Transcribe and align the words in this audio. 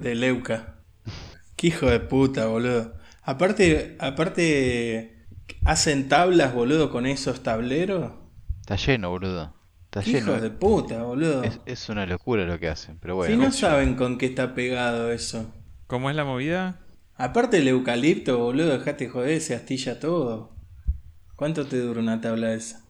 de, 0.00 0.10
Leu- 0.10 0.10
de 0.10 0.14
Leuca. 0.14 0.74
Qué 1.56 1.68
hijo 1.68 1.86
de 1.86 2.00
puta, 2.00 2.46
boludo. 2.46 2.94
Aparte, 3.22 3.96
aparte, 3.98 5.26
¿hacen 5.64 6.08
tablas, 6.08 6.54
boludo, 6.54 6.90
con 6.90 7.06
esos 7.06 7.42
tableros? 7.42 8.12
Está 8.60 8.76
lleno, 8.76 9.10
boludo. 9.10 9.54
Está 9.84 10.02
lleno. 10.02 10.18
hijos 10.18 10.42
de 10.42 10.50
puta, 10.50 11.02
boludo. 11.02 11.42
Es, 11.42 11.60
es 11.66 11.88
una 11.88 12.06
locura 12.06 12.44
lo 12.44 12.58
que 12.58 12.68
hacen, 12.68 12.98
pero 13.00 13.16
bueno. 13.16 13.34
si 13.34 13.40
no 13.40 13.52
saben 13.52 13.94
con 13.94 14.18
qué 14.18 14.26
está 14.26 14.54
pegado 14.54 15.10
eso. 15.12 15.52
¿Cómo 15.86 16.08
es 16.10 16.16
la 16.16 16.24
movida? 16.24 16.80
Aparte 17.16 17.58
el 17.58 17.68
eucalipto, 17.68 18.38
boludo, 18.38 18.78
dejate 18.78 19.08
joder, 19.08 19.40
se 19.40 19.54
astilla 19.54 19.98
todo. 20.00 20.56
¿Cuánto 21.36 21.66
te 21.66 21.78
dura 21.78 22.00
una 22.00 22.20
tabla 22.20 22.54
esa? 22.54 22.86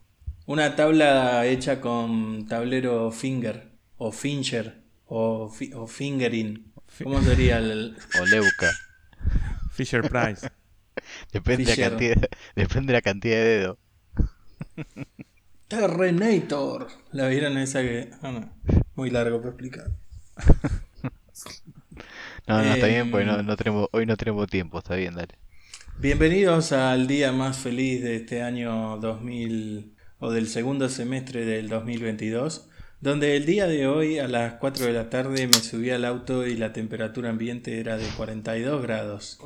Una 0.47 0.77
tabla 0.77 1.47
hecha 1.47 1.81
con 1.81 2.47
tablero 2.47 3.11
finger, 3.13 3.73
o 3.97 4.13
finger, 4.13 4.83
o, 5.07 5.49
fi- 5.49 5.73
o 5.75 5.87
fingering. 5.87 6.70
¿Cómo 7.03 7.23
sería 7.23 7.59
el...? 7.59 7.97
O 8.21 8.27
Leuca. 8.27 8.71
Fisher 9.73 10.03
Price. 10.09 10.49
Depende 11.33 11.65
de, 11.65 11.71
la 11.71 11.75
Fisher. 11.77 11.91
cantidad, 11.91 12.29
depende 12.55 12.87
de 12.89 12.93
la 12.99 13.03
cantidad 13.03 13.37
de 13.37 13.45
dedos. 13.59 13.79
Terrenator. 15.69 16.89
¿La 17.13 17.29
vieron 17.29 17.57
esa 17.59 17.81
que...? 17.83 18.11
Ah, 18.23 18.33
no. 18.33 18.53
Muy 18.95 19.11
largo 19.11 19.39
para 19.39 19.51
explicar. 19.51 19.91
No, 22.47 22.63
no, 22.65 22.75
está 22.75 22.87
bien, 22.89 23.11
porque 23.13 23.27
no, 23.27 23.39
Em. 23.39 23.47
no 23.47 23.57
tenemos, 23.57 23.89
hoy 23.93 24.07
no 24.07 24.17
tenemos 24.17 24.49
tiempo, 24.49 24.79
está 24.79 24.97
bien, 24.97 25.15
dale. 25.15 25.35
Bienvenidos 25.99 26.73
al 26.73 27.07
día 27.07 27.31
más 27.31 27.59
feliz 27.59 28.03
de 28.03 28.17
este 28.17 28.43
año 28.43 28.97
2000 28.99 29.95
o 30.19 30.33
del 30.33 30.49
segundo 30.49 30.89
semestre 30.89 31.45
del 31.45 31.69
2022, 31.69 32.69
donde 33.01 33.37
el 33.37 33.47
día 33.47 33.67
de 33.67 33.87
hoy 33.87 34.19
a 34.19 34.29
las 34.29 34.55
4 34.55 34.87
de 34.87 34.93
la 34.93 35.09
tarde 35.11 35.47
me 35.47 35.55
subí 35.55 35.91
al 35.91 36.05
auto 36.05 36.47
y 36.47 36.57
la 36.57 36.73
temperatura 36.73 37.31
ambiente 37.31 37.81
era 37.81 37.97
de 37.97 38.07
42 38.17 38.83
grados. 38.83 39.39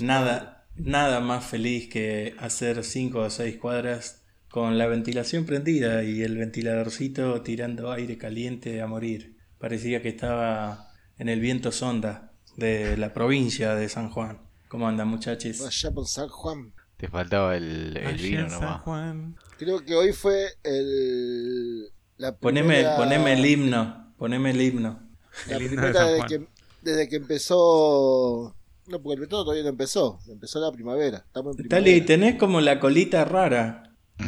Nada, 0.00 0.66
nada 0.76 1.20
más 1.20 1.44
feliz 1.44 1.88
que 1.88 2.34
hacer 2.38 2.82
5 2.82 3.18
o 3.18 3.30
6 3.30 3.58
cuadras 3.58 4.22
con 4.48 4.78
la 4.78 4.86
ventilación 4.86 5.46
prendida 5.46 6.04
y 6.04 6.22
el 6.22 6.38
ventiladorcito 6.38 7.42
tirando 7.42 7.92
aire 7.92 8.16
caliente 8.16 8.80
a 8.80 8.86
morir. 8.86 9.36
Parecía 9.58 10.00
que 10.00 10.08
estaba 10.08 10.92
en 11.18 11.28
el 11.28 11.40
viento 11.40 11.72
sonda 11.72 12.32
de 12.56 12.96
la 12.96 13.12
provincia 13.12 13.74
de 13.74 13.88
San 13.88 14.10
Juan. 14.10 14.38
¿Cómo 14.68 14.88
andan 14.88 15.08
muchachos? 15.08 15.60
Allá 15.60 15.90
por 15.90 16.06
San 16.06 16.28
Juan. 16.28 16.72
Te 16.96 17.08
faltaba 17.08 17.56
el, 17.56 17.96
el 17.96 18.16
vino 18.16 18.48
nomás. 18.48 18.82
Juan. 18.82 19.36
Creo 19.58 19.84
que 19.84 19.94
hoy 19.94 20.12
fue 20.12 20.48
el. 20.62 21.88
La 22.16 22.36
Poneme, 22.36 22.74
primera, 22.74 22.96
poneme 22.96 23.32
el 23.32 23.44
himno, 23.46 24.12
poneme 24.16 24.50
el 24.50 24.60
himno. 24.60 25.00
La 25.48 25.56
El 25.56 25.62
himno 25.64 25.82
de 25.82 25.88
desde 25.92 26.16
Juan. 26.18 26.28
que, 26.28 26.46
desde 26.82 27.08
que 27.08 27.16
empezó. 27.16 28.54
No, 28.86 29.00
porque 29.02 29.14
el 29.14 29.20
verano 29.20 29.42
todavía 29.44 29.62
no 29.62 29.70
empezó. 29.70 30.20
Empezó 30.28 30.60
la 30.60 30.70
primavera. 30.70 31.18
Estamos 31.26 31.58
en 31.58 31.68
Tali, 31.68 32.00
tenés 32.02 32.36
como 32.36 32.60
la 32.60 32.78
colita 32.80 33.24
rara. 33.24 33.90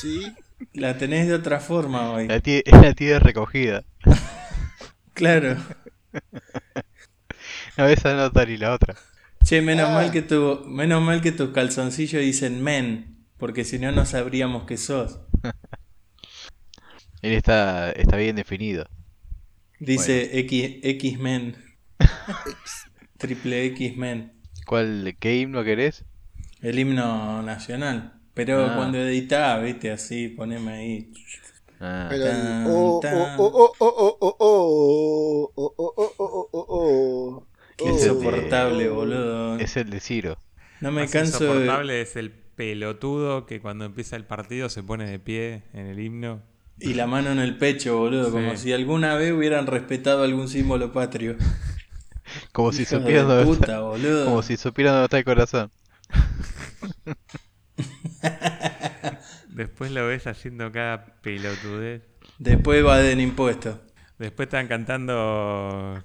Sí. 0.00 0.32
La 0.72 0.96
tenés 0.98 1.28
de 1.28 1.34
otra 1.34 1.60
forma 1.60 2.10
hoy. 2.12 2.26
La 2.28 2.40
tie- 2.42 2.62
la 2.82 2.92
tiene 2.94 3.18
recogida. 3.18 3.84
Claro. 5.14 5.56
No, 7.76 7.86
esa 7.86 8.14
no 8.14 8.30
ni 8.46 8.56
la 8.58 8.74
otra. 8.74 8.94
Che, 9.44 9.62
menos 9.62 9.88
Ah. 9.88 9.94
mal 9.94 10.10
que 10.10 10.20
tu, 10.22 10.62
menos 10.66 11.02
mal 11.02 11.20
que 11.22 11.32
tus 11.32 11.50
calzoncillos 11.50 12.20
dicen 12.20 12.62
men, 12.62 13.24
porque 13.38 13.64
si 13.64 13.78
no 13.78 13.92
no 13.92 14.04
sabríamos 14.06 14.64
que 14.64 14.76
sos. 14.76 15.20
Él 17.22 17.32
está, 17.32 17.90
está 17.92 18.16
bien 18.16 18.36
definido. 18.36 18.86
Dice 19.78 20.38
X, 20.40 20.76
X-Men. 20.82 21.56
Triple 23.18 23.64
X-Men. 23.66 24.32
¿Cuál, 24.66 25.16
qué 25.18 25.36
himno 25.38 25.64
querés? 25.64 26.04
El 26.60 26.78
himno 26.78 27.42
nacional. 27.42 28.14
Pero 28.34 28.66
Ah. 28.66 28.76
cuando 28.76 28.98
editás, 28.98 29.62
viste, 29.62 29.90
así, 29.90 30.28
poneme 30.28 30.72
ahí. 30.72 31.12
Ah, 31.80 32.06
Pero 32.10 32.24
el. 32.26 32.30
Tan, 32.32 32.64
Oh, 32.68 33.00
tan. 33.02 33.14
oh, 33.38 33.44
oh, 33.44 33.72
oh, 33.78 33.96
oh, 33.98 34.16
oh, 34.20 34.36
oh, 34.38 35.52
oh, 35.56 35.74
oh, 35.76 35.94
oh, 35.96 36.14
oh, 36.18 36.48
oh, 36.52 36.66
oh. 36.68 37.46
Qué 37.76 37.84
Ese 37.84 37.92
de- 37.92 38.14
insoportable, 38.14 38.88
boludo. 38.88 39.58
es 39.58 39.76
el 39.76 39.90
de 39.90 40.00
Ciro. 40.00 40.38
No 40.80 40.92
me 40.92 41.02
Más 41.02 41.10
canso 41.10 41.38
de... 41.44 41.50
insoportable 41.50 42.00
es 42.02 42.16
el 42.16 42.30
pelotudo 42.30 43.46
que 43.46 43.60
cuando 43.60 43.84
empieza 43.84 44.16
el 44.16 44.24
partido 44.24 44.68
se 44.68 44.82
pone 44.82 45.08
de 45.10 45.18
pie 45.18 45.62
en 45.72 45.86
el 45.86 45.98
himno. 46.00 46.42
Y 46.82 46.94
la 46.94 47.06
mano 47.06 47.30
en 47.30 47.38
el 47.38 47.56
pecho, 47.58 47.98
boludo, 47.98 48.26
Sí. 48.26 48.30
como 48.32 48.56
si 48.56 48.72
alguna 48.72 49.14
vez 49.14 49.32
hubieran 49.32 49.66
respetado 49.66 50.24
algún 50.24 50.48
símbolo 50.48 50.92
patrio. 50.92 51.36
Como 52.52 52.72
si 52.72 52.86
supieran 52.86 53.28
de 53.28 53.34
dónde 53.34 53.44
puta, 53.44 53.60
está, 53.66 53.80
boludo. 53.80 54.24
como 54.24 54.42
si 54.42 54.56
supieran 54.56 54.94
dónde 54.94 55.04
está 55.04 55.18
el 55.18 55.24
corazón. 55.24 55.70
Después 59.48 59.90
lo 59.90 60.06
ves 60.06 60.26
haciendo 60.26 60.72
cada 60.72 61.04
pelotudez. 61.20 62.02
Después 62.38 62.84
va 62.86 62.98
de 62.98 63.12
impuesto. 63.20 63.82
Después 64.18 64.46
están 64.46 64.68
cantando 64.68 66.00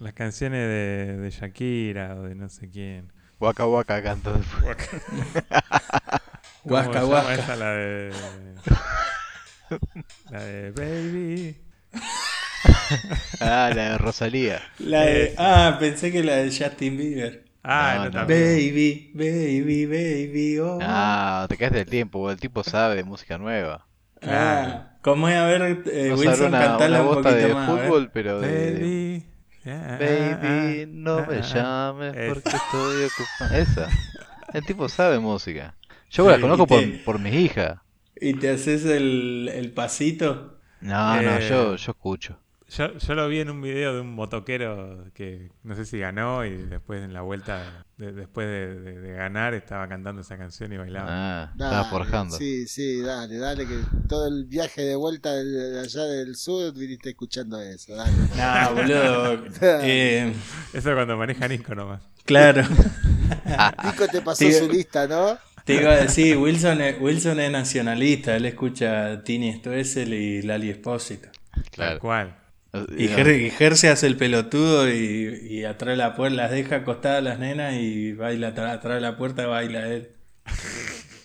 las 0.00 0.12
canciones 0.14 0.60
de, 0.68 1.16
de 1.18 1.30
Shakira 1.30 2.14
o 2.16 2.22
de 2.22 2.34
no 2.34 2.48
sé 2.48 2.70
quién. 2.70 3.12
Waka 3.40 3.66
waka 3.66 4.02
cantó 4.02 4.32
después. 4.32 4.76
¿Cómo 6.62 6.76
Huasca, 6.76 6.92
se 6.92 6.98
llama 7.00 7.08
huasca. 7.08 7.34
esa? 7.34 7.56
La 7.56 7.70
de. 7.72 8.12
La 10.30 10.44
de 10.44 10.70
Baby. 10.72 11.56
Ah, 13.40 13.70
la 13.74 13.90
de 13.92 13.98
Rosalía. 13.98 14.60
La 14.78 15.02
de-. 15.02 15.34
Ah, 15.38 15.76
pensé 15.80 16.12
que 16.12 16.22
la 16.22 16.36
de 16.36 16.48
Justin 16.50 16.96
Bieber. 16.96 17.44
Ah, 17.62 17.94
No, 17.96 18.04
no, 18.04 18.04
no. 18.06 18.10
también. 18.12 18.40
Baby, 18.40 19.10
baby, 19.14 19.86
baby, 19.86 20.58
oh. 20.60 20.78
Ah, 20.82 21.46
te 21.48 21.56
quedaste 21.56 21.78
del 21.78 21.88
tiempo, 21.88 22.30
el 22.30 22.38
tipo 22.38 22.62
sabe 22.62 22.96
de 22.96 23.04
música 23.04 23.38
nueva. 23.38 23.86
Ah, 24.22 24.96
¿Cómo 25.02 25.28
es? 25.28 25.36
A 25.36 25.46
ver, 25.46 25.82
eh, 25.86 26.08
No 26.10 26.16
Wilson, 26.16 26.46
una, 26.48 26.60
cantala 26.60 27.00
una 27.00 27.08
un 27.10 27.14
bota 27.16 27.30
poquito 27.30 27.48
de 27.48 27.54
más. 27.54 27.70
fútbol, 27.70 28.10
pero 28.12 28.40
de... 28.40 28.72
Baby. 28.72 29.26
ah, 29.66 29.96
Baby, 30.00 30.82
ah, 30.82 30.86
no 30.88 31.18
ah, 31.18 31.26
me 31.28 31.36
ah. 31.38 31.40
llames 31.40 32.14
Esa. 32.16 32.34
porque 32.34 32.56
estoy 32.56 33.04
ocupado. 33.04 33.54
Esa. 33.56 33.88
El 34.52 34.64
tipo 34.66 34.88
sabe 34.88 35.18
música. 35.18 35.74
Yo 36.10 36.30
la 36.30 36.38
conozco 36.40 36.66
por, 36.66 37.04
por 37.04 37.18
mis 37.18 37.34
hijas. 37.34 37.78
Y 38.20 38.34
te 38.34 38.50
haces 38.50 38.84
el, 38.84 39.50
el 39.52 39.72
pasito. 39.72 40.58
No, 40.80 41.20
no, 41.22 41.36
Eh, 41.38 41.46
yo, 41.48 41.76
yo 41.76 41.92
escucho. 41.92 42.38
Yo, 42.70 42.96
yo 42.96 43.14
lo 43.14 43.28
vi 43.28 43.40
en 43.40 43.50
un 43.50 43.60
video 43.60 43.94
de 43.94 44.00
un 44.00 44.14
motoquero 44.14 45.04
que 45.14 45.50
no 45.62 45.76
sé 45.76 45.84
si 45.84 45.98
ganó 45.98 46.44
y 46.46 46.56
después 46.56 47.02
en 47.04 47.12
la 47.12 47.20
vuelta, 47.20 47.84
de- 47.98 48.12
después 48.12 48.46
de, 48.48 48.80
de- 48.80 49.00
de 49.00 49.12
ganar, 49.12 49.52
estaba 49.54 49.86
cantando 49.86 50.22
esa 50.22 50.36
canción 50.38 50.72
y 50.72 50.78
bailaba. 50.78 51.06
Ah, 51.10 51.52
Dale, 51.56 51.70
estaba 51.76 51.90
forjando. 51.90 52.36
Sí, 52.36 52.66
sí, 52.66 53.00
dale, 53.02 53.36
dale, 53.36 53.66
que 53.66 53.78
todo 54.08 54.26
el 54.28 54.46
viaje 54.46 54.80
de 54.82 54.96
vuelta 54.96 55.32
de 55.32 55.44
de 55.44 55.80
allá 55.80 56.02
del 56.04 56.34
sur 56.36 56.72
viniste 56.72 57.10
escuchando 57.10 57.60
eso, 57.60 57.94
dale. 57.94 58.12
Nah, 58.36 58.70
boludo. 58.70 59.44
Eh, 59.62 60.32
Eso 60.72 60.94
cuando 60.94 61.16
maneja 61.18 61.46
Nico 61.46 61.74
nomás. 61.74 62.00
claro. 62.24 62.62
Nico 63.84 64.08
te 64.10 64.20
pasó 64.22 64.44
Sí. 64.44 64.52
su 64.52 64.68
lista, 64.68 65.06
¿no? 65.06 65.36
Te 65.64 65.74
iba 65.76 65.92
a 65.92 65.96
decir, 65.96 66.36
Wilson 66.36 66.80
es, 66.82 67.00
Wilson 67.00 67.40
es 67.40 67.50
nacionalista. 67.50 68.36
Él 68.36 68.44
escucha 68.46 69.12
a 69.12 69.24
Tini 69.24 69.52
Stoessel 69.54 70.12
y 70.12 70.42
Lali 70.42 70.70
Espósito. 70.70 71.28
Claro. 71.70 72.00
cual. 72.00 72.36
Y, 72.98 73.06
Ger 73.08 73.76
se 73.76 73.88
hace 73.88 74.06
el 74.08 74.16
pelotudo 74.16 74.90
y, 74.90 75.38
y 75.48 75.64
atrás 75.64 75.90
de 75.92 75.96
la 75.96 76.16
puerta 76.16 76.36
las 76.36 76.50
deja 76.50 76.76
acostadas 76.76 77.22
las 77.22 77.38
nenas 77.38 77.74
y 77.74 78.12
baila 78.14 78.48
atrás 78.48 78.82
de 78.82 79.00
la 79.00 79.16
puerta 79.16 79.46
baila 79.46 79.86
él. 79.88 80.10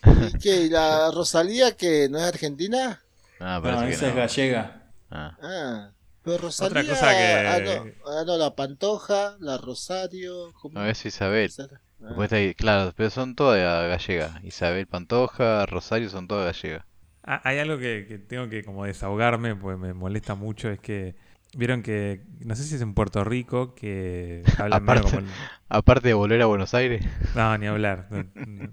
¿Y 0.06 0.38
qué? 0.42 0.62
¿Y 0.62 0.70
la 0.70 1.10
Rosalía 1.12 1.76
que 1.76 2.08
no 2.10 2.20
es 2.20 2.24
argentina? 2.26 3.02
Ah, 3.40 3.60
No, 3.64 3.84
esa 3.84 4.06
que 4.06 4.10
es 4.10 4.16
gallega. 4.16 4.84
Ah, 5.10 5.36
Ah, 5.42 5.92
pero 6.24 6.38
Rosalía. 6.38 6.82
Otra 6.82 6.94
cosa 6.94 7.10
que- 7.18 7.48
Ah, 7.48 7.60
no, 7.66 8.12
ah, 8.12 8.24
no, 8.28 8.38
la 8.38 8.56
Pantoja, 8.56 9.36
la 9.40 9.58
Rosario. 9.58 10.54
¿cómo? 10.62 10.80
no, 10.80 10.86
es 10.88 11.04
Isabel. 11.06 11.52
Después 12.00 12.32
ahí- 12.34 12.54
claro, 12.56 12.94
pero 12.96 13.10
son 13.10 13.36
todas 13.36 13.60
gallegas. 13.90 14.44
Isabel 14.44 14.88
Pantoja, 14.88 15.66
Rosario 15.66 16.10
son 16.10 16.28
todas 16.28 16.46
gallegas. 16.62 16.86
Ah, 17.24 17.42
hay 17.44 17.60
algo 17.60 17.78
que, 17.78 18.06
que 18.08 18.18
tengo 18.18 18.50
que 18.50 18.64
como 18.64 18.86
desahogarme, 18.86 19.56
pues 19.56 19.78
me 19.78 19.94
molesta 19.94 20.36
mucho, 20.36 20.70
es 20.70 20.80
que 20.80 21.16
vieron 21.56 21.84
que, 21.84 22.22
no 22.40 22.56
sé 22.56 22.64
si 22.64 22.76
es 22.76 22.82
en 22.82 22.94
Puerto 22.94 23.24
Rico, 23.24 23.76
que 23.76 24.44
hablan 24.58 24.84
Aparte- 24.84 25.04
como... 25.04 25.20
el- 25.20 25.26
Aparte 25.68 26.08
de 26.08 26.14
volver 26.16 26.42
a 26.42 26.46
Buenos 26.48 26.74
Aires. 26.74 27.06
No, 27.36 27.58
ni 27.58 27.68
hablar. 27.68 28.08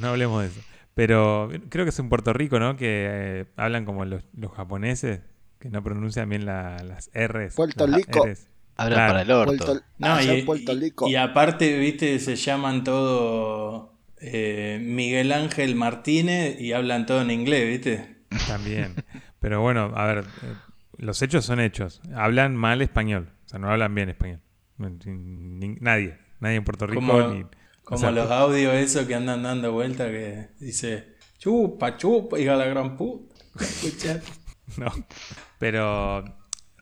No, 0.00 0.08
hablemos 0.08 0.42
de 0.42 0.48
eso. 0.48 0.60
Pero 0.94 1.50
creo 1.68 1.84
que 1.84 1.90
es 1.90 1.98
en 1.98 2.08
Puerto 2.08 2.32
Rico, 2.32 2.58
¿no? 2.58 2.76
Que 2.76 3.06
eh, 3.10 3.44
hablan 3.56 3.84
como 3.84 4.06
los, 4.06 4.24
los 4.34 4.50
japoneses, 4.52 5.20
que 5.58 5.68
no 5.68 5.82
pronuncian 5.82 6.28
bien 6.30 6.46
la- 6.46 6.78
las 6.82 7.10
R's. 7.14 7.54
Puerto 7.54 7.86
Rico. 7.86 8.26
Rs. 8.26 8.48
Hablan 8.76 8.96
Claro. 8.98 9.12
para 9.12 9.22
el 9.22 9.30
orto. 9.30 9.64
Puerto, 9.64 9.84
No, 9.98 10.22
y, 10.22 10.42
Puerto 10.42 10.74
Rico. 10.74 11.08
y 11.08 11.16
aparte, 11.16 11.78
viste, 11.78 12.18
se 12.18 12.36
llaman 12.36 12.84
todo 12.84 13.94
eh, 14.20 14.78
Miguel 14.82 15.32
Ángel 15.32 15.74
Martínez 15.76 16.60
y 16.60 16.72
hablan 16.72 17.06
todo 17.06 17.22
en 17.22 17.30
inglés, 17.30 17.66
viste. 17.68 18.16
También. 18.46 18.94
Pero 19.40 19.60
bueno, 19.62 19.92
a 19.94 20.06
ver, 20.06 20.18
eh, 20.42 20.54
los 20.98 21.20
hechos 21.22 21.44
son 21.44 21.60
hechos. 21.60 22.00
Hablan 22.14 22.54
mal 22.56 22.82
español. 22.82 23.30
O 23.46 23.48
sea, 23.48 23.58
no 23.58 23.70
hablan 23.70 23.94
bien 23.94 24.08
español. 24.10 24.40
Nadie. 24.78 26.18
Nadie 26.40 26.56
en 26.56 26.64
Puerto 26.64 26.86
Rico. 26.86 27.00
Como- 27.00 27.28
ni- 27.28 27.44
Como 27.84 27.96
o 27.96 28.00
sea, 28.00 28.10
los 28.10 28.30
audios 28.30 28.74
esos 28.74 29.06
que 29.06 29.14
andan 29.14 29.42
dando 29.44 29.72
vuelta 29.72 30.06
que 30.08 30.48
dice 30.58 31.14
chupa, 31.38 31.96
chupa, 31.96 32.38
hija 32.38 32.52
de 32.52 32.58
la 32.58 32.64
gran 32.66 32.96
puta. 32.96 33.34
No. 34.76 34.92
Pero 35.58 36.24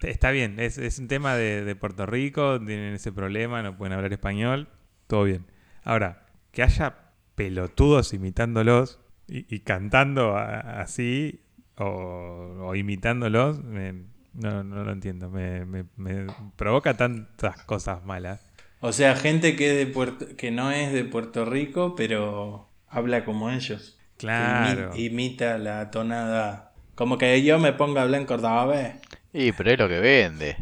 está 0.04 0.30
bien. 0.30 0.58
Es, 0.60 0.78
es 0.78 0.98
un 0.98 1.08
tema 1.08 1.34
de, 1.34 1.64
de 1.64 1.76
Puerto 1.76 2.06
Rico. 2.06 2.58
Tienen 2.58 2.94
ese 2.94 3.12
problema. 3.12 3.62
No 3.62 3.76
pueden 3.76 3.92
hablar 3.94 4.12
español. 4.12 4.68
Todo 5.06 5.24
bien. 5.24 5.46
Ahora, 5.82 6.26
que 6.52 6.62
haya 6.62 6.94
pelotudos 7.34 8.12
imitándolos 8.14 9.00
y, 9.28 9.52
y 9.54 9.60
cantando 9.60 10.36
a- 10.36 10.80
así 10.80 11.40
o, 11.76 11.84
o 12.60 12.74
imitándolos, 12.74 13.62
me- 13.64 14.04
no, 14.34 14.62
no 14.64 14.84
lo 14.84 14.92
entiendo. 14.92 15.30
Me, 15.30 15.64
me- 15.64 15.84
me 15.96 16.26
provoca 16.56 16.94
tantas 16.96 17.62
cosas 17.64 18.04
malas. 18.04 18.40
O 18.80 18.92
sea, 18.92 19.16
gente 19.16 19.56
que, 19.56 19.72
de 19.72 19.86
Puerto, 19.86 20.26
que 20.36 20.50
no 20.50 20.70
es 20.70 20.92
de 20.92 21.04
Puerto 21.04 21.44
Rico, 21.44 21.94
pero 21.96 22.68
habla 22.88 23.24
como 23.24 23.50
ellos. 23.50 23.98
Claro. 24.18 24.92
imi- 24.92 25.06
imita 25.06 25.58
la 25.58 25.90
tonada. 25.90 26.72
Como 26.94 27.18
que 27.18 27.42
yo 27.42 27.58
me 27.58 27.72
ponga 27.72 28.00
a 28.02 28.04
hablar 28.04 28.20
en 28.20 28.26
cordobés. 28.26 28.94
Y 29.34 29.52
pero 29.52 29.70
es 29.72 29.78
lo 29.78 29.88
que 29.88 30.00
vende. 30.00 30.56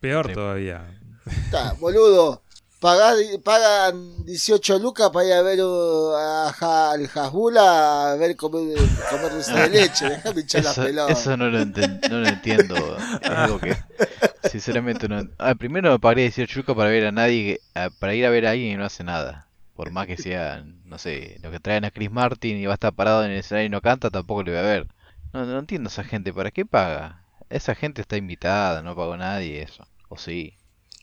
Peor 0.00 0.28
Sí. 0.28 0.32
todavía. 0.32 0.98
Está, 1.26 1.74
boludo. 1.74 2.40
Pagá- 2.80 3.14
pagan 3.44 4.24
18 4.24 4.78
lucas 4.80 5.10
para 5.12 5.24
ir 5.26 5.32
a 5.34 5.42
ver 5.42 5.60
uh, 5.60 6.14
a 6.16 6.52
Ja- 6.52 6.90
al 6.92 7.08
Hasbula 7.14 8.10
a 8.12 8.16
ver 8.16 8.34
comer, 8.34 8.76
comer 9.08 9.30
dulce 9.32 9.52
de 9.54 9.68
leche. 9.68 10.08
Déjame 10.08 10.40
hinchar 10.40 10.64
las 10.64 10.72
Eso, 10.78 10.86
pelotas. 10.86 11.20
eso 11.20 11.36
no, 11.36 11.48
lo 11.48 11.60
enten- 11.60 12.00
no 12.10 12.18
lo 12.18 12.26
entiendo. 12.26 12.74
Es 13.20 13.30
algo 13.30 13.60
que 13.60 13.76
sinceramente 14.50 15.08
no. 15.08 15.28
Ah, 15.38 15.54
primero 15.54 15.92
me 15.92 15.98
pagaría 16.00 16.24
18 16.24 16.58
lucas 16.58 16.74
para 16.74 16.90
ver 16.90 17.06
a 17.06 17.12
nadie, 17.12 17.44
que- 17.74 17.80
a- 17.80 17.90
para 17.90 18.14
ir 18.14 18.26
a 18.26 18.30
ver 18.30 18.46
a 18.46 18.50
alguien 18.50 18.72
y 18.72 18.76
no 18.76 18.84
hace 18.84 19.04
nada. 19.04 19.46
Por 19.76 19.92
más 19.92 20.06
que 20.08 20.16
sea, 20.16 20.64
no 20.84 20.98
sé, 20.98 21.38
lo 21.42 21.50
que 21.52 21.60
traen 21.60 21.84
a 21.84 21.90
Chris 21.92 22.10
Martin 22.10 22.56
y 22.58 22.66
va 22.66 22.72
a 22.72 22.74
estar 22.74 22.92
parado 22.92 23.24
en 23.24 23.30
el 23.30 23.38
escenario 23.38 23.66
y 23.66 23.70
no 23.70 23.80
canta, 23.80 24.10
tampoco 24.10 24.42
le 24.42 24.50
voy 24.50 24.58
a 24.60 24.62
ver. 24.64 24.86
No, 25.32 25.44
no 25.46 25.58
entiendo 25.60 25.88
esa 25.88 26.02
gente, 26.04 26.32
¿para 26.32 26.50
qué 26.50 26.66
paga? 26.66 27.21
Esa 27.52 27.74
gente 27.74 28.00
está 28.02 28.16
invitada, 28.16 28.82
no 28.82 28.96
pagó 28.96 29.16
nadie 29.16 29.62
eso. 29.62 29.86
O 30.08 30.16
sí. 30.18 30.54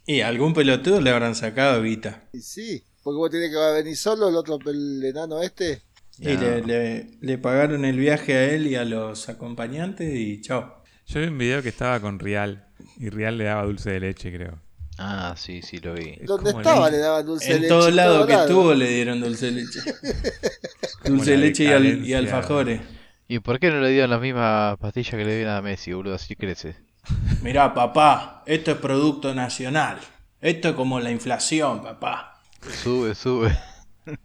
Y 0.05 0.21
algún 0.21 0.53
pelotudo 0.53 0.99
le 1.01 1.11
habrán 1.11 1.35
sacado 1.35 1.81
Vita. 1.81 2.23
Y 2.33 2.39
sí, 2.41 2.83
porque 3.03 3.17
vos 3.17 3.29
tenés 3.29 3.49
que 3.51 3.55
va 3.57 3.69
a 3.69 3.73
venir 3.73 3.95
solo 3.95 4.29
el 4.29 4.35
otro 4.35 4.57
el 4.65 5.03
enano 5.05 5.41
este. 5.41 5.83
Y 6.17 6.33
No. 6.33 6.41
le, 6.41 6.61
le- 6.63 7.07
le 7.21 7.37
pagaron 7.37 7.85
el 7.85 7.97
viaje 7.97 8.33
a 8.35 8.43
él 8.51 8.67
y 8.67 8.75
a 8.75 8.83
los 8.85 9.29
acompañantes 9.29 10.13
y 10.13 10.41
chao. 10.41 10.81
Yo 11.05 11.21
vi 11.21 11.27
un 11.27 11.37
video 11.37 11.61
que 11.63 11.69
estaba 11.69 11.99
con 11.99 12.19
Rial 12.19 12.67
y 12.97 13.09
Rial 13.09 13.37
le 13.37 13.45
daba 13.45 13.63
dulce 13.63 13.91
de 13.91 13.99
leche, 13.99 14.31
creo. 14.33 14.59
Ah, 14.97 15.33
sí, 15.37 15.61
sí 15.61 15.77
lo 15.77 15.93
vi. 15.93 16.15
Donde 16.23 16.49
estaba 16.49 16.89
le- 16.89 16.97
le 16.97 17.03
daban 17.03 17.25
dulce 17.25 17.47
de 17.47 17.53
En 17.55 17.61
leche. 17.61 17.69
todo 17.69 17.89
lado 17.91 18.25
que 18.25 18.33
lado. 18.33 18.45
estuvo 18.47 18.73
le 18.73 18.89
dieron 18.89 19.21
dulce 19.21 19.45
de 19.45 19.51
leche. 19.53 19.79
dulce 21.05 21.31
de 21.31 21.37
leche 21.37 21.63
y, 21.63 21.67
al- 21.67 22.05
y 22.05 22.13
alfajores. 22.13 22.81
¿Y 23.29 23.39
por 23.39 23.59
qué 23.59 23.69
no 23.69 23.79
le 23.79 23.89
dieron 23.91 24.09
las 24.09 24.19
mismas 24.19 24.77
pastillas 24.79 25.11
que 25.11 25.23
le 25.23 25.35
dieron 25.37 25.53
a 25.53 25.61
Messi, 25.61 25.93
boludo? 25.93 26.15
Así 26.15 26.35
crece. 26.35 26.75
Mirá, 27.41 27.73
papá, 27.73 28.43
esto 28.45 28.71
es 28.71 28.77
producto 28.77 29.33
nacional. 29.33 29.99
Esto 30.41 30.69
es 30.69 30.75
como 30.75 30.99
la 30.99 31.11
inflación, 31.11 31.81
papá. 31.83 32.41
Sube, 32.83 33.13
sube. 33.15 33.55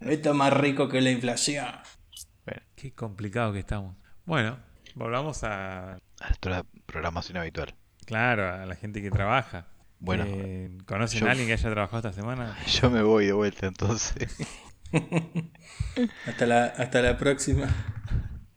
Esto 0.01 0.31
es 0.31 0.35
más 0.35 0.53
rico 0.53 0.89
que 0.89 1.01
la 1.01 1.11
inflación. 1.11 1.67
Qué 2.77 2.93
complicado 2.93 3.53
que 3.53 3.59
estamos. 3.61 3.95
Bueno, 4.25 4.59
volvamos 4.95 5.45
a, 5.45 5.93
A 5.95 6.27
nuestra 6.29 6.65
programación 6.87 7.37
habitual. 7.39 7.75
claro, 8.07 8.53
a 8.53 8.67
la 8.67 8.75
gente 8.75 9.01
que 9.03 9.11
trabaja. 9.11 9.67
Bueno, 10.01 10.25
Eh, 10.27 10.77
¿Conocen 10.87 11.21
yo- 11.21 11.27
a 11.29 11.31
alguien 11.31 11.47
que 11.47 11.53
haya 11.55 11.71
trabajado 11.71 11.99
esta 12.09 12.13
semana? 12.13 12.57
yo 12.81 12.91
me 12.91 13.03
voy 13.03 13.27
de 13.27 13.33
vuelta 13.33 13.67
entonces. 13.67 14.35
Hasta 16.27 16.47
la, 16.47 16.65
hasta 16.67 17.03
la 17.03 17.17
próxima. 17.19 17.69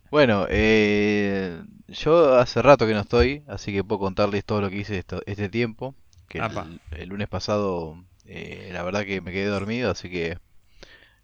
Bueno, 0.10 0.46
eh, 0.50 1.62
yo 1.88 2.36
hace 2.36 2.62
rato 2.62 2.88
que 2.88 2.94
no 2.94 3.02
estoy, 3.02 3.44
así 3.48 3.74
que 3.74 3.84
puedo 3.84 4.00
contarles 4.00 4.46
todo 4.46 4.62
lo 4.62 4.70
que 4.70 4.78
hice 4.78 4.98
esto- 4.98 5.22
este 5.26 5.50
tiempo. 5.50 5.96
Que 6.30 6.40
el, 6.40 6.82
el 6.92 7.10
lunes 7.10 7.28
pasado, 7.30 8.04
eh, 8.26 8.70
la 8.74 8.84
verdad 8.84 9.06
que 9.06 9.22
me 9.22 9.32
quedé 9.32 9.48
dormido, 9.48 9.92
así 9.92 10.10
que 10.10 10.38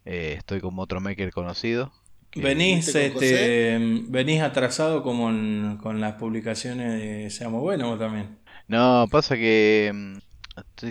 eh, 0.06 0.35
estoy 0.38 0.62
como 0.62 0.81
otro 0.83 1.01
maker 1.01 1.31
conocido. 1.33 1.94
que- 2.31 2.45
Venís, 2.45 2.65
¿Viste 2.68 2.94
con 2.94 3.07
este, 3.07 3.77
venís 4.09 4.41
atrasado 4.41 5.03
como 5.03 5.29
en- 5.29 5.77
con 5.81 6.00
las 6.01 6.15
publicaciones 6.15 6.94
de 7.00 7.29
Seamos 7.29 7.62
Buenos 7.62 8.00
también. 8.00 8.38
No, 8.68 9.07
pasa 9.12 9.36
que 9.36 9.91
mm, 9.94 10.18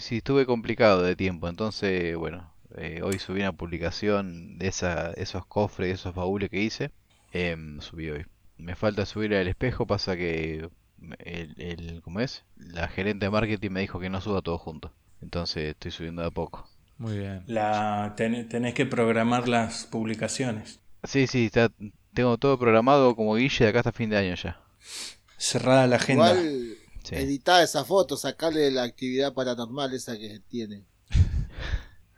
sí, 0.00 0.18
estuve 0.18 0.46
complicado 0.46 1.02
de 1.02 1.16
tiempo, 1.16 1.48
entonces, 1.48 2.16
bueno, 2.16 2.52
eh, 2.76 3.00
hoy 3.02 3.18
subí 3.18 3.40
una 3.40 3.52
publicación 3.52 4.58
de 4.58 4.68
esa, 4.68 5.12
esos 5.14 5.46
cofres, 5.46 5.94
esos 5.94 6.14
baúles 6.14 6.50
que 6.50 6.60
hice. 6.62 6.90
Em, 7.32 7.81
subí 7.81 8.11
hoy. 8.11 8.26
Me 8.58 8.76
falta 8.76 9.06
subir 9.06 9.34
al 9.34 9.49
espejo, 9.49 9.87
pasa 9.87 10.17
que 10.17 10.69
el, 11.19 11.55
el, 11.61 12.00
¿cómo 12.02 12.20
es? 12.20 12.44
La 12.56 12.88
gerente 12.88 13.26
de 13.26 13.31
marketing 13.31 13.70
me 13.70 13.81
dijo 13.81 13.99
que 14.00 14.11
no 14.11 14.20
suba 14.20 14.43
todo 14.43 14.58
junto. 14.58 14.93
Entonces 15.20 15.70
estoy 15.70 15.90
subiendo 15.90 16.23
de 16.23 16.29
a 16.29 16.31
poco. 16.31 16.69
Muy 16.96 17.19
bien. 17.19 17.44
La, 17.49 18.14
ten- 18.17 18.49
tenés 18.49 18.73
que 18.73 18.87
programar 18.87 19.46
las 19.46 19.84
publicaciones. 19.84 20.81
Sí, 21.05 21.26
sí, 21.29 21.46
está, 21.46 21.70
tengo 22.14 22.38
todo 22.38 22.58
programado 22.58 23.14
como 23.17 23.34
Guille 23.37 23.64
de 23.64 23.70
acá 23.70 23.81
hasta 23.81 23.93
fin 23.93 24.11
de 24.11 24.17
año 24.17 24.34
ya. 24.34 24.61
Cerrada 25.37 25.87
la 25.87 25.96
agenda. 25.96 26.32
Igual 26.32 26.79
Sí. 27.05 27.17
editar 27.17 27.62
esa 27.62 27.84
foto, 27.84 28.17
sacarle 28.17 28.70
la 28.70 28.84
actividad 28.84 29.34
paranormal 29.34 29.93
esa 29.94 30.17
que 30.19 30.40
tiene. 30.49 30.84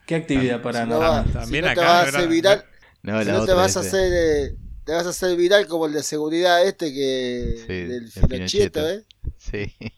¿Qué 0.07 0.15
actividad 0.15 0.63
Si 0.71 0.87
no, 0.87 1.05
paranormal? 1.05 1.05
va- 1.05 1.31
También 1.33 1.41
si 1.41 1.61
no 1.61 1.73
te 1.73 1.81
acá, 1.81 1.81
vas 1.81 2.01
a 2.01 2.03
¿verdad? 2.05 2.21
hacer 2.21 2.29
viral, 2.29 2.65
No, 3.03 3.23
si 3.23 3.25
la 3.25 3.33
no 3.33 3.43
te 3.43 3.53
vas 3.55 3.77
a 3.77 3.81
eh, 3.81 3.81
hacer 3.81 4.13
eh, 4.13 4.57
te 4.85 4.93
vas 4.93 5.07
a 5.07 5.11
hacer 5.11 5.37
viral 5.37 5.67
como 5.67 5.87
el 5.87 5.93
de 5.95 6.03
seguridad 6.03 6.65
este 6.67 6.93
que 6.93 7.57
Sí, 7.67 7.85
del 7.85 8.11
Pinochetto. 8.29 8.89
¿eh? 8.89 9.05
Sí. 9.39 9.73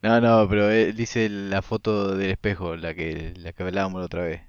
No, 0.00 0.20
no, 0.20 0.48
pero 0.48 0.70
él 0.70 0.94
dice 0.94 1.28
la 1.28 1.60
foto 1.60 2.16
del 2.16 2.30
espejo, 2.30 2.76
la 2.76 2.94
que, 2.94 3.34
la 3.36 3.52
que 3.52 3.62
hablábamos 3.64 4.00
la 4.00 4.06
otra 4.06 4.22
vez. 4.22 4.42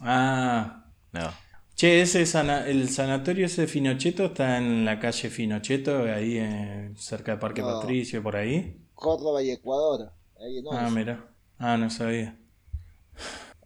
Ah, 0.00 0.84
No. 1.12 1.32
che, 1.74 2.02
ese 2.02 2.24
sana- 2.26 2.66
el 2.68 2.88
sanatorio 2.88 3.46
ese 3.46 3.62
de 3.62 3.66
Finocheto 3.68 4.26
está 4.26 4.58
en 4.58 4.84
la 4.84 5.00
calle 5.00 5.30
Finocheto, 5.30 6.04
ahí 6.04 6.38
eh, 6.38 6.92
cerca 6.96 7.32
de 7.32 7.38
Parque 7.38 7.62
No. 7.62 7.68
Patricio, 7.80 8.22
por 8.22 8.36
ahí. 8.36 8.78
Córdoba 8.94 9.42
y 9.42 9.50
Ecuador. 9.50 10.12
Ahí 10.40 10.62
no. 10.62 10.70
Ah, 10.72 10.88
mira. 10.90 11.28
Ah, 11.58 11.76
no 11.76 11.90
sabía. 11.90 12.38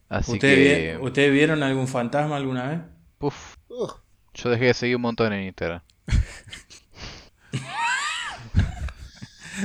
Así 0.08 0.32
¿Ustedes, 0.32 0.78
que, 0.78 0.96
vi- 0.98 1.04
¿Ustedes 1.04 1.32
vieron 1.32 1.62
algún 1.62 1.88
fantasma 1.88 2.36
alguna 2.36 2.68
vez? 2.70 2.80
puf, 3.18 3.56
Uh, 3.68 3.88
yo 4.36 4.50
dejé 4.50 4.66
de 4.66 4.74
seguir 4.74 4.96
un 4.96 5.02
montón 5.02 5.32
en 5.32 5.44
Instagram. 5.46 5.80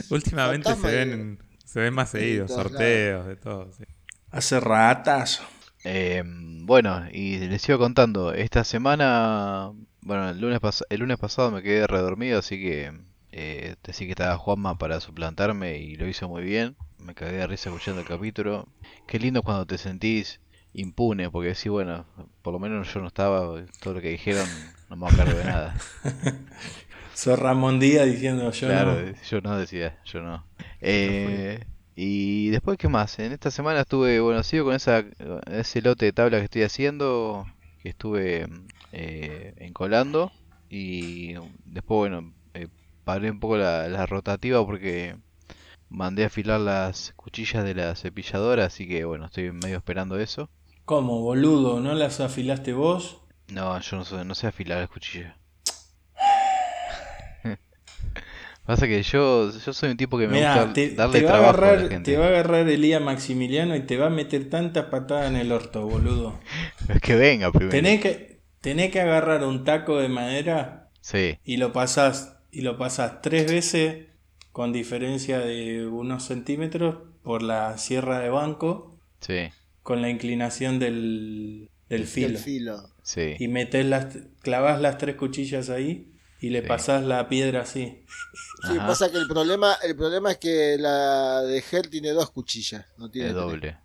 Últimamente 0.09 0.75
se 0.75 0.89
y- 0.89 0.91
ven, 0.91 1.39
se 1.65 1.79
ven 1.79 1.93
más 1.93 2.09
seguidos, 2.11 2.51
sorteos, 2.51 3.25
de 3.27 3.35
todo. 3.35 3.71
sí. 3.73 3.83
Hace 4.31 4.59
ratazo. 4.59 5.43
Eh, 5.83 6.23
bueno, 6.25 7.03
y 7.11 7.37
les 7.39 7.61
sigo 7.61 7.79
contando, 7.79 8.33
esta 8.33 8.63
semana, 8.63 9.71
bueno, 10.01 10.29
el 10.29 10.39
lunes, 10.39 10.59
pas- 10.61 10.83
el 10.89 10.99
lunes 11.01 11.17
pasado 11.17 11.51
me 11.51 11.61
quedé 11.63 11.87
redormido, 11.87 12.39
así 12.39 12.61
que 12.61 12.91
eh, 13.31 13.75
decí 13.83 14.05
que 14.05 14.11
estaba 14.11 14.37
Juanma 14.37 14.77
para 14.77 14.99
suplantarme 14.99 15.77
y 15.79 15.95
lo 15.95 16.07
hizo 16.07 16.29
muy 16.29 16.43
bien. 16.43 16.75
Me 16.99 17.15
cagué 17.15 17.33
de 17.37 17.47
risa 17.47 17.69
escuchando 17.69 18.01
el 18.01 18.07
capítulo. 18.07 18.67
Qué 19.07 19.19
lindo 19.19 19.41
cuando 19.43 19.65
te 19.65 19.77
sentís 19.77 20.39
impune, 20.73 21.29
porque 21.29 21.55
sí, 21.55 21.69
bueno, 21.69 22.05
por 22.41 22.53
lo 22.53 22.59
menos 22.59 22.93
yo 22.93 23.01
no 23.01 23.07
estaba, 23.07 23.63
todo 23.81 23.93
lo 23.95 24.01
que 24.01 24.09
dijeron 24.09 24.47
no 24.89 24.95
me 24.95 25.07
acuerdo 25.07 25.37
de 25.37 25.43
nada. 25.43 25.75
Sos 27.13 27.37
Ramón 27.37 27.79
Díaz 27.79 28.05
diciendo 28.07 28.51
yo 28.51 28.67
Claro, 28.67 29.01
no. 29.01 29.13
yo 29.29 29.41
no 29.41 29.57
decía, 29.57 29.97
yo 30.05 30.21
no. 30.21 30.45
Eh, 30.83 31.63
y 31.95 32.49
después, 32.49 32.77
¿qué 32.77 32.87
más? 32.87 33.19
En 33.19 33.31
esta 33.31 33.51
semana 33.51 33.81
estuve, 33.81 34.19
bueno, 34.19 34.41
sigo 34.41 34.65
con 34.65 34.75
esa, 34.75 35.05
ese 35.45 35.81
lote 35.83 36.05
de 36.05 36.11
tabla 36.11 36.39
que 36.39 36.45
estoy 36.45 36.63
haciendo, 36.63 37.45
que 37.83 37.89
estuve 37.89 38.47
eh, 38.91 39.53
encolando. 39.57 40.31
Y 40.69 41.33
después, 41.65 42.09
bueno, 42.09 42.33
eh, 42.55 42.67
paré 43.03 43.29
un 43.29 43.39
poco 43.39 43.57
la, 43.57 43.87
la 43.89 44.05
rotativa 44.07 44.65
porque 44.65 45.15
mandé 45.89 46.23
a 46.23 46.27
afilar 46.27 46.59
las 46.59 47.13
cuchillas 47.15 47.63
de 47.63 47.75
la 47.75 47.95
cepilladora, 47.95 48.65
así 48.65 48.87
que 48.87 49.03
bueno, 49.05 49.25
estoy 49.25 49.51
medio 49.51 49.77
esperando 49.77 50.17
eso. 50.19 50.49
¿Cómo, 50.91 51.21
boludo? 51.21 51.79
¿No 51.79 51.93
las 51.95 52.19
afilaste 52.19 52.73
vos? 52.73 53.21
No, 53.47 53.79
yo 53.79 53.95
no 53.97 54.03
sé, 54.03 54.25
no 54.25 54.35
sé 54.35 54.47
afilar 54.47 54.79
las 54.79 54.89
cuchillas. 54.89 55.33
Pasa 58.65 58.87
que 58.87 59.01
yo, 59.03 59.51
yo 59.51 59.73
soy 59.73 59.91
un 59.91 59.97
tipo 59.97 60.17
que 60.17 60.27
me 60.27 60.35
Mirá, 60.35 60.55
gusta 60.55 60.73
te, 60.73 60.93
darle 60.95 61.21
te 61.21 61.23
va 61.23 61.31
a 61.31 61.39
trabajo 61.39 61.63
a 61.65 61.71
la 61.71 61.79
agarrar, 61.79 61.89
gente. 61.89 62.11
te 62.11 62.17
va 62.17 62.25
a 62.25 62.27
agarrar 62.29 62.67
Elías 62.69 63.01
Maximiliano 63.01 63.75
y 63.75 63.81
te 63.85 63.97
va 63.97 64.07
a 64.07 64.09
meter 64.09 64.49
tantas 64.49 64.85
patadas 64.87 65.29
en 65.29 65.37
el 65.37 65.51
orto, 65.51 65.85
boludo. 65.87 66.39
Es 66.87 66.99
que 67.01 67.15
venga 67.15 67.51
primero. 67.51 67.81
Tenés 67.81 68.01
que, 68.01 68.41
tenés 68.59 68.91
que 68.91 69.01
agarrar 69.01 69.43
un 69.45 69.63
taco 69.63 69.97
de 69.99 70.09
madera 70.09 70.89
Sí, 71.01 71.39
y 71.43 71.57
lo 71.57 71.71
pasás, 71.73 72.37
y 72.51 72.61
lo 72.61 72.77
pasás 72.77 73.21
tres 73.21 73.47
veces 73.49 74.07
con 74.51 74.73
diferencia 74.73 75.39
de 75.39 75.87
unos 75.87 76.23
centímetros 76.25 76.97
por 77.23 77.43
la 77.43 77.77
sierra 77.77 78.19
de 78.19 78.29
banco 78.29 78.99
Sí, 79.21 79.49
con 79.91 80.01
la 80.01 80.09
inclinación 80.09 80.79
del, 80.79 81.69
del 81.89 82.07
filo. 82.07 82.27
El 82.29 82.37
filo. 82.37 82.89
sí. 83.03 83.35
Y 83.39 83.47
metés 83.49 83.85
las, 83.85 84.17
clavas 84.41 84.79
las 84.81 84.97
tres 84.97 85.15
cuchillas 85.17 85.69
ahí 85.69 86.13
y 86.39 86.49
le 86.49 86.61
Sí. 86.61 86.67
pasás 86.67 87.03
la 87.03 87.27
piedra 87.27 87.61
así. 87.61 88.05
Sí, 88.67 88.77
Ajá. 88.77 88.87
pasa 88.87 89.11
que 89.11 89.17
el 89.17 89.27
problema, 89.27 89.75
el 89.83 89.95
problema 89.95 90.31
es 90.31 90.37
que 90.37 90.77
la 90.79 91.41
de 91.41 91.61
Gel 91.61 91.89
tiene 91.89 92.11
dos 92.11 92.31
cuchillas, 92.31 92.85
no 92.97 93.09
tiene 93.11 93.27
Es 93.29 93.33
tres. 93.33 93.43
doble. 93.45 93.77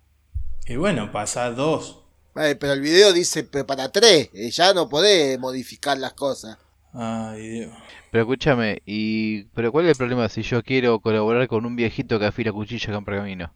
Y 0.67 0.75
bueno, 0.77 1.11
pasás 1.11 1.55
dos. 1.57 2.03
Eh, 2.37 2.55
pero 2.59 2.73
el 2.73 2.81
video 2.81 3.11
dice 3.13 3.43
para 3.43 3.91
tres, 3.91 4.29
eh, 4.33 4.49
ya 4.51 4.73
no 4.73 4.87
podés 4.87 5.37
modificar 5.39 5.97
las 5.97 6.13
cosas. 6.13 6.57
Ay, 6.93 7.49
Dios. 7.49 7.71
Pero 8.11 8.23
escúchame, 8.23 8.81
y 8.85 9.43
pero 9.55 9.71
¿cuál 9.71 9.85
es 9.85 9.91
el 9.91 9.97
problema 9.97 10.29
si 10.29 10.41
yo 10.41 10.63
quiero 10.63 10.99
colaborar 10.99 11.47
con 11.47 11.65
un 11.65 11.75
viejito 11.75 12.17
que 12.19 12.25
afila 12.27 12.51
cuchillas 12.53 12.87
acá 12.89 12.97
en 12.99 13.05
Pergamino? 13.05 13.53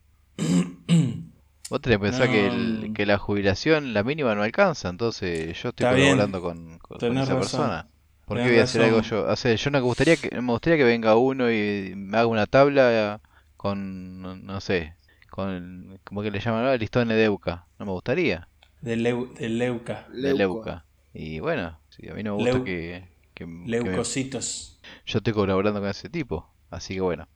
Vos 1.72 1.82
tenés 1.82 1.98
que 2.00 2.04
pensar 2.04 2.30
que, 2.30 2.48
el- 2.48 2.88
No. 2.90 2.94
que 2.94 3.06
la 3.06 3.18
jubilación, 3.18 3.94
la 3.94 4.04
mínima 4.04 4.36
no 4.36 4.44
alcanza, 4.44 4.90
entonces 4.90 5.60
yo 5.62 5.70
estoy 5.70 5.86
Está 5.86 5.94
bien. 5.94 6.10
colaborando 6.18 6.42
con, 6.42 6.78
con- 6.80 6.98
esa 7.18 7.20
razón. 7.22 7.38
persona. 7.40 7.88
¿Por 8.26 8.38
qué 8.38 8.44
voy 8.50 8.60
a 8.60 8.64
hacer 8.64 8.82
razón. 8.82 8.96
algo 8.96 9.08
yo? 9.08 9.26
O 9.28 9.36
sea, 9.36 9.56
yo 9.56 9.72
no 9.72 9.78
me 9.80 9.84
gustaría 9.84 10.16
que, 10.18 10.42
me 10.42 10.52
gustaría 10.52 10.78
que 10.78 10.84
venga 10.84 11.16
uno 11.16 11.52
y 11.52 11.94
me 11.96 12.18
haga 12.18 12.28
una 12.28 12.46
tabla 12.46 13.20
con, 13.58 14.22
no, 14.22 14.36
no 14.36 14.62
sé, 14.62 14.96
con, 15.30 15.98
¿cómo 16.04 16.22
que 16.22 16.30
le 16.32 16.40
llaman 16.40 16.62
ahora? 16.66 16.78
Listones 16.78 17.16
de 17.18 17.24
Euca. 17.26 17.66
No 17.80 17.86
me 17.86 17.92
gustaría, 17.94 18.48
Del, 18.82 19.04
leu- 19.06 19.34
del 19.34 19.58
leuca. 19.58 20.08
de. 20.14 20.34
Leuca. 20.34 20.86
Y 21.14 21.40
bueno, 21.40 21.80
sí, 21.90 22.08
a 22.10 22.14
mí 22.14 22.24
no 22.24 22.36
me 22.38 22.44
gusta 22.44 22.58
Leu- 22.60 22.64
que, 22.64 23.08
que, 23.34 23.46
que 23.46 23.46
me- 23.46 23.68
Leucocitos. 23.68 24.80
yo 25.06 25.18
estoy 25.20 25.34
colaborando 25.34 25.80
con 25.80 25.90
ese 25.90 26.10
tipo. 26.10 26.50
Así 26.70 26.94
que 26.96 27.02
bueno, 27.02 27.28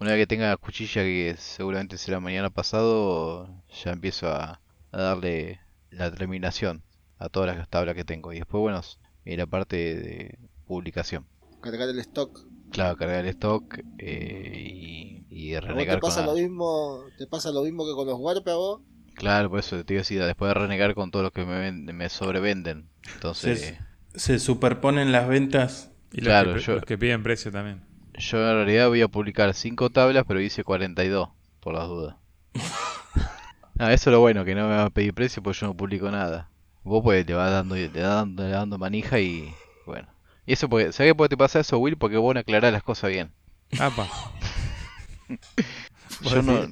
una 0.00 0.10
vez 0.12 0.20
que 0.22 0.26
tenga 0.26 0.56
cuchilla, 0.56 1.02
que 1.02 1.34
seguramente 1.38 1.98
será 1.98 2.20
mañana 2.20 2.50
pasado, 2.50 3.62
ya 3.84 3.92
empiezo 3.92 4.28
a, 4.28 4.60
a 4.92 4.98
darle 5.00 5.60
la 5.90 6.10
terminación 6.12 6.82
a 7.18 7.28
todas 7.28 7.56
las 7.56 7.68
tablas 7.68 7.94
que 7.94 8.04
tengo. 8.04 8.32
Y 8.32 8.38
después, 8.38 8.60
bueno, 8.60 8.80
y 9.24 9.36
la 9.36 9.46
parte 9.46 9.76
de 9.96 10.38
publicación. 10.66 11.26
Cargar 11.60 11.88
el 11.88 11.98
stock. 11.98 12.46
Claro, 12.70 12.96
cargar 12.96 13.20
el 13.24 13.28
stock 13.30 13.78
eh, 13.98 14.62
y, 14.66 15.24
y 15.30 15.54
¿A 15.68 15.74
vos 15.74 15.86
renegar 15.86 15.96
te 15.96 15.98
con 16.00 16.10
pasa 16.10 16.22
la- 16.22 16.26
lo 16.26 16.34
mismo, 16.34 17.12
te 17.18 17.26
pasa 17.26 17.50
lo 17.50 17.62
mismo 17.62 17.84
que 17.86 17.92
con 17.92 18.06
los 18.06 18.18
Warp 18.18 18.48
a 18.48 18.54
vos? 18.54 18.80
Claro, 19.14 19.50
por 19.50 19.58
eso 19.60 19.84
te 19.84 19.94
iba 19.94 20.00
a 20.00 20.02
decir, 20.02 20.22
después 20.22 20.48
de 20.50 20.54
renegar 20.54 20.94
con 20.94 21.10
todos 21.10 21.24
los 21.24 21.32
que 21.32 21.44
me, 21.44 21.72
me 21.72 22.08
sobrevenden. 22.08 22.88
Entonces, 23.14 23.74
Se, 24.14 24.20
se 24.20 24.38
superponen 24.38 25.12
las 25.12 25.28
ventas. 25.28 25.92
Y 26.12 26.20
los, 26.20 26.32
Claro, 26.32 26.52
que, 26.54 26.60
yo- 26.60 26.74
los 26.76 26.84
que 26.84 26.98
piden 26.98 27.22
precio 27.22 27.52
también. 27.52 27.83
Yo 28.18 28.38
en 28.38 28.56
realidad 28.56 28.88
voy 28.88 29.02
a 29.02 29.08
publicar 29.08 29.54
5 29.54 29.90
tablas, 29.90 30.24
pero 30.26 30.40
hice 30.40 30.64
42, 30.64 31.28
por 31.60 31.74
las 31.74 31.88
dudas. 31.88 32.16
Ah, 33.76 33.92
eso 33.92 34.08
es 34.10 34.12
lo 34.12 34.20
bueno, 34.20 34.44
que 34.44 34.54
no 34.54 34.68
me 34.68 34.76
va 34.76 34.84
a 34.84 34.90
pedir 34.90 35.12
precio 35.14 35.42
porque 35.42 35.58
yo 35.58 35.66
no 35.66 35.76
publico 35.76 36.08
nada. 36.08 36.48
Vos 36.84 37.02
pues 37.02 37.26
le 37.26 37.34
vas 37.34 37.50
dando, 37.50 37.74
le 37.74 37.88
vas 37.88 38.02
dando, 38.02 38.44
le 38.44 38.50
vas 38.50 38.60
dando 38.60 38.78
manija 38.78 39.18
y 39.18 39.52
bueno. 39.84 40.06
Y 40.46 40.52
eso 40.52 40.68
porque, 40.68 40.92
¿sabés 40.92 41.14
por 41.14 41.26
qué 41.26 41.30
te 41.30 41.36
pasa 41.36 41.58
eso, 41.58 41.78
Will? 41.78 41.96
Porque 41.96 42.16
vos 42.16 42.34
no 42.34 42.40
aclarás 42.40 42.72
las 42.72 42.84
cosas 42.84 43.10
bien. 43.10 43.32
Apa. 43.80 44.06
Yo 46.20 46.42
no, 46.42 46.66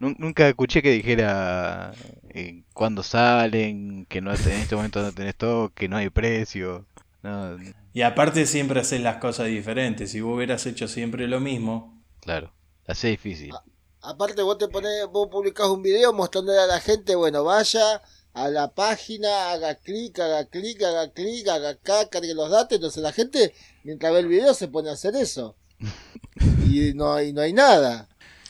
nun- 0.00 0.16
nunca 0.18 0.48
escuché 0.48 0.80
que 0.82 0.92
dijera 0.92 1.92
eh, 2.30 2.62
cuándo 2.72 3.02
salen, 3.02 4.06
que 4.08 4.20
no 4.20 4.30
en 4.32 4.36
este 4.50 4.76
momento 4.76 5.02
no 5.02 5.12
tenés 5.12 5.32
stock, 5.34 5.74
que 5.74 5.88
no 5.88 5.96
hay 5.96 6.10
precio. 6.10 6.86
No, 7.24 7.56
Y 7.94 8.02
aparte 8.02 8.44
siempre 8.44 8.80
haces 8.80 9.00
las 9.00 9.16
cosas 9.16 9.46
diferentes. 9.46 10.10
Si 10.10 10.20
vos 10.20 10.36
hubieras 10.36 10.66
hecho 10.66 10.86
siempre 10.88 11.26
lo 11.26 11.40
mismo, 11.40 12.04
claro, 12.20 12.52
así 12.86 13.06
es 13.06 13.12
difícil. 13.12 13.54
Aparte 14.02 14.42
vos 14.42 14.58
te 14.58 14.68
pones, 14.68 15.06
vos 15.10 15.28
publicás 15.30 15.68
un 15.68 15.80
video 15.80 16.12
mostrándole 16.12 16.60
a 16.60 16.66
la 16.66 16.80
gente, 16.80 17.14
bueno, 17.14 17.42
vaya 17.42 18.02
a 18.34 18.48
la 18.48 18.74
página, 18.74 19.52
haga 19.52 19.76
clic, 19.76 20.18
haga 20.18 20.44
clic, 20.44 20.82
haga 20.82 21.10
clic, 21.12 21.48
haga 21.48 21.70
acá, 21.70 22.10
cargue 22.10 22.34
los 22.34 22.50
datos, 22.50 22.76
entonces 22.76 23.02
la 23.02 23.12
gente 23.12 23.54
mientras 23.84 24.12
ve 24.12 24.18
el 24.18 24.28
video 24.28 24.52
se 24.52 24.68
pone 24.68 24.90
a 24.90 24.92
hacer 24.92 25.16
eso. 25.16 25.56
Y 26.68 26.92
no 26.92 27.14
hay, 27.14 27.32
no 27.32 27.40
hay 27.40 27.52
nada. 27.52 28.08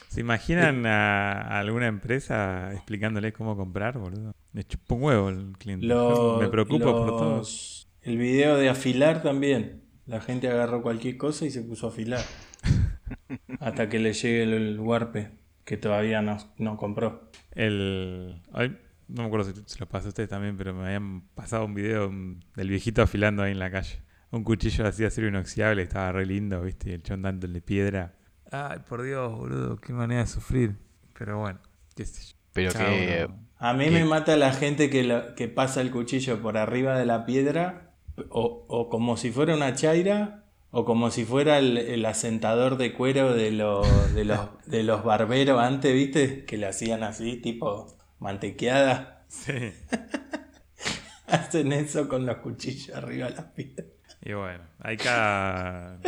¿Se 0.09 0.21
imaginan 0.21 0.87
a, 0.87 1.59
alguna 1.59 1.87
empresa 1.87 2.73
explicándole 2.73 3.33
cómo 3.33 3.57
comprar, 3.57 3.99
boludo? 3.99 4.33
Me 4.53 4.65
chupa 4.65 4.95
un 4.95 5.03
huevo 5.03 5.29
el 5.29 5.53
cliente. 5.59 5.87
Me 5.87 6.49
preocupo 6.49 6.85
por 6.85 7.09
todos. 7.11 7.85
El 8.05 8.19
video 8.19 8.57
de 8.57 8.69
afilar 8.69 9.23
también. 9.23 9.83
La 10.07 10.21
gente 10.21 10.49
agarró 10.49 10.83
cualquier 10.83 11.17
cosa 11.17 11.47
y 11.47 11.51
se 11.51 11.63
puso 11.63 11.87
a 11.87 11.91
afilar. 11.91 12.21
Hasta 13.61 13.89
que 13.89 13.99
le 13.99 14.13
llegue 14.13 14.43
el, 14.43 14.53
el 14.53 14.81
warpe, 14.81 15.31
que 15.65 15.77
todavía 15.77 16.21
no, 16.23 16.37
no 16.59 16.77
compró. 16.77 17.31
El... 17.53 18.43
ay, 18.53 18.77
no 19.09 19.23
me 19.23 19.27
acuerdo 19.29 19.53
si 19.53 19.63
se 19.67 19.79
lo 19.79 19.87
pasó 19.89 20.07
a 20.07 20.09
ustedes 20.11 20.29
también, 20.29 20.57
pero 20.57 20.75
me 20.75 20.85
habían 20.87 21.23
pasado 21.35 21.65
un 21.65 21.75
video 21.75 22.11
del 22.57 22.69
viejito 22.69 23.03
afilando 23.03 23.43
ahí 23.43 23.53
en 23.53 23.59
la 23.59 23.71
calle. 23.71 24.03
Un 24.31 24.45
cuchillo 24.45 24.87
así 24.87 25.03
de 25.03 25.09
acero 25.09 25.29
inoxidable, 25.29 25.83
estaba 25.83 26.13
re 26.13 26.27
lindo, 26.27 26.61
¿viste? 26.61 26.91
Y 26.91 26.93
el 26.95 27.03
chon 27.03 27.23
dándole 27.23 27.61
piedra. 27.61 28.17
Ay, 28.51 28.79
por 28.89 29.03
Dios, 29.03 29.33
boludo, 29.33 29.77
qué 29.77 29.93
manera 29.93 30.23
de 30.23 30.27
sufrir. 30.27 30.77
Pero 31.17 31.39
bueno, 31.39 31.61
qué 31.95 32.05
sé 32.05 32.33
yo. 32.33 32.37
Pero 32.53 32.73
que. 32.73 33.29
A 33.59 33.73
mí 33.73 33.85
¿Qué? 33.87 33.91
me 33.93 34.05
mata 34.05 34.37
la 34.37 34.53
gente 34.53 34.91
que, 34.91 35.05
lo- 35.05 35.35
que 35.37 35.49
pasa 35.49 35.81
el 35.81 35.91
cuchillo 35.91 36.43
por 36.43 36.57
arriba 36.59 36.99
de 36.99 37.07
la 37.07 37.25
piedra, 37.25 37.84
o, 38.31 38.65
o 38.69 38.89
como 38.89 39.17
si 39.17 39.31
fuera 39.31 39.55
una 39.55 39.75
chaira, 39.75 40.45
o 40.71 40.85
como 40.85 41.11
si 41.11 41.25
fuera 41.25 41.59
el, 41.59 41.79
el 41.79 42.05
asentador 42.07 42.77
de 42.77 42.93
cuero 42.95 43.33
de, 43.35 43.51
lo- 43.53 43.83
de, 44.15 44.25
los, 44.25 44.41
de 44.67 44.83
los 44.83 45.05
barberos 45.05 45.61
antes, 45.61 45.93
¿viste? 45.95 46.45
Que 46.45 46.57
le 46.57 46.67
hacían 46.67 47.03
así, 47.05 47.37
tipo 47.37 47.97
mantequeada. 48.19 49.25
Sí. 49.29 49.53
Hacen 51.27 51.73
eso 51.73 52.09
con 52.09 52.27
los 52.27 52.37
cuchillos 52.39 52.95
arriba 52.97 53.29
de 53.29 53.35
las 53.37 53.45
piedras. 53.47 53.87
Y 54.23 54.33
bueno, 54.35 54.63
hay 54.79 54.97
cada, 54.97 55.99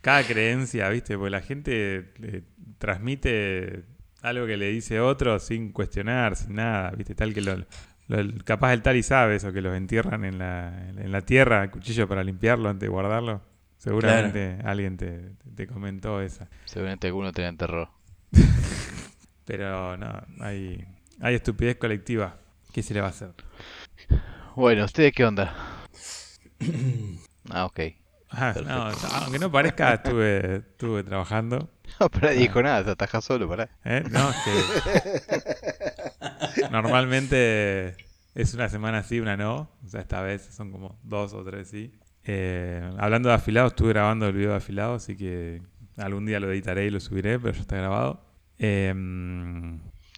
cada 0.00 0.22
creencia, 0.24 0.88
¿viste? 0.90 1.16
Porque 1.16 1.30
la 1.30 1.40
gente 1.40 2.12
le 2.18 2.44
transmite 2.78 3.84
algo 4.22 4.46
que 4.46 4.56
le 4.56 4.68
dice 4.70 5.00
otro 5.00 5.38
sin 5.38 5.72
cuestionar, 5.72 6.36
sin 6.36 6.54
nada, 6.56 6.90
¿viste? 6.92 7.14
Tal 7.14 7.32
que 7.34 7.40
lo, 7.40 7.64
lo- 8.08 8.44
capaz 8.44 8.72
el 8.72 8.82
tal 8.82 8.96
y 8.96 9.02
sabe 9.02 9.36
eso, 9.36 9.52
que 9.52 9.60
los 9.62 9.74
entierran 9.76 10.24
en 10.24 10.38
la, 10.38 10.88
en 10.88 11.12
la 11.12 11.20
tierra, 11.22 11.62
el 11.64 11.70
cuchillo 11.70 12.08
para 12.08 12.24
limpiarlo 12.24 12.68
antes 12.68 12.80
de 12.82 12.88
guardarlo. 12.88 13.42
Seguramente 13.76 14.58
alguien 14.64 14.96
te, 14.96 15.36
te 15.54 15.66
comentó 15.68 16.20
esa. 16.20 16.48
seguramente 16.64 17.06
alguno 17.06 17.32
tenga 17.32 17.52
terror. 17.56 17.88
Pero 19.44 19.96
no, 19.96 20.12
hay, 20.40 20.84
hay 21.20 21.34
estupidez 21.36 21.76
colectiva. 21.76 22.36
¿Qué 22.72 22.82
se 22.82 22.92
le 22.94 23.00
va 23.00 23.06
a 23.06 23.10
hacer? 23.10 23.30
Bueno, 24.56 24.84
¿ustedes 24.84 25.12
qué 25.12 25.24
onda? 25.24 25.54
Ah, 27.50 27.64
ok. 27.64 27.80
Ah, 28.30 28.54
no, 28.62 28.88
aunque 29.22 29.38
no 29.38 29.50
parezca, 29.50 29.94
estuve, 29.94 30.56
estuve 30.56 31.02
trabajando. 31.02 31.70
No, 32.00 32.08
pero 32.08 32.30
dijo 32.30 32.62
nada, 32.62 32.84
se 32.84 32.90
ataja 32.90 33.20
solo, 33.20 33.48
pará. 33.48 33.68
¿Eh? 33.84 34.04
No, 34.10 34.30
es 34.30 34.36
que 34.44 34.50
normalmente 36.70 37.96
es 38.34 38.54
una 38.54 38.68
semana 38.68 39.02
sí, 39.02 39.20
una 39.20 39.36
no. 39.36 39.70
O 39.84 39.88
sea, 39.88 40.00
esta 40.00 40.20
vez 40.22 40.42
son 40.54 40.70
como 40.70 40.98
dos 41.02 41.32
o 41.32 41.42
tres 41.44 41.68
sí. 41.68 41.92
Eh, 42.24 42.88
hablando 42.98 43.28
de 43.30 43.34
afilado, 43.36 43.68
estuve 43.68 43.90
grabando 43.90 44.26
el 44.26 44.34
video 44.34 44.50
de 44.50 44.56
afilado, 44.56 44.94
así 44.94 45.16
que 45.16 45.62
algún 45.96 46.26
día 46.26 46.40
lo 46.40 46.50
editaré 46.52 46.86
y 46.86 46.90
lo 46.90 47.00
subiré, 47.00 47.38
pero 47.38 47.54
ya 47.54 47.60
está 47.62 47.76
grabado. 47.76 48.22
Eh, 48.58 48.94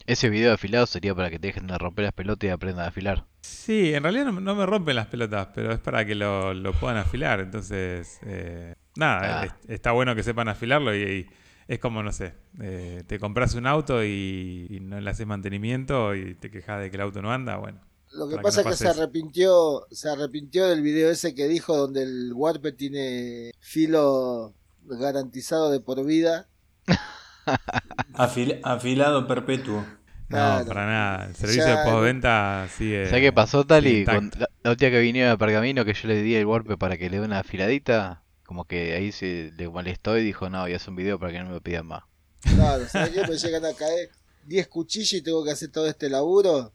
Ese 0.07 0.29
video 0.29 0.49
de 0.49 0.55
afilado 0.55 0.87
sería 0.87 1.15
para 1.15 1.31
que 1.31 1.39
te 1.39 1.49
dejen 1.49 1.67
de 1.67 1.79
romper 1.79 2.05
las 2.07 2.15
pelotas 2.15 2.49
y 2.49 2.51
aprendan 2.51 2.85
a 2.85 2.89
afilar. 2.89 3.25
sí, 3.43 3.95
en 3.95 4.03
realidad 4.03 4.27
no, 4.27 4.41
no 4.41 4.55
me 4.55 4.67
rompen 4.67 4.97
las 4.97 5.07
pelotas, 5.07 5.49
pero 5.55 5.73
es 5.73 5.79
para 5.79 6.05
que 6.05 6.15
lo, 6.15 6.53
lo 6.53 6.73
puedan 6.73 6.97
afilar. 6.99 7.41
Entonces, 7.41 8.19
eh, 8.27 8.75
nada, 8.97 9.43
Ah. 9.43 9.45
es- 9.47 9.71
está 9.71 9.93
bueno 9.93 10.15
que 10.17 10.23
sepan 10.23 10.49
afilarlo 10.49 10.95
y, 10.97 11.03
y 11.03 11.27
es 11.73 11.79
como, 11.79 12.03
no 12.03 12.11
sé, 12.13 12.35
eh, 12.61 13.05
te 13.07 13.21
compras 13.21 13.55
un 13.55 13.67
auto 13.67 14.03
y, 14.05 14.67
y 14.69 14.81
no 14.81 15.01
le 15.01 15.09
haces 15.09 15.27
mantenimiento 15.27 16.15
y 16.17 16.35
te 16.35 16.51
quejas 16.51 16.81
de 16.81 16.91
que 16.91 16.97
el 16.97 17.03
auto 17.03 17.23
no 17.23 17.33
anda, 17.33 17.57
bueno. 17.59 17.81
Lo 18.13 18.29
que 18.29 18.39
pasa 18.39 18.65
no 18.65 18.71
es 18.71 18.77
que 18.79 18.85
se 18.85 18.91
arrepintió, 18.91 19.87
se 19.93 20.09
arrepintió 20.11 20.67
del 20.67 20.83
video 20.83 21.11
ese 21.11 21.33
que 21.33 21.47
dijo 21.47 21.77
donde 21.77 22.03
el 22.03 22.33
Warpe 22.35 22.73
tiene 22.73 23.53
filo 23.61 24.53
garantizado 24.83 25.71
de 25.71 25.79
por 25.81 26.05
vida. 26.05 26.49
Afil- 28.15 28.61
afilado 28.65 29.27
perpetuo. 29.27 29.85
No, 30.29 30.37
Claro. 30.37 30.67
para 30.67 30.87
nada. 30.87 31.27
El 31.27 31.35
servicio 31.37 31.65
Ya- 31.65 31.85
de 31.85 31.91
postventa 31.91 32.69
sigue. 32.77 33.07
¿Sabes 33.07 33.21
qué 33.23 33.33
pasó, 33.33 33.65
Tali? 33.65 34.05
la, 34.05 34.21
la 34.63 34.71
última 34.71 34.91
que 34.91 35.01
vinieron 35.01 35.33
a 35.33 35.39
Pergamino 35.39 35.85
que 35.85 35.93
yo 35.95 36.09
le 36.09 36.23
di 36.23 36.35
el 36.37 36.47
golpe 36.47 36.77
para 36.77 36.97
que 36.97 37.11
le 37.11 37.19
dé 37.19 37.25
una 37.27 37.41
afiladita, 37.41 38.23
como 38.51 38.65
que 38.65 38.95
ahí 38.95 39.13
se 39.13 39.53
le 39.57 39.69
molestó 39.69 40.19
y 40.19 40.25
dijo, 40.25 40.51
no, 40.51 40.63
voy 40.63 40.73
a 40.73 40.77
hacer 40.77 40.91
un 40.91 40.97
video 40.97 41.21
para 41.21 41.31
que 41.31 41.39
no 41.39 41.45
me 41.45 41.53
lo 41.53 41.61
pidan 41.61 41.87
más. 41.87 42.03
Claro, 42.41 42.85
¿sabes 42.89 43.11
qué? 43.11 43.25
Me 43.25 43.37
llegan 43.39 43.65
a 43.65 43.73
caer 43.75 44.11
10 44.47 44.67
cuchillos 44.67 45.13
y 45.13 45.23
tengo 45.23 45.45
que 45.45 45.53
hacer 45.53 45.71
todo 45.71 45.87
este 45.87 46.11
laburo. 46.11 46.73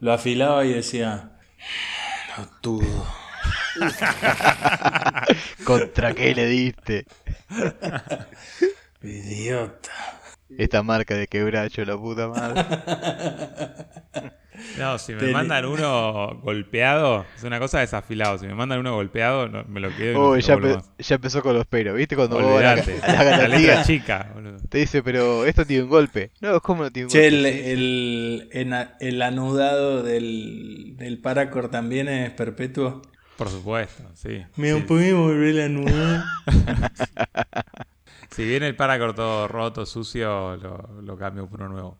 Lo 0.00 0.12
afilaba 0.12 0.64
y 0.64 0.72
decía, 0.72 1.38
no 2.36 2.50
tudo. 2.60 3.06
¿Contra 5.64 6.14
qué 6.14 6.34
le 6.34 6.46
diste? 6.46 7.06
Idiota. 9.04 10.19
Esta 10.58 10.82
marca 10.82 11.14
de 11.14 11.26
quebracho, 11.26 11.84
la 11.84 11.96
puta 11.96 12.28
madre. 12.28 12.64
No, 14.78 14.98
si 14.98 15.14
me 15.14 15.20
Tele- 15.20 15.32
mandan 15.32 15.64
uno 15.64 16.38
golpeado, 16.42 17.24
es 17.34 17.44
una 17.44 17.58
cosa 17.58 17.80
desafilado. 17.80 18.36
Si 18.36 18.46
me 18.46 18.54
mandan 18.54 18.78
uno 18.80 18.94
golpeado, 18.94 19.48
no, 19.48 19.64
me 19.64 19.80
lo 19.80 19.88
quedo 19.96 20.32
Uy, 20.32 20.42
ya, 20.42 20.58
empezó 21.14 21.42
con 21.42 21.54
los 21.54 21.64
peros. 21.66 21.96
¿Viste 21.96 22.14
cuando 22.14 22.38
vos 22.38 22.60
a 22.60 22.62
la, 22.62 22.72
Olvídate. 22.74 23.00
a 23.02 23.06
la 23.06 23.14
La 23.14 23.24
garantía 23.24 23.58
letra 23.58 23.82
chica, 23.84 24.30
boludo. 24.34 24.58
te 24.68 24.76
dice, 24.78 25.02
pero 25.02 25.46
esto 25.46 25.64
tiene 25.64 25.84
un 25.84 25.88
golpe? 25.88 26.30
No, 26.42 26.60
¿cómo 26.60 26.82
no 26.82 26.90
tiene 26.90 27.06
un 27.06 27.10
Che, 27.10 27.30
golpe? 27.30 27.72
el, 27.72 28.48
el 29.00 29.22
anudado 29.22 30.02
del, 30.02 30.94
del 30.98 31.18
Paracord 31.20 31.70
también 31.70 32.08
es 32.08 32.30
perpetuo. 32.32 33.00
Por 33.38 33.48
supuesto, 33.48 34.02
sí. 34.14 34.44
Me 34.56 34.74
Sí. 34.74 34.80
podemos 34.86 35.26
volver 35.28 35.62
a 35.62 35.64
anudar. 35.64 36.24
Si 38.30 38.44
viene 38.44 38.68
el 38.68 38.76
paracord 38.76 39.14
todo 39.14 39.48
roto, 39.48 39.84
sucio, 39.86 40.56
lo, 40.56 41.02
lo 41.02 41.16
cambio 41.16 41.48
por 41.48 41.60
uno 41.62 41.68
nuevo. 41.70 41.98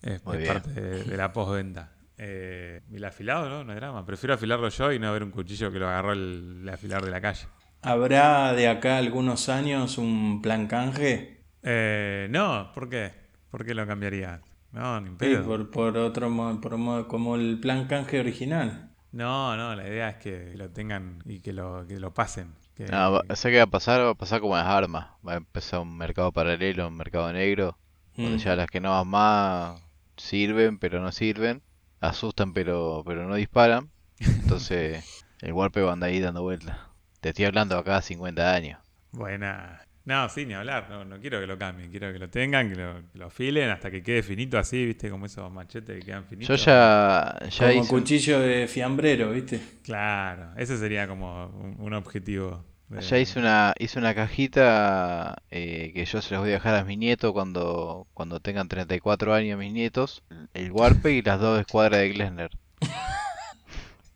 Es, 0.00 0.14
es 0.14 0.20
parte 0.20 0.70
de, 0.72 1.04
de 1.04 1.16
la 1.16 1.32
postventa. 1.32 1.92
Eh, 2.18 2.82
y 2.90 2.96
el 2.96 3.04
afilado, 3.04 3.48
¿no? 3.48 3.64
No 3.64 3.72
hay 3.72 3.76
drama. 3.76 4.04
Prefiero 4.06 4.34
afilarlo 4.34 4.68
yo 4.68 4.92
y 4.92 4.98
no 4.98 5.12
ver 5.12 5.22
un 5.22 5.30
cuchillo 5.30 5.70
que 5.72 5.78
lo 5.78 5.88
agarró 5.88 6.12
el, 6.12 6.60
el 6.62 6.68
afilar 6.68 7.04
de 7.04 7.10
la 7.10 7.20
calle. 7.20 7.46
¿Habrá 7.82 8.52
de 8.54 8.68
acá 8.68 8.98
algunos 8.98 9.48
años 9.48 9.98
un 9.98 10.40
plan 10.40 10.66
canje? 10.68 11.44
Eh, 11.62 12.28
no, 12.30 12.70
¿por 12.74 12.88
qué? 12.88 13.12
¿Por 13.50 13.64
qué 13.64 13.74
lo 13.74 13.86
cambiaría? 13.86 14.40
No, 14.72 15.00
ni 15.00 15.08
en 15.08 15.12
Sí, 15.14 15.18
pedo. 15.18 15.44
por, 15.44 15.70
por 15.70 15.96
otro 15.98 16.30
modo, 16.30 16.60
por 16.60 16.76
modo- 16.78 17.08
como 17.08 17.34
el 17.36 17.58
plan 17.60 17.86
canje 17.86 18.20
original. 18.20 18.90
No, 19.10 19.56
no, 19.56 19.74
la 19.74 19.86
idea 19.86 20.08
es 20.10 20.16
que 20.16 20.54
lo 20.56 20.70
tengan 20.70 21.18
y 21.26 21.40
que 21.40 21.52
lo, 21.52 21.86
que 21.86 21.98
lo 22.00 22.14
pasen. 22.14 22.54
Que- 22.74 22.86
No, 22.86 23.12
va- 23.12 23.22
¿sabes 23.36 23.54
qué 23.54 23.56
va 23.58 23.64
a 23.64 23.66
pasar? 23.66 24.00
Va 24.00 24.10
a 24.10 24.14
pasar 24.14 24.40
como 24.40 24.56
las 24.56 24.66
armas. 24.66 25.08
Va 25.26 25.32
a 25.34 25.36
empezar 25.36 25.80
un 25.80 25.96
mercado 25.96 26.32
paralelo, 26.32 26.88
un 26.88 26.96
mercado 26.96 27.32
negro. 27.32 27.78
Donde 28.16 28.36
Mm. 28.36 28.40
ya 28.40 28.56
las 28.56 28.66
que 28.68 28.80
no 28.80 29.04
más 29.04 29.80
sirven, 30.16 30.78
pero 30.78 31.00
no 31.00 31.12
sirven. 31.12 31.62
Asustan, 32.00 32.52
pero, 32.52 33.02
pero 33.06 33.26
no 33.28 33.34
disparan. 33.36 33.90
Entonces, 34.18 35.04
el 35.40 35.52
golpe 35.52 35.80
va 35.82 35.90
a 35.90 35.92
andar 35.94 36.10
ahí 36.10 36.20
dando 36.20 36.42
vueltas. 36.42 36.76
Te 37.20 37.30
estoy 37.30 37.44
hablando 37.46 37.76
acá 37.78 38.02
50 38.02 38.52
años. 38.54 38.80
Buena. 39.12 39.86
No, 40.04 40.28
sí, 40.28 40.44
ni 40.46 40.54
hablar. 40.54 40.88
No, 40.90 41.04
no 41.04 41.20
quiero 41.20 41.38
que 41.40 41.46
lo 41.46 41.56
cambien. 41.56 41.90
Quiero 41.90 42.12
que 42.12 42.18
lo 42.18 42.28
tengan, 42.28 42.68
que 42.70 42.74
lo, 42.76 42.94
que 43.12 43.18
lo 43.18 43.26
afilen 43.26 43.70
hasta 43.70 43.90
que 43.90 44.02
quede 44.02 44.22
finito 44.22 44.58
así, 44.58 44.84
¿viste? 44.84 45.08
Como 45.10 45.26
esos 45.26 45.50
machetes 45.52 46.00
que 46.00 46.04
quedan 46.06 46.22
Yo 46.24 46.28
finitos. 46.28 46.64
ya, 46.64 47.38
ya 47.50 47.58
Como 47.58 47.70
hice, 47.70 47.80
un- 47.80 47.86
cuchillo 47.86 48.40
de 48.40 48.66
fiambrero, 48.66 49.30
¿viste? 49.30 49.60
Claro, 49.84 50.50
ese 50.56 50.76
sería 50.76 51.06
como 51.06 51.46
un, 51.46 51.76
un 51.78 51.92
objetivo. 51.94 52.64
de- 52.88 53.00
ya 53.00 53.16
hice 53.18 53.38
una, 53.38 53.74
hice 53.78 53.98
una 54.00 54.12
cajita 54.14 55.36
eh, 55.52 55.92
que 55.94 56.04
yo 56.04 56.20
se 56.20 56.34
las 56.34 56.40
voy 56.40 56.50
a 56.50 56.54
dejar 56.54 56.74
a 56.74 56.84
mis 56.84 56.98
nietos 56.98 57.32
cuando, 57.32 58.06
cuando 58.12 58.40
tengan 58.40 58.66
34 58.68 59.32
años 59.34 59.56
mis 59.58 59.72
nietos. 59.72 60.22
El 60.52 60.72
Warpe 60.72 61.12
y 61.12 61.22
las 61.22 61.38
dos 61.40 61.60
escuadras 61.60 62.00
de 62.00 62.08
Glesner. 62.08 62.50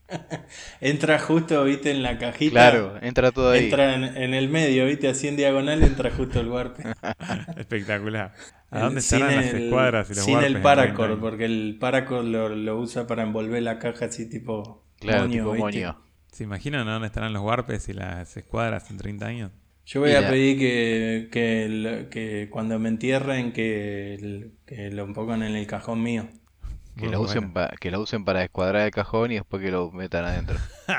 Entra 0.80 1.18
justo, 1.18 1.64
¿viste? 1.64 1.90
En 1.90 2.02
la 2.02 2.18
cajita. 2.18 2.50
Claro, 2.52 2.98
entra 3.02 3.32
todo 3.32 3.50
ahí. 3.50 3.64
Entra 3.64 3.94
en, 3.94 4.04
en 4.04 4.34
el 4.34 4.48
medio, 4.48 4.86
¿viste? 4.86 5.08
Así 5.08 5.28
en 5.28 5.36
diagonal 5.36 5.82
entra 5.82 6.10
justo 6.10 6.40
el 6.40 6.48
warp. 6.48 6.78
Espectacular. 7.56 8.32
¿A 8.70 8.80
dónde 8.80 9.00
Sin 9.00 9.22
estarán 9.22 9.36
las 9.36 9.54
el- 9.54 9.64
escuadras 9.64 10.10
y 10.10 10.14
los 10.14 10.24
Sin 10.24 10.34
warpes 10.34 10.54
el 10.54 10.60
paracord, 10.62 10.94
30 10.96 11.04
años? 11.12 11.20
porque 11.20 11.44
el 11.44 11.76
paracord 11.80 12.24
lo, 12.26 12.48
lo 12.50 12.78
usa 12.78 13.06
para 13.06 13.22
envolver 13.22 13.62
la 13.62 13.78
caja 13.78 14.06
así 14.06 14.28
tipo 14.28 14.84
Claro, 14.98 15.28
moño, 15.28 15.32
tipo 15.32 15.52
¿viste? 15.52 15.62
moño. 15.62 16.02
¿Se 16.32 16.44
imaginan 16.44 16.86
a 16.88 16.92
dónde 16.94 17.06
estarán 17.06 17.32
los 17.32 17.42
warpes 17.42 17.88
y 17.88 17.92
las 17.94 18.36
escuadras 18.36 18.90
en 18.90 18.98
30 18.98 19.26
años? 19.26 19.50
Yo 19.86 20.00
voy 20.00 20.12
a 20.14 20.28
pedir 20.28 20.58
que, 20.58 21.28
que, 22.10 22.48
cuando 22.50 22.78
me 22.80 22.88
entierren 22.88 23.52
que, 23.52 24.50
que 24.66 24.90
lo 24.90 25.12
pongan 25.12 25.44
en 25.44 25.54
el 25.54 25.66
cajón 25.68 26.02
mío. 26.02 26.28
Que 26.96 27.02
Muy 27.04 27.12
lo 27.12 27.20
usen 27.20 27.52
pa- 27.52 27.72
que 27.78 27.90
lo 27.90 28.00
usen 28.00 28.24
para 28.24 28.42
escuadrar 28.42 28.86
el 28.86 28.90
cajón 28.90 29.30
y 29.30 29.34
después 29.34 29.62
que 29.62 29.70
lo 29.70 29.90
metan 29.92 30.24
adentro. 30.24 30.56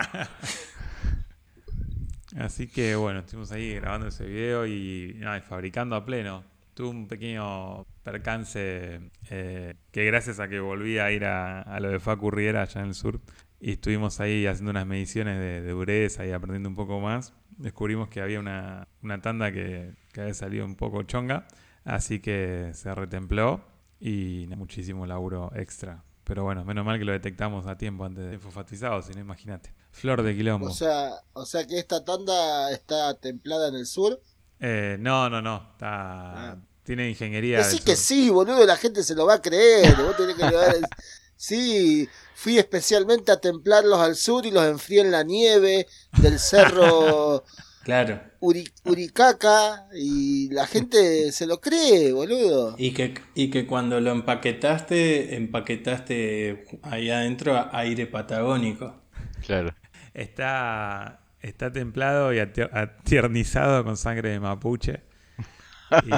Así 2.38 2.68
que 2.68 2.96
bueno, 2.96 3.20
estuvimos 3.22 3.52
ahí 3.52 3.76
grabando 3.76 4.08
ese 4.08 4.26
video 4.26 4.68
y 4.68 5.20
fabricando 5.48 5.96
a 5.96 6.06
pleno. 6.06 6.44
Tuve 6.74 6.90
un 6.90 7.08
pequeño 7.08 7.86
percance 8.04 9.00
eh, 9.32 9.74
que 9.92 10.06
gracias 10.06 10.40
a 10.40 10.48
que 10.48 10.60
volví 10.60 11.00
a 11.00 11.12
ir 11.12 11.26
a, 11.26 11.62
a 11.62 11.80
lo 11.80 11.90
de 11.90 12.00
Facu 12.00 12.30
Riera 12.30 12.62
allá 12.62 12.82
en 12.82 12.88
el 12.90 12.94
sur 12.94 13.20
y 13.60 13.72
estuvimos 13.72 14.20
ahí 14.20 14.46
haciendo 14.46 14.70
unas 14.70 14.86
mediciones 14.86 15.40
de, 15.40 15.62
de 15.62 15.72
dureza 15.72 16.28
y 16.28 16.32
aprendiendo 16.32 16.70
un 16.70 16.76
poco 16.76 17.00
más, 17.00 17.34
descubrimos 17.58 18.10
que 18.10 18.22
había 18.22 18.40
una, 18.40 18.88
una 19.02 19.20
tanda 19.22 19.52
que, 19.52 19.94
que 20.14 20.22
había 20.22 20.36
salido 20.36 20.66
un 20.66 20.76
poco 20.76 21.02
chonga, 21.02 21.48
así 21.84 22.20
que 22.20 22.70
se 22.74 22.94
retempló 22.94 23.66
y 24.00 24.48
muchísimo 24.56 25.06
laburo 25.06 25.52
extra. 25.56 26.04
Pero 26.24 26.44
bueno, 26.44 26.66
menos 26.66 26.86
mal 26.86 27.00
que 27.00 27.06
lo 27.06 27.14
detectamos 27.14 27.68
a 27.68 27.78
tiempo 27.78 28.04
antes 28.04 28.30
de 28.30 28.38
fosfatizado, 28.38 29.02
si 29.02 29.14
no 29.14 29.22
imagínate. 29.22 29.74
Flor 29.92 30.22
de 30.24 30.36
quilombo. 30.36 30.68
O 30.68 30.74
sea, 30.74 31.12
o 31.34 31.46
sea 31.46 31.66
que 31.66 31.80
esta 31.80 32.04
tanda 32.04 32.70
está 32.72 33.14
templada 33.16 33.70
en 33.70 33.76
el 33.76 33.86
sur. 33.86 34.20
Eh, 34.60 34.98
no, 35.00 35.30
no, 35.30 35.42
no. 35.42 35.56
Está, 35.74 36.52
Ah. 36.52 36.58
Tiene 36.84 37.10
ingeniería. 37.10 37.66
Del 37.66 37.84
que 37.84 37.96
sur. 37.96 38.06
sí, 38.06 38.30
boludo, 38.30 38.66
la 38.66 38.76
gente 38.78 39.04
se 39.04 39.14
lo 39.16 39.26
va 39.26 39.36
a 39.36 39.42
creer. 39.42 39.96
Vos 39.96 40.16
tenés 40.18 40.36
que 40.36 40.44
ver- 40.44 40.82
Sí, 41.40 42.10
fui 42.34 42.58
especialmente 42.58 43.32
a 43.32 43.40
templarlos 43.40 44.00
al 44.00 44.16
sur 44.16 44.46
y 44.48 44.52
los 44.52 44.66
enfrié 44.66 45.02
en 45.02 45.12
la 45.12 45.22
nieve 45.24 45.86
del 46.20 46.40
cerro 46.40 47.44
Claro. 47.88 48.20
Uri- 48.42 48.70
Uricaca 48.84 49.88
y 49.96 50.50
la 50.52 50.68
gente 50.68 51.32
se 51.32 51.48
lo 51.48 51.62
cree, 51.62 52.12
boludo. 52.12 52.76
Y 52.78 52.92
que, 52.92 53.14
y 53.34 53.50
que 53.50 53.66
cuando 53.66 54.02
lo 54.02 54.12
empaquetaste, 54.12 55.38
empaquetaste 55.38 56.66
ahí 56.82 57.10
adentro 57.10 57.70
aire 57.72 58.06
patagónico. 58.06 59.04
Claro. 59.46 59.74
Está, 60.14 61.22
está 61.40 61.72
templado 61.72 62.34
y 62.34 62.40
atier- 62.40 62.72
atiernizado 62.74 63.86
con 63.86 63.96
sangre 63.96 64.32
de 64.32 64.42
mapuche. 64.42 65.04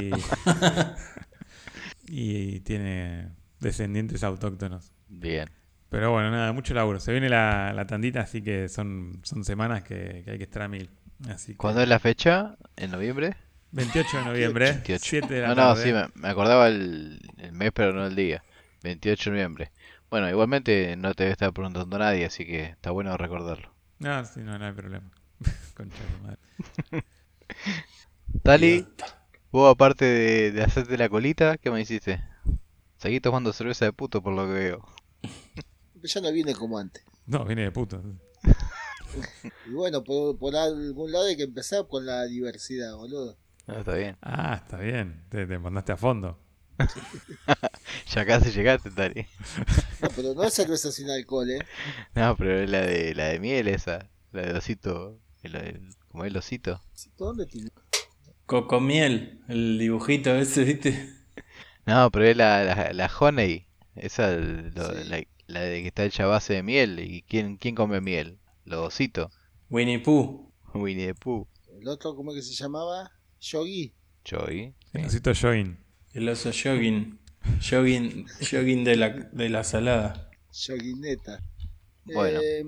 Y, 0.01 0.09
y 2.07 2.59
tiene 2.61 3.29
descendientes 3.59 4.23
autóctonos. 4.23 4.91
Bien. 5.07 5.47
Pero 5.89 6.11
bueno, 6.11 6.29
nada, 6.31 6.51
mucho 6.53 6.73
laburo. 6.73 6.99
Se 6.99 7.11
viene 7.11 7.29
la, 7.29 7.73
la 7.73 7.85
tandita, 7.87 8.21
así 8.21 8.41
que 8.41 8.69
son, 8.69 9.19
son 9.23 9.43
semanas 9.43 9.83
que, 9.83 10.21
que 10.23 10.31
hay 10.31 10.37
que 10.37 10.43
estar 10.43 10.61
a 10.63 10.67
mil. 10.67 10.89
Así 11.27 11.53
que 11.53 11.57
¿Cuándo 11.57 11.81
es 11.81 11.87
la 11.89 11.99
fecha? 11.99 12.57
¿En 12.75 12.91
noviembre? 12.91 13.35
28 13.71 14.17
de 14.17 14.23
noviembre, 14.23 14.71
28. 14.73 15.05
7 15.09 15.33
de 15.35 15.41
la 15.41 15.47
No, 15.49 15.55
no, 15.55 15.75
tarde. 15.75 15.83
sí, 15.83 15.93
me, 15.93 16.07
me 16.21 16.27
acordaba 16.29 16.67
el, 16.67 17.19
el 17.37 17.51
mes, 17.51 17.71
pero 17.73 17.93
no 17.93 18.05
el 18.05 18.15
día. 18.15 18.43
28 18.83 19.29
de 19.29 19.35
noviembre. 19.35 19.71
Bueno, 20.09 20.29
igualmente 20.29 20.95
no 20.97 21.13
te 21.13 21.23
debe 21.23 21.33
estar 21.33 21.53
preguntando 21.53 21.97
nadie, 21.99 22.25
así 22.25 22.45
que 22.45 22.65
está 22.65 22.91
bueno 22.91 23.15
recordarlo. 23.17 23.71
No, 23.99 24.23
sí, 24.25 24.39
no, 24.41 24.57
no 24.57 24.65
hay 24.65 24.73
problema. 24.73 25.11
Concha 25.75 25.97
de 26.03 26.17
madre. 26.23 26.39
Tali, 28.43 28.85
vos 29.51 29.71
aparte 29.71 30.05
de, 30.05 30.51
de 30.51 30.63
hacerte 30.63 30.97
la 30.97 31.09
colita, 31.09 31.57
¿qué 31.57 31.71
me 31.71 31.81
hiciste? 31.81 32.23
Seguí 32.97 33.19
tomando 33.21 33.53
cerveza 33.53 33.85
de 33.85 33.93
puto 33.93 34.21
por 34.21 34.33
lo 34.33 34.45
que 34.47 34.53
veo. 34.53 34.85
Ya 36.03 36.21
no 36.21 36.31
viene 36.31 36.53
como 36.55 36.77
antes. 36.77 37.03
No, 37.25 37.45
viene 37.45 37.63
de 37.63 37.71
puto. 37.71 38.01
Y 39.65 39.71
bueno, 39.71 40.03
por, 40.03 40.37
por 40.37 40.55
algún 40.55 41.11
lado 41.11 41.25
hay 41.25 41.37
que 41.37 41.43
empezar 41.43 41.87
con 41.87 42.05
la 42.05 42.23
diversidad, 42.25 42.95
boludo. 42.95 43.37
No, 43.67 43.79
está 43.79 43.93
bien. 43.95 44.17
Ah, 44.21 44.59
está 44.63 44.77
bien. 44.77 45.23
Te, 45.29 45.45
te 45.45 45.59
mandaste 45.59 45.91
a 45.91 45.97
fondo. 45.97 46.37
Ya 48.13 48.25
casi 48.25 48.51
llegaste, 48.51 48.89
Tali. 48.91 49.25
No, 50.01 50.09
pero 50.15 50.33
no 50.33 50.43
es 50.43 50.53
cerveza 50.53 50.91
sin 50.91 51.09
alcohol, 51.09 51.49
¿eh? 51.49 51.59
No, 52.15 52.35
pero 52.35 52.59
es 52.59 52.69
la 52.69 52.81
de 52.81 53.13
la 53.15 53.25
de 53.25 53.39
miel 53.39 53.67
esa, 53.67 54.09
la 54.31 54.41
de 54.43 54.53
osito, 54.57 55.19
el, 55.43 55.55
el- 55.55 55.89
como 56.07 56.25
el 56.25 56.35
osito. 56.37 56.81
¿Dónde 57.17 57.45
tiene? 57.45 57.69
Cocomiel, 58.45 59.41
el 59.47 59.77
dibujito 59.77 60.33
ese, 60.35 60.63
¿viste? 60.63 61.13
No, 61.85 62.09
pero 62.11 62.25
es 62.25 62.37
la, 62.37 62.63
la, 62.63 62.93
la 62.93 63.11
honey, 63.19 63.67
esa 63.95 64.31
lo- 64.31 64.93
Sí. 64.95 65.03
la, 65.09 65.23
la 65.47 65.59
de 65.61 65.81
que 65.81 65.87
está 65.87 66.03
hecha 66.05 66.23
a 66.23 66.27
base 66.27 66.53
de 66.53 66.63
miel. 66.63 66.99
¿Y 66.99 67.21
quién, 67.23 67.57
quién 67.57 67.75
come 67.75 68.01
miel? 68.01 68.38
Los 68.69 68.87
ositos. 68.87 69.31
Winnie 69.69 69.99
Pooh. 69.99 70.51
Winnie 70.75 71.07
the 71.07 71.15
Pooh. 71.15 71.47
El 71.81 71.87
otro, 71.87 72.15
¿cómo 72.15 72.31
es 72.31 72.37
que 72.37 72.41
se 72.43 72.53
llamaba? 72.53 73.11
Yogi. 73.41 73.93
Joey. 74.29 74.75
El 74.93 75.05
osito 75.05 75.31
join. 75.33 75.77
El 76.13 76.29
oso 76.29 76.51
jogging. 76.51 77.17
Jogging, 77.67 78.27
jogging 78.51 78.83
de 78.83 78.95
la, 78.95 79.09
de 79.09 79.49
la 79.49 79.63
salada. 79.63 80.29
Yoguineta. 80.51 81.41
Bueno. 82.05 82.39
Eh, 82.43 82.63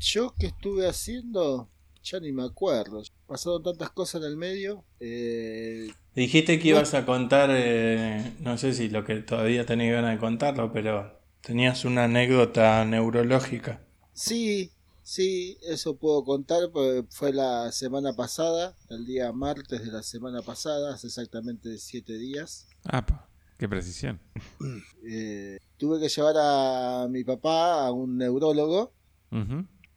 yo 0.00 0.34
que 0.38 0.46
estuve 0.46 0.86
haciendo, 0.88 1.68
ya 2.02 2.20
ni 2.20 2.32
me 2.32 2.44
acuerdo. 2.44 3.02
Pasaron 3.26 3.62
tantas 3.62 3.90
cosas 3.90 4.22
en 4.22 4.28
el 4.28 4.36
medio. 4.36 4.84
Eh, 5.00 5.88
Dijiste 6.14 6.58
que 6.58 6.68
ibas 6.68 6.94
a 6.94 7.04
contar, 7.04 7.50
eh, 7.52 8.32
no 8.40 8.56
sé 8.56 8.72
si 8.72 8.88
lo 8.88 9.04
que 9.04 9.16
todavía 9.16 9.66
tenés 9.66 9.92
ganas 9.92 10.12
de 10.12 10.18
contarlo, 10.20 10.72
pero 10.72 11.20
tenías 11.42 11.84
una 11.84 12.04
anécdota 12.04 12.84
neurológica. 12.84 13.82
sí, 14.12 14.70
Sí, 15.04 15.58
eso 15.60 15.96
puedo 15.96 16.24
contar, 16.24 16.70
porque 16.72 17.04
fue 17.10 17.32
la 17.32 17.70
semana 17.72 18.14
pasada, 18.14 18.74
el 18.88 19.04
día 19.04 19.30
martes 19.32 19.84
de 19.84 19.92
la 19.92 20.02
semana 20.02 20.40
pasada, 20.40 20.94
hace 20.94 21.08
exactamente 21.08 21.76
siete 21.76 22.16
días. 22.16 22.66
Ah, 22.84 23.04
pa, 23.04 23.28
qué 23.58 23.68
precisión. 23.68 24.20
Eh, 25.06 25.58
tuve 25.76 26.00
que 26.00 26.08
llevar 26.08 26.34
a 26.38 27.06
mi 27.10 27.24
papá 27.24 27.86
a 27.86 27.92
un 27.92 28.16
neurólogo 28.16 28.94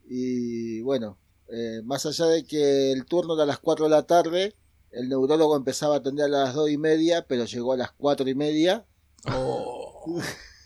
y 0.10 0.82
bueno, 0.82 1.17
eh, 1.50 1.82
más 1.86 2.06
allá 2.06 2.26
de 2.26 2.43
que 2.43 2.91
el 2.91 3.06
turno 3.06 3.36
era 3.36 3.43
a 3.43 3.48
las 3.48 3.60
4 3.60 3.86
de 3.86 3.91
la 3.91 4.04
tarde, 4.04 4.54
el 4.91 5.08
neurólogo 5.08 5.56
empezaba 5.56 5.96
a 5.96 5.98
atender 6.00 6.26
a 6.26 6.30
las 6.30 6.54
2 6.54 6.72
y 6.72 6.78
media, 6.78 7.26
pero 7.26 7.46
llegó 7.46 7.72
a 7.74 7.78
las 7.78 7.91
4 7.93 8.28
y 8.30 8.36
media. 8.36 8.86
Oh. 9.32 10.22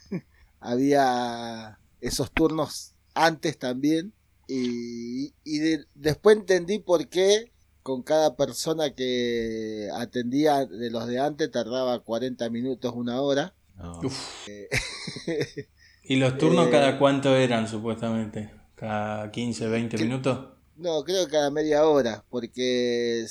Había 0.59 1.79
esos 2.01 2.31
turnos 2.31 2.95
antes 3.13 3.59
también. 3.59 4.13
Y, 4.53 5.33
y 5.45 5.59
de- 5.59 5.85
después 5.95 6.35
entendí 6.35 6.79
por 6.79 7.07
qué 7.07 7.51
con 7.83 8.03
cada 8.03 8.35
persona 8.35 8.93
que 8.93 9.87
atendía 9.95 10.65
de 10.65 10.91
los 10.91 11.07
de 11.07 11.19
antes 11.19 11.49
tardaba 11.49 11.99
40 12.03 12.49
minutos, 12.49 12.91
una 12.93 13.21
hora. 13.21 13.53
No. 13.77 13.99
Uf. 14.03 14.47
¿Y 16.03 16.15
los 16.17 16.37
turnos 16.37 16.67
Eh, 16.67 16.71
cada 16.71 16.99
cuánto 16.99 17.35
eran 17.35 17.67
supuestamente? 17.67 18.51
¿Cada 18.75 19.31
15, 19.31 19.67
20 19.67 19.95
¿Qué? 19.97 20.03
minutos? 20.03 20.49
No, 20.75 21.03
creo 21.03 21.25
que 21.25 21.31
cada 21.31 21.49
media 21.51 21.85
hora, 21.87 22.25
porque 22.29 23.25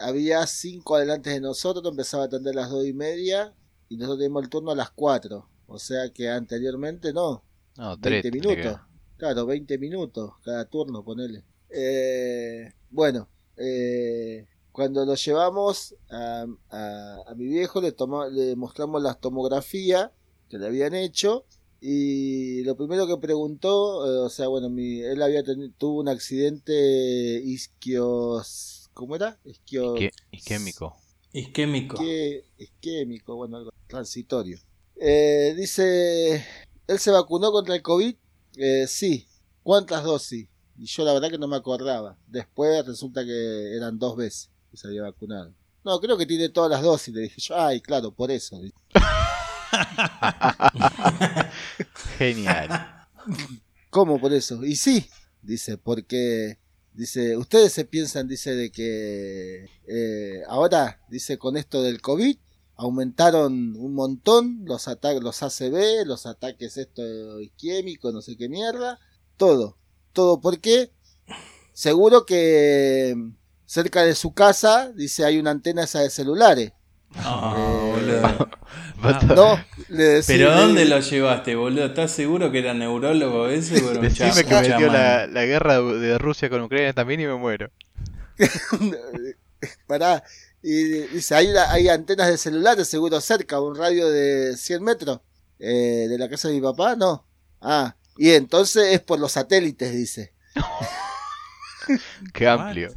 había 0.00 0.46
cinco 0.46 0.96
adelante 0.96 1.30
de 1.30 1.40
nosotros, 1.40 1.84
empezaba 1.90 2.24
a 2.24 2.26
atender 2.26 2.56
a 2.58 2.62
las 2.62 2.70
dos 2.70 2.86
y 2.86 2.92
media 2.94 3.54
y 3.88 3.96
nosotros 3.96 4.18
teníamos 4.18 4.42
el 4.44 4.48
turno 4.50 4.70
a 4.72 4.74
las 4.76 4.90
4. 4.90 5.48
O 5.68 5.78
sea 5.78 6.10
que 6.12 6.28
anteriormente 6.28 7.12
no, 7.12 7.44
No, 7.76 7.98
tres. 8.00 8.22
20 8.22 8.30
tenés 8.30 8.42
que- 8.56 8.62
minutos. 8.62 8.80
Claro, 9.16 9.46
20 9.46 9.78
minutos 9.78 10.32
cada 10.44 10.64
turno, 10.66 11.02
ponele. 11.04 11.42
Eh, 11.70 12.72
bueno, 12.90 13.28
eh, 13.56 14.46
cuando 14.72 15.04
lo 15.06 15.14
llevamos 15.14 15.94
a, 16.10 16.46
a- 16.70 17.18
a 17.26 17.34
mi 17.34 17.46
viejo, 17.46 17.80
le, 17.80 17.92
toma- 17.92 18.28
le 18.28 18.54
mostramos 18.56 19.02
la 19.02 19.14
tomografía 19.14 20.12
que 20.50 20.58
le 20.58 20.66
habían 20.66 20.94
hecho. 20.94 21.44
Y 21.80 22.62
lo 22.64 22.76
primero 22.76 23.06
que 23.06 23.16
preguntó, 23.18 24.06
eh, 24.06 24.18
o 24.26 24.28
sea, 24.28 24.48
bueno, 24.48 24.68
mi- 24.70 25.00
él 25.00 25.22
había 25.22 25.42
teni- 25.44 25.72
tuvo 25.76 26.00
un 26.00 26.08
accidente 26.08 27.40
isquios. 27.44 28.90
¿Cómo 28.94 29.14
era? 29.16 29.38
Isquio, 29.44 29.96
Isque- 29.96 30.10
Isquémico. 30.30 30.96
Isquémico. 31.32 31.96
isque- 32.02 32.44
isquémico, 32.58 33.36
bueno, 33.36 33.58
algo 33.58 33.70
transitorio. 33.86 34.58
Eh, 34.96 35.54
dice, 35.56 36.44
¿él 36.86 36.98
se 36.98 37.10
vacunó 37.10 37.52
contra 37.52 37.74
el 37.74 37.82
COVID? 37.82 38.14
Eh, 38.56 38.86
sí. 38.88 39.26
¿Cuántas 39.62 40.02
dosis? 40.04 40.48
Y 40.78 40.86
yo 40.86 41.04
la 41.04 41.12
verdad 41.12 41.30
que 41.30 41.38
no 41.38 41.48
me 41.48 41.56
acordaba. 41.56 42.16
Después 42.26 42.84
resulta 42.86 43.24
que 43.24 43.76
eran 43.76 43.98
dos 43.98 44.16
veces 44.16 44.50
que 44.70 44.76
se 44.76 44.88
había 44.88 45.02
vacunado. 45.02 45.52
No, 45.84 46.00
creo 46.00 46.16
que 46.18 46.26
tiene 46.26 46.48
todas 46.48 46.70
las 46.70 46.82
dosis. 46.82 47.14
Le 47.14 47.22
dije 47.22 47.40
yo, 47.40 47.56
ay, 47.56 47.80
claro, 47.80 48.12
por 48.12 48.30
eso. 48.30 48.60
Genial. 52.18 53.06
¿Cómo 53.90 54.20
por 54.20 54.32
eso? 54.32 54.64
Y 54.64 54.76
sí, 54.76 55.08
dice, 55.42 55.78
porque, 55.78 56.58
dice, 56.92 57.36
ustedes 57.36 57.72
se 57.72 57.84
piensan, 57.84 58.28
dice, 58.28 58.54
de 58.54 58.70
que 58.70 59.68
eh, 59.86 60.42
ahora, 60.48 61.00
dice, 61.08 61.38
con 61.38 61.56
esto 61.56 61.82
del 61.82 62.00
COVID, 62.00 62.36
aumentaron 62.76 63.74
un 63.76 63.94
montón 63.94 64.60
los 64.64 64.86
ataques, 64.88 65.22
los 65.22 65.42
ACV, 65.42 66.04
los 66.06 66.26
ataques 66.26 66.76
esto 66.76 67.02
isquémicos, 67.40 68.12
no 68.12 68.20
sé 68.22 68.36
qué 68.36 68.48
mierda, 68.48 68.98
todo, 69.36 69.76
todo, 70.12 70.40
porque 70.40 70.92
seguro 71.72 72.24
que 72.26 73.14
cerca 73.64 74.02
de 74.02 74.14
su 74.14 74.32
casa, 74.34 74.92
dice, 74.92 75.24
hay 75.24 75.38
una 75.38 75.50
antena 75.50 75.84
esa 75.84 76.00
de 76.00 76.10
celulares. 76.10 76.72
Ah, 77.14 77.54
Eh, 77.56 77.92
boludo. 77.92 78.48
Ah, 79.02 79.20
No, 79.34 79.64
le 79.88 80.02
decía- 80.04 80.34
¿Pero 80.36 80.54
dónde 80.54 80.84
lo 80.84 81.00
llevaste, 81.00 81.54
boludo? 81.54 81.86
¿Estás 81.86 82.10
seguro 82.10 82.50
que 82.52 82.58
era 82.58 82.74
neurólogo 82.74 83.48
ese? 83.48 83.82
un 83.82 84.00
Decime 84.02 84.44
que 84.44 84.54
metió 84.54 84.92
la, 84.92 85.26
la 85.26 85.44
guerra 85.46 85.80
de 85.80 86.18
Rusia 86.18 86.50
con 86.50 86.62
Ucrania 86.62 86.92
también 86.92 87.20
y 87.20 87.26
me 87.26 87.36
muero. 87.36 87.70
Pará. 89.86 90.22
Y 90.68 90.82
dice, 91.14 91.36
hay, 91.36 91.46
una- 91.48 91.70
hay 91.70 91.88
antenas 91.88 92.26
de 92.28 92.36
celulares 92.36 92.88
seguro 92.88 93.20
cerca, 93.20 93.60
un 93.60 93.76
radio 93.76 94.08
de 94.10 94.56
100 94.56 94.82
metros 94.82 95.20
eh, 95.60 96.06
de 96.08 96.18
la 96.18 96.28
casa 96.28 96.48
de 96.48 96.54
mi 96.54 96.60
papá, 96.60 96.96
no. 96.96 97.24
Ah, 97.60 97.94
y 98.18 98.30
entonces 98.30 98.88
es 98.92 99.00
por 99.00 99.20
los 99.20 99.30
satélites, 99.30 99.92
dice. 99.94 100.32
Qué 102.34 102.48
amplio. 102.48 102.92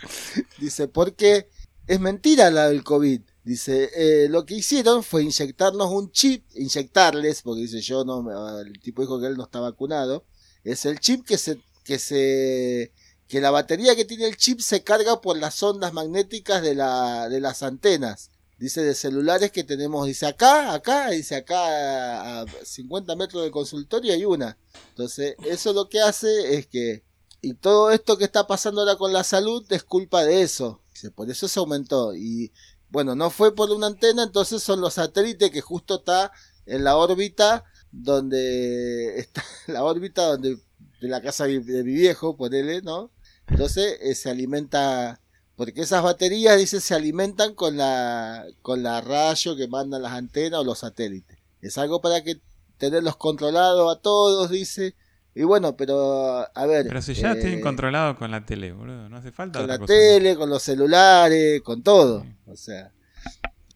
Dice, 0.58 0.88
porque 0.88 1.48
es 1.86 2.00
mentira 2.00 2.50
la 2.50 2.68
del 2.70 2.82
COVID. 2.82 3.20
Dice, 3.44 3.90
eh, 3.94 4.28
lo 4.30 4.46
que 4.46 4.54
hicieron 4.54 5.02
fue 5.02 5.22
inyectarnos 5.22 5.90
un 5.90 6.10
chip, 6.12 6.46
inyectarles, 6.54 7.42
porque 7.42 7.62
dice 7.62 7.80
yo 7.82 8.04
no, 8.04 8.22
me- 8.22 8.32
el 8.62 8.80
tipo 8.80 9.02
dijo 9.02 9.20
que 9.20 9.26
él 9.26 9.36
no 9.36 9.44
está 9.44 9.60
vacunado. 9.60 10.24
Es 10.64 10.86
el 10.86 10.98
chip 11.00 11.26
que 11.26 11.36
se, 11.36 11.60
que 11.84 11.98
se, 11.98 12.92
que 13.30 13.40
la 13.40 13.52
batería 13.52 13.94
que 13.94 14.04
tiene 14.04 14.26
el 14.26 14.36
chip 14.36 14.58
se 14.58 14.82
carga 14.82 15.20
por 15.20 15.38
las 15.38 15.62
ondas 15.62 15.92
magnéticas 15.92 16.62
de 16.62 16.74
la, 16.74 17.28
de 17.28 17.40
las 17.40 17.62
antenas. 17.62 18.30
Dice 18.58 18.82
de 18.82 18.92
celulares 18.92 19.52
que 19.52 19.62
tenemos, 19.62 20.04
dice 20.04 20.26
acá, 20.26 20.74
acá, 20.74 21.10
dice 21.10 21.36
acá 21.36 22.40
a 22.40 22.46
50 22.64 23.14
metros 23.14 23.44
del 23.44 23.52
consultorio 23.52 24.12
hay 24.12 24.24
una. 24.24 24.58
Entonces, 24.88 25.36
eso 25.46 25.72
lo 25.72 25.88
que 25.88 26.00
hace 26.00 26.56
es 26.56 26.66
que 26.66 27.04
y 27.40 27.54
todo 27.54 27.92
esto 27.92 28.18
que 28.18 28.24
está 28.24 28.48
pasando 28.48 28.80
ahora 28.80 28.96
con 28.96 29.12
la 29.12 29.22
salud 29.22 29.64
es 29.70 29.84
culpa 29.84 30.24
de 30.24 30.42
eso. 30.42 30.82
Dice, 30.92 31.12
Por 31.12 31.30
eso 31.30 31.46
se 31.46 31.60
aumentó. 31.60 32.14
Y 32.16 32.52
bueno, 32.90 33.14
no 33.14 33.30
fue 33.30 33.54
por 33.54 33.70
una 33.70 33.86
antena, 33.86 34.24
entonces 34.24 34.60
son 34.60 34.80
los 34.80 34.94
satélites 34.94 35.52
que 35.52 35.60
justo 35.60 36.00
está 36.00 36.32
en 36.66 36.82
la 36.82 36.96
órbita 36.96 37.64
donde 37.92 39.20
está 39.20 39.44
la 39.68 39.84
órbita 39.84 40.26
donde 40.26 40.58
de 41.00 41.08
la 41.08 41.22
casa 41.22 41.46
de 41.46 41.60
mi 41.60 41.94
viejo, 41.94 42.36
ponele, 42.36 42.82
¿no? 42.82 43.10
Entonces 43.50 43.98
eh, 44.00 44.14
se 44.14 44.30
alimenta 44.30 45.20
porque 45.56 45.82
esas 45.82 46.02
baterías 46.02 46.56
dice 46.56 46.80
se 46.80 46.94
alimentan 46.94 47.54
con 47.54 47.76
la 47.76 48.46
con 48.62 48.82
la 48.82 49.00
rayo 49.02 49.56
que 49.56 49.68
mandan 49.68 50.02
las 50.02 50.12
antenas 50.12 50.60
o 50.60 50.64
los 50.64 50.78
satélites. 50.78 51.38
Es 51.60 51.76
algo 51.76 52.00
para 52.00 52.22
que 52.22 52.40
tenerlos 52.78 53.16
controlados 53.16 53.94
a 53.94 54.00
todos, 54.00 54.50
dice. 54.50 54.94
Y 55.34 55.44
bueno, 55.44 55.76
pero 55.76 56.46
a 56.52 56.66
ver, 56.66 56.86
Pero 56.88 57.02
si 57.02 57.14
ya 57.14 57.32
eh, 57.32 57.36
tienen 57.36 57.60
controlado 57.60 58.16
con 58.16 58.30
la 58.30 58.44
tele, 58.44 58.72
boludo, 58.72 59.08
no 59.08 59.18
hace 59.18 59.30
falta 59.30 59.58
con 59.58 59.64
otra 59.64 59.74
la 59.74 59.78
cosa. 59.78 59.92
tele, 59.92 60.34
con 60.34 60.50
los 60.50 60.62
celulares, 60.62 61.62
con 61.62 61.82
todo. 61.82 62.22
Sí. 62.22 62.28
O 62.46 62.56
sea, 62.56 62.92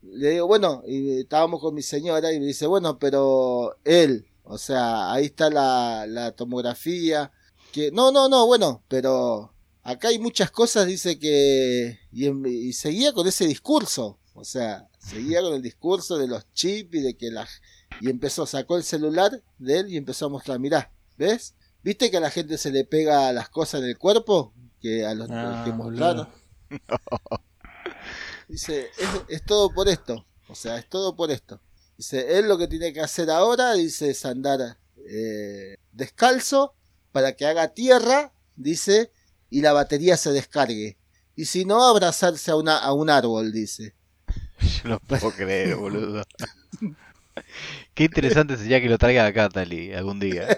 le 0.03 0.31
digo, 0.31 0.47
bueno, 0.47 0.83
y 0.87 1.21
estábamos 1.21 1.61
con 1.61 1.75
mi 1.75 1.83
señora 1.83 2.33
y 2.33 2.41
me 2.41 2.47
dice, 2.47 2.67
bueno, 2.67 2.99
pero 2.99 3.77
él, 3.85 4.27
o 4.43 4.59
sea, 4.59 5.13
ahí 5.13 5.27
está 5.27 5.51
la, 5.51 6.07
la 6.09 6.33
tomografía. 6.33 7.31
Que, 7.73 7.93
no, 7.93 8.11
no, 8.11 8.29
no, 8.29 8.47
bueno, 8.47 8.83
pero 8.89 9.54
acá 9.85 10.09
hay 10.09 10.19
muchas 10.19 10.51
cosas, 10.51 10.87
dice 10.87 11.19
que. 11.19 12.01
Y, 12.11 12.29
y 12.49 12.73
seguía 12.73 13.13
con 13.13 13.27
ese 13.29 13.47
discurso. 13.47 14.19
O 14.35 14.45
sea, 14.45 14.89
seguía 14.99 15.41
con 15.43 15.55
el 15.55 15.63
discurso 15.63 16.19
de 16.19 16.27
los 16.27 16.53
chips 16.55 16.95
y 16.97 17.01
de 17.01 17.17
que 17.17 17.31
la. 17.31 17.47
Y 18.01 18.11
empezó, 18.11 18.45
sacó 18.47 18.77
el 18.77 18.83
celular 18.83 19.41
de 19.59 19.79
él 19.79 19.89
y 19.89 19.97
empezó 19.97 20.27
a 20.27 20.31
mostrar, 20.31 20.59
mirá, 20.59 20.91
¿ves? 21.17 21.55
¿Viste 21.85 22.11
que 22.11 22.17
a 22.17 22.21
la 22.21 22.31
gente 22.31 22.59
se 22.59 22.73
le 22.73 22.85
pega 22.85 23.33
las 23.33 23.49
cosas 23.49 23.83
en 23.83 23.89
el 23.91 23.99
cuerpo? 23.99 24.53
Que 24.81 25.07
a 25.07 25.15
los 25.15 25.29
Ah, 25.31 25.63
que 25.65 25.71
boludo. 25.71 26.27
mostraron. 26.27 26.29
Dice, 28.49 28.89
es, 28.99 29.09
es 29.29 29.45
todo 29.45 29.73
por 29.73 29.89
esto. 29.89 30.27
O 30.49 30.55
sea, 30.55 30.77
es 30.79 30.89
todo 30.89 31.17
por 31.17 31.31
esto. 31.31 31.61
Dice, 31.97 32.39
él 32.39 32.49
lo 32.49 32.59
que 32.59 32.67
tiene 32.69 32.93
que 32.93 33.01
hacer 33.01 33.31
ahora, 33.31 33.73
dice, 33.75 34.11
es 34.11 34.25
andar 34.25 34.77
eh, 35.09 35.77
descalzo 35.93 36.75
para 37.13 37.33
que 37.37 37.47
haga 37.47 37.69
tierra, 37.73 38.33
dice, 38.57 39.13
y 39.51 39.61
la 39.61 39.73
batería 39.73 40.17
se 40.17 40.33
descargue. 40.33 40.97
Y 41.37 41.45
si 41.47 41.65
no, 41.65 41.85
abrazarse 41.87 42.51
a, 42.51 42.57
una, 42.57 42.79
a 42.79 42.93
un 42.93 43.11
árbol, 43.11 43.53
dice. 43.53 43.95
Yo 44.83 44.89
no 44.91 45.01
puedo 45.01 45.31
creer, 45.33 45.77
boludo. 45.77 46.23
Qué 47.95 48.05
interesante 48.05 48.57
sería 48.57 48.81
que 48.81 48.89
lo 48.89 48.99
traiga 48.99 49.27
acá, 49.27 49.49
Tali, 49.49 49.93
algún 49.93 50.21
día. 50.21 50.47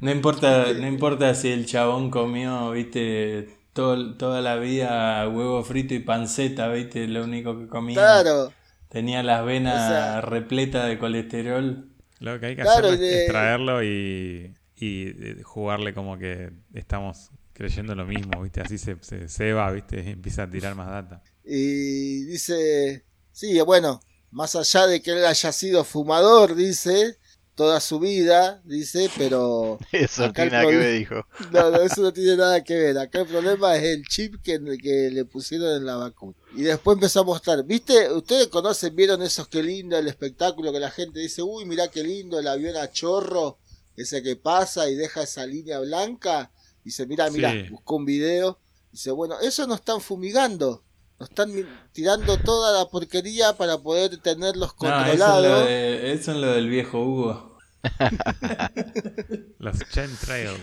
No 0.00 0.10
importa, 0.10 0.72
no 0.72 0.86
importa 0.88 1.34
si 1.34 1.48
el 1.48 1.66
chabón 1.66 2.10
comió, 2.10 2.70
viste, 2.70 3.50
todo- 3.74 4.14
toda 4.16 4.40
la 4.40 4.56
vida 4.56 5.28
huevo 5.28 5.62
frito 5.62 5.92
y 5.92 5.98
panceta, 5.98 6.68
viste, 6.68 7.06
lo 7.06 7.22
único 7.24 7.58
que 7.58 7.66
comía. 7.68 7.96
Claro, 7.96 8.50
Tenía 8.88 9.22
las 9.22 9.44
venas 9.44 9.74
O 9.74 9.88
sea- 9.90 10.20
repletas 10.22 10.88
de 10.88 10.98
colesterol. 10.98 11.90
Lo 12.18 12.40
que 12.40 12.46
hay 12.46 12.56
que 12.56 12.62
Claro, 12.62 12.86
hacer 12.88 12.94
es, 12.94 13.00
de- 13.00 13.22
es 13.24 13.30
traerlo 13.30 13.84
y, 13.84 14.54
y 14.80 15.08
eh, 15.08 15.42
jugarle 15.44 15.94
como 15.94 16.18
que 16.18 16.50
estamos 16.74 17.30
creyendo 17.52 17.94
lo 17.94 18.06
mismo, 18.06 18.42
¿viste? 18.42 18.60
Así 18.62 18.78
se, 18.78 18.96
se, 19.02 19.28
se 19.28 19.52
va, 19.52 19.70
¿viste? 19.70 20.02
Y 20.02 20.10
empieza 20.10 20.44
a 20.44 20.50
tirar 20.50 20.74
más 20.74 20.88
data. 20.88 21.22
y 21.44 22.24
dice, 22.24 23.04
sí, 23.32 23.60
bueno, 23.60 24.00
más 24.30 24.56
allá 24.56 24.86
de 24.86 25.02
que 25.02 25.10
él 25.12 25.24
haya 25.26 25.52
sido 25.52 25.84
fumador, 25.84 26.54
dice, 26.54 27.18
toda 27.54 27.80
su 27.80 27.98
vida, 27.98 28.62
dice, 28.64 29.10
pero 29.18 29.78
Eso 29.92 30.22
no 30.22 30.28
Acá 30.28 30.44
el 30.44 30.50
tiene 30.50 30.50
nada 30.50 30.70
que 30.70 30.78
problema- 30.78 30.84
ver, 30.86 30.98
dijo. 30.98 31.26
no, 31.52 31.70
no, 31.70 31.82
eso 31.82 32.00
no 32.02 32.12
tiene 32.12 32.36
nada 32.36 32.64
que 32.64 32.74
ver. 32.74 32.98
Acá 32.98 33.20
el 33.20 33.26
problema 33.26 33.76
es 33.76 33.82
el 33.82 34.06
chip 34.06 34.36
que, 34.42 34.58
que 34.82 35.10
le 35.10 35.24
pusieron 35.26 35.76
en 35.76 35.84
la 35.84 35.96
vacuna. 35.96 36.34
Y 36.56 36.62
después 36.62 36.94
empezó 36.96 37.20
a 37.20 37.24
mostrar, 37.24 37.62
¿viste? 37.64 38.10
Ustedes 38.12 38.46
conocen, 38.48 38.96
vieron 38.96 39.20
esos 39.22 39.48
qué 39.48 39.62
lindo 39.62 39.98
el 39.98 40.08
espectáculo 40.08 40.72
que 40.72 40.80
la 40.80 40.90
gente 40.90 41.20
dice, 41.20 41.42
uy, 41.42 41.66
mirá 41.66 41.88
qué 41.88 42.02
lindo 42.02 42.38
el 42.38 42.48
avión 42.48 42.76
a 42.76 42.90
chorro, 42.90 43.58
ese 44.02 44.22
que 44.22 44.36
pasa 44.36 44.88
y 44.88 44.94
deja 44.94 45.22
esa 45.22 45.46
línea 45.46 45.78
blanca. 45.80 46.50
Dice, 46.84 47.06
mirá, 47.06 47.30
mirá, 47.30 47.52
Sí. 47.52 47.68
buscó 47.70 47.96
un 47.96 48.04
video. 48.04 48.58
Dice, 48.92 49.10
bueno, 49.10 49.38
eso 49.40 49.66
no 49.66 49.74
están 49.74 50.00
fumigando. 50.00 50.82
Nos 51.18 51.28
están 51.28 51.52
tirando 51.92 52.38
toda 52.38 52.72
la 52.78 52.88
porquería 52.88 53.52
para 53.56 53.76
poder 53.78 54.16
tenerlos 54.18 54.70
No, 54.80 54.88
eso 54.88 54.96
es, 54.96 55.02
controlados. 55.20 55.66
de- 55.66 56.12
eso 56.12 56.32
es 56.32 56.36
lo 56.38 56.52
del 56.52 56.68
viejo 56.68 56.98
Hugo. 57.04 57.58
Los 59.58 59.78
chemtrails. 59.90 60.60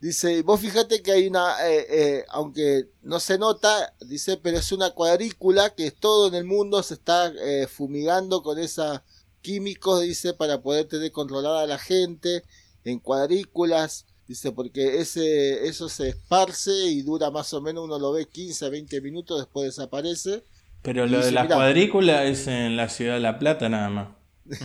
Dice, 0.00 0.42
vos 0.42 0.60
fíjate 0.60 1.02
que 1.02 1.12
hay 1.12 1.26
una, 1.26 1.66
eh, 1.66 1.86
eh, 1.88 2.24
aunque 2.28 2.90
no 3.02 3.18
se 3.20 3.38
nota, 3.38 3.94
dice, 4.00 4.36
pero 4.36 4.58
es 4.58 4.70
una 4.70 4.90
cuadrícula 4.90 5.70
que 5.74 5.90
todo 5.92 6.28
en 6.28 6.34
el 6.34 6.44
mundo 6.44 6.82
se 6.82 6.94
está 6.94 7.32
eh, 7.42 7.66
fumigando 7.66 8.42
con 8.42 8.58
esos 8.58 9.00
químicos, 9.44 10.02
dice, 10.02 10.34
para 10.34 10.62
poder 10.62 10.86
tener 10.88 11.12
controlada 11.12 11.62
a 11.62 11.66
la 11.68 11.78
gente 11.78 12.44
en 12.84 12.98
cuadrículas, 13.00 14.06
dice, 14.26 14.52
porque 14.52 15.00
ese, 15.00 15.66
eso 15.68 15.88
se 15.88 16.08
esparce 16.10 16.72
y 16.88 17.02
dura 17.02 17.30
más 17.30 17.52
o 17.54 17.60
menos, 17.62 17.84
uno 17.84 17.98
lo 17.98 18.12
ve 18.12 18.26
15 18.28 18.66
a 18.66 18.70
20 18.70 19.00
minutos, 19.02 19.38
después 19.40 19.66
desaparece. 19.66 20.44
Pero 20.82 21.06
lo 21.06 21.18
Dice, 21.18 21.26
de 21.26 21.32
la 21.32 21.42
mirá. 21.42 21.56
cuadrícula 21.56 22.24
es 22.24 22.46
en 22.46 22.76
la 22.76 22.88
ciudad 22.88 23.14
de 23.14 23.20
La 23.20 23.38
Plata 23.38 23.68
nada 23.68 23.88
más. 23.90 24.08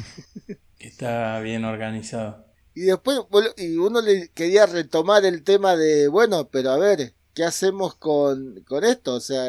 Que 0.78 0.88
está 0.88 1.40
bien 1.42 1.66
organizado. 1.66 2.46
Y 2.74 2.82
después 2.82 3.20
y 3.58 3.78
uno 3.78 4.02
le 4.02 4.30
quería 4.30 4.66
retomar 4.66 5.26
el 5.26 5.44
tema 5.44 5.76
de, 5.76 6.08
bueno, 6.08 6.48
pero 6.50 6.72
a 6.72 6.78
ver, 6.78 7.14
¿qué 7.34 7.44
hacemos 7.44 7.96
con, 7.96 8.64
con 8.68 8.84
esto? 8.86 9.16
O 9.16 9.20
sea, 9.20 9.44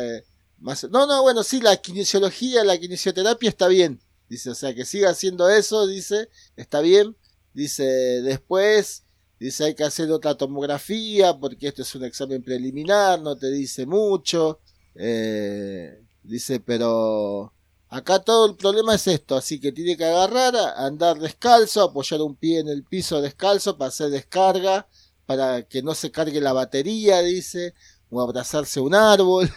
más, 0.59 0.85
no, 0.91 1.07
no, 1.07 1.23
bueno, 1.23 1.43
sí, 1.45 1.61
la 1.61 1.77
kinesiología, 1.77 2.65
la 2.65 2.79
kinesioterapia 2.79 3.49
está 3.49 3.69
bien. 3.69 4.01
Dice, 4.31 4.49
o 4.49 4.55
sea, 4.55 4.75
que 4.75 4.87
siga 4.87 5.11
haciendo 5.11 5.51
eso, 5.51 5.87
dice, 5.87 6.31
está 6.57 6.81
bien. 6.81 7.17
Dice, 7.53 7.85
después, 8.23 9.05
dice, 9.39 9.65
hay 9.65 9.75
que 9.75 9.85
hacer 9.85 10.11
otra 10.11 10.37
tomografía 10.37 11.37
porque 11.39 11.69
esto 11.69 11.83
es 11.83 11.95
un 11.95 12.05
examen 12.05 12.43
preliminar, 12.43 13.21
no 13.21 13.37
te 13.37 13.51
dice 13.51 13.85
mucho. 13.85 14.61
Eh, 14.95 16.03
dice, 16.23 16.61
pero 16.61 17.53
Acá 17.93 18.21
todo 18.21 18.47
el 18.47 18.55
problema 18.55 18.95
es 18.95 19.09
esto, 19.09 19.35
así 19.37 19.59
que 19.59 19.73
tiene 19.73 19.97
que 19.97 20.05
agarrar, 20.05 20.55
andar 20.77 21.19
descalzo, 21.19 21.83
apoyar 21.83 22.21
un 22.21 22.37
pie 22.37 22.61
en 22.61 22.69
el 22.69 22.85
piso 22.85 23.21
descalzo 23.21 23.77
para 23.77 23.89
hacer 23.89 24.11
descarga, 24.11 24.87
para 25.27 25.65
que 25.65 25.83
no 25.83 25.97
se 25.97 26.13
cargue 26.13 26.41
la 26.41 26.53
batería, 26.53 27.21
dice, 27.21 27.75
o 28.09 28.23
abrazarse 28.23 28.79
a 28.79 28.85
un 28.85 28.95
árbol. 28.95 29.51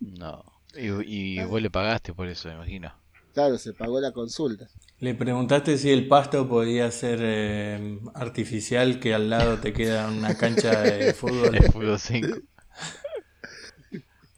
No. 0.00 0.44
Y, 0.74 1.36
y 1.36 1.44
vos 1.44 1.62
le 1.62 1.70
pagaste 1.70 2.12
por 2.12 2.26
eso, 2.26 2.48
me 2.48 2.54
imagino. 2.54 2.92
Claro, 3.34 3.58
se 3.58 3.72
pagó 3.74 4.00
la 4.00 4.12
consulta. 4.12 4.68
Le 5.00 5.14
preguntaste 5.14 5.76
si 5.76 5.90
el 5.90 6.08
pasto 6.08 6.48
podía 6.48 6.90
ser 6.90 7.18
eh, 7.22 7.98
artificial, 8.14 9.00
que 9.00 9.12
al 9.12 9.28
lado 9.28 9.58
te 9.58 9.72
queda 9.72 10.08
una 10.08 10.36
cancha 10.38 10.80
de 10.82 11.12
fútbol 11.14 11.56
El 11.56 11.70
fútbol 11.70 11.98
5. 11.98 12.28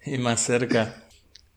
y 0.05 0.19
más 0.19 0.41
cerca. 0.41 1.05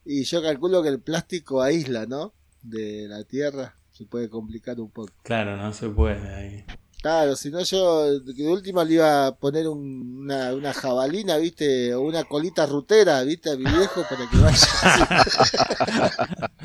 Y 0.06 0.23
yo 0.25 0.41
calculo 0.41 0.84
que 0.84 0.89
el 0.89 1.02
plástico 1.02 1.62
aísla, 1.62 2.06
¿no? 2.06 2.34
De 2.62 3.08
la 3.08 3.23
tierra, 3.23 3.75
se 3.91 4.06
puede 4.06 4.30
complicar 4.30 4.80
un 4.80 4.91
poco. 4.91 5.13
Claro, 5.23 5.56
no 5.56 5.71
se 5.71 5.88
puede 5.89 6.36
ahí. 6.36 6.65
Claro, 7.02 7.38
si 7.38 7.49
no 7.49 7.63
yo 7.63 8.19
de 8.19 8.47
última 8.49 8.84
le 8.84 8.95
iba 8.95 9.28
a 9.28 9.36
poner 9.38 9.69
un- 9.69 10.23
una, 10.23 10.54
una 10.54 10.73
jabalina, 10.73 11.38
¿viste? 11.38 11.93
O 11.93 12.02
una 12.02 12.25
colita 12.25 12.65
rutera, 12.65 13.23
¿viste? 13.23 13.52
A 13.52 13.56
mi 13.56 13.63
viejo 13.63 14.04
para 14.10 14.30
que 14.30 14.38
vaya. 14.38 16.49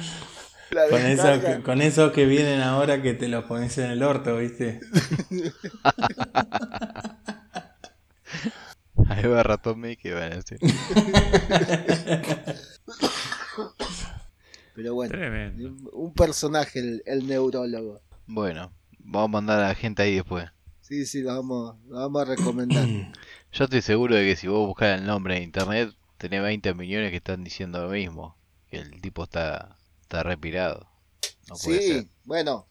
Con 0.90 1.00
esos, 1.00 1.38
que, 1.38 1.62
con 1.62 1.82
esos 1.82 2.12
que 2.12 2.26
vienen 2.26 2.60
ahora 2.60 3.00
que 3.02 3.14
te 3.14 3.28
los 3.28 3.44
pones 3.44 3.76
en 3.78 3.90
el 3.90 4.02
orto, 4.02 4.36
¿viste? 4.36 4.80
Ahí 9.08 9.24
va 9.26 9.42
ratón 9.42 9.80
Mickey, 9.80 10.12
bueno, 10.12 10.36
sí. 10.46 10.56
Pero 14.74 14.94
bueno, 14.94 15.12
Tremendo. 15.12 15.90
un 15.92 16.14
personaje 16.14 16.80
el, 16.80 17.02
el 17.06 17.26
neurólogo. 17.26 18.00
Bueno, 18.26 18.72
vamos 18.98 19.28
a 19.28 19.32
mandar 19.32 19.60
a 19.60 19.68
la 19.68 19.74
gente 19.74 20.02
ahí 20.02 20.16
después. 20.16 20.46
Sí, 20.80 21.06
sí, 21.06 21.20
lo 21.22 21.34
vamos, 21.34 21.76
lo 21.88 21.96
vamos 21.98 22.22
a 22.22 22.24
recomendar. 22.24 22.86
Yo 23.52 23.64
estoy 23.64 23.82
seguro 23.82 24.14
de 24.16 24.24
que 24.24 24.36
si 24.36 24.48
vos 24.48 24.66
buscas 24.66 24.98
el 24.98 25.06
nombre 25.06 25.36
en 25.36 25.44
internet, 25.44 25.94
tenés 26.18 26.42
20 26.42 26.74
millones 26.74 27.10
que 27.10 27.18
están 27.18 27.44
diciendo 27.44 27.82
lo 27.84 27.90
mismo. 27.90 28.36
Que 28.68 28.78
el 28.78 29.00
tipo 29.00 29.24
está, 29.24 29.76
está 30.14 30.22
repirado. 30.22 30.88
No 31.48 31.56
puede 31.56 31.78
sí, 31.80 31.92
ser. 31.92 32.06
bueno. 32.24 32.68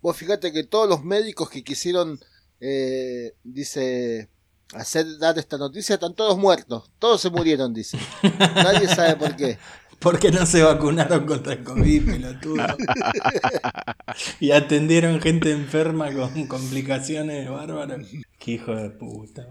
Vos 0.00 0.16
fíjate 0.16 0.52
que 0.52 0.64
todos 0.64 0.88
los 0.88 1.02
médicos 1.02 1.48
que 1.48 1.64
quisieron, 1.64 2.20
eh, 2.60 3.32
dice, 3.42 4.28
hacer 4.74 5.18
dar 5.18 5.38
esta 5.38 5.56
noticia 5.56 5.94
están 5.94 6.14
todos 6.14 6.36
muertos. 6.36 6.90
Todos 6.98 7.20
se 7.22 7.30
murieron, 7.30 7.72
dice. 7.72 7.98
Nadie 8.38 8.86
sabe 8.88 9.16
por 9.16 9.34
qué. 9.36 9.58
Porque 10.00 10.30
no 10.30 10.44
se 10.44 10.62
vacunaron 10.62 11.24
contra 11.24 11.54
el 11.54 11.64
COVID, 11.64 12.04
pelotudo. 12.04 12.66
y 14.40 14.50
atendieron 14.50 15.20
gente 15.22 15.52
enferma 15.52 16.12
con 16.12 16.46
complicaciones 16.46 17.48
bárbaras. 17.48 18.06
Qué 18.38 18.52
hijo 18.52 18.74
de 18.74 18.90
puta. 18.90 19.46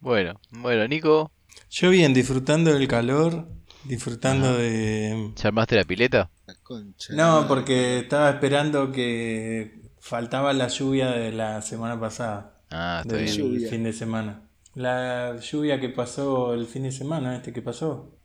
Bueno, 0.00 0.38
bueno, 0.50 0.86
Nico, 0.86 1.32
Yo 1.70 1.88
bien, 1.88 2.12
disfrutando 2.12 2.74
del 2.74 2.86
calor, 2.86 3.48
disfrutando 3.88 4.56
de... 4.56 5.32
¿ya 5.36 5.48
armaste 5.48 5.76
la 5.76 5.84
pileta? 5.84 6.30
La 6.46 6.54
concha. 6.62 7.12
No, 7.14 7.46
porque 7.48 8.00
estaba 8.00 8.30
esperando 8.30 8.90
que 8.92 9.80
faltaba 10.00 10.52
la 10.52 10.68
lluvia 10.68 11.10
de 11.10 11.32
la 11.32 11.62
semana 11.62 11.98
pasada, 11.98 12.60
Ah, 12.70 13.00
está 13.02 13.16
del 13.16 13.24
bien. 13.24 13.36
Lluvia. 13.36 13.68
fin 13.70 13.84
de 13.84 13.92
semana. 13.92 14.42
La 14.74 15.36
lluvia 15.40 15.80
que 15.80 15.88
pasó 15.88 16.52
el 16.54 16.66
fin 16.66 16.82
de 16.84 16.92
semana, 16.92 17.36
este 17.36 17.52
que 17.52 17.62
pasó. 17.62 18.18